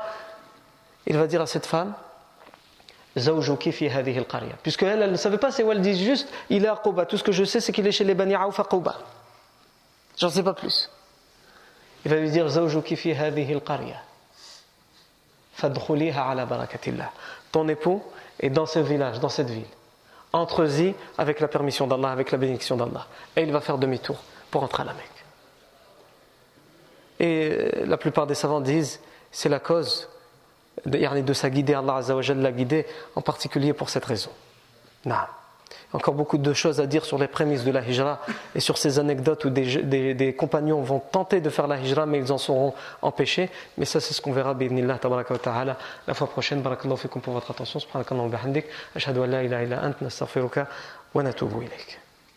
Il 1.06 1.16
va 1.16 1.26
dire 1.26 1.40
à 1.40 1.46
cette 1.46 1.66
femme, 1.66 1.94
Puisque 4.62 4.84
elle, 4.84 5.02
elle 5.02 5.10
ne 5.10 5.16
savait 5.16 5.38
pas, 5.38 5.50
c'est 5.50 5.64
où 5.64 5.72
elle 5.72 5.80
dit 5.80 6.02
juste, 6.02 6.28
il 6.48 6.64
est 6.64 6.68
à 6.68 6.76
Quba. 6.76 7.06
Tout 7.06 7.16
ce 7.16 7.24
que 7.24 7.32
je 7.32 7.44
sais, 7.44 7.60
c'est 7.60 7.72
qu'il 7.72 7.86
est 7.86 7.92
chez 7.92 8.04
les 8.04 8.14
Bani 8.14 8.34
Aouf 8.34 8.60
à 8.60 8.64
Quba. 8.64 8.98
J'en 10.16 10.30
sais 10.30 10.42
pas 10.42 10.54
plus. 10.54 10.90
Il 12.04 12.10
va 12.10 12.18
lui 12.18 12.30
dire, 12.30 12.46
Ton 17.52 17.68
époux 17.68 18.02
et 18.40 18.50
dans 18.50 18.66
ce 18.66 18.78
village, 18.78 19.20
dans 19.20 19.28
cette 19.28 19.50
ville. 19.50 19.66
Entre-y 20.32 20.94
avec 21.18 21.40
la 21.40 21.48
permission 21.48 21.86
d'Allah, 21.86 22.10
avec 22.10 22.30
la 22.30 22.38
bénédiction 22.38 22.76
d'Allah. 22.76 23.06
Et 23.36 23.42
il 23.42 23.52
va 23.52 23.60
faire 23.60 23.78
demi-tour 23.78 24.16
pour 24.50 24.62
entrer 24.62 24.82
à 24.82 24.86
la 24.86 24.94
Mecque. 24.94 25.24
Et 27.18 27.50
euh, 27.50 27.86
la 27.86 27.96
plupart 27.96 28.26
des 28.26 28.34
savants 28.34 28.60
disent 28.60 29.00
c'est 29.30 29.48
la 29.48 29.60
cause 29.60 30.08
de, 30.86 31.20
de 31.20 31.32
sa 31.32 31.50
guider, 31.50 31.74
Allah 31.74 32.00
l'a 32.34 32.52
guidé 32.52 32.86
en 33.14 33.20
particulier 33.20 33.72
pour 33.72 33.90
cette 33.90 34.04
raison. 34.04 34.30
Non 35.04 35.16
encore 35.92 36.14
beaucoup 36.14 36.38
de 36.38 36.52
choses 36.52 36.80
à 36.80 36.86
dire 36.86 37.04
sur 37.04 37.18
les 37.18 37.26
prémices 37.26 37.64
de 37.64 37.70
la 37.70 37.82
hijra 37.82 38.20
et 38.54 38.60
sur 38.60 38.78
ces 38.78 38.98
anecdotes 38.98 39.44
où 39.44 39.50
des, 39.50 40.34
compagnons 40.38 40.82
vont 40.82 41.00
tenter 41.00 41.40
de 41.40 41.50
faire 41.50 41.66
la 41.66 41.78
hijra 41.78 42.06
mais 42.06 42.18
ils 42.18 42.32
en 42.32 42.38
seront 42.38 42.74
empêchés. 43.02 43.50
Mais 43.78 43.84
ça, 43.84 44.00
c'est 44.00 44.14
ce 44.14 44.20
qu'on 44.20 44.32
verra, 44.32 44.54
ta'ala, 44.54 45.76
la 46.06 46.14
fois 46.14 46.28
prochaine. 46.28 46.62
Barakallahu 46.62 46.98
fikum 46.98 47.20
pour 47.22 47.34
votre 47.34 47.50
attention. 47.50 47.80
Subhanakallahu 47.80 48.28
bihamdik. 48.28 48.66
Ashhadu 48.94 49.20
an 49.20 49.26
la 49.26 49.42
ilaha 49.42 49.62
illa 49.64 49.84
ant, 49.84 49.94
wa. 51.14 51.22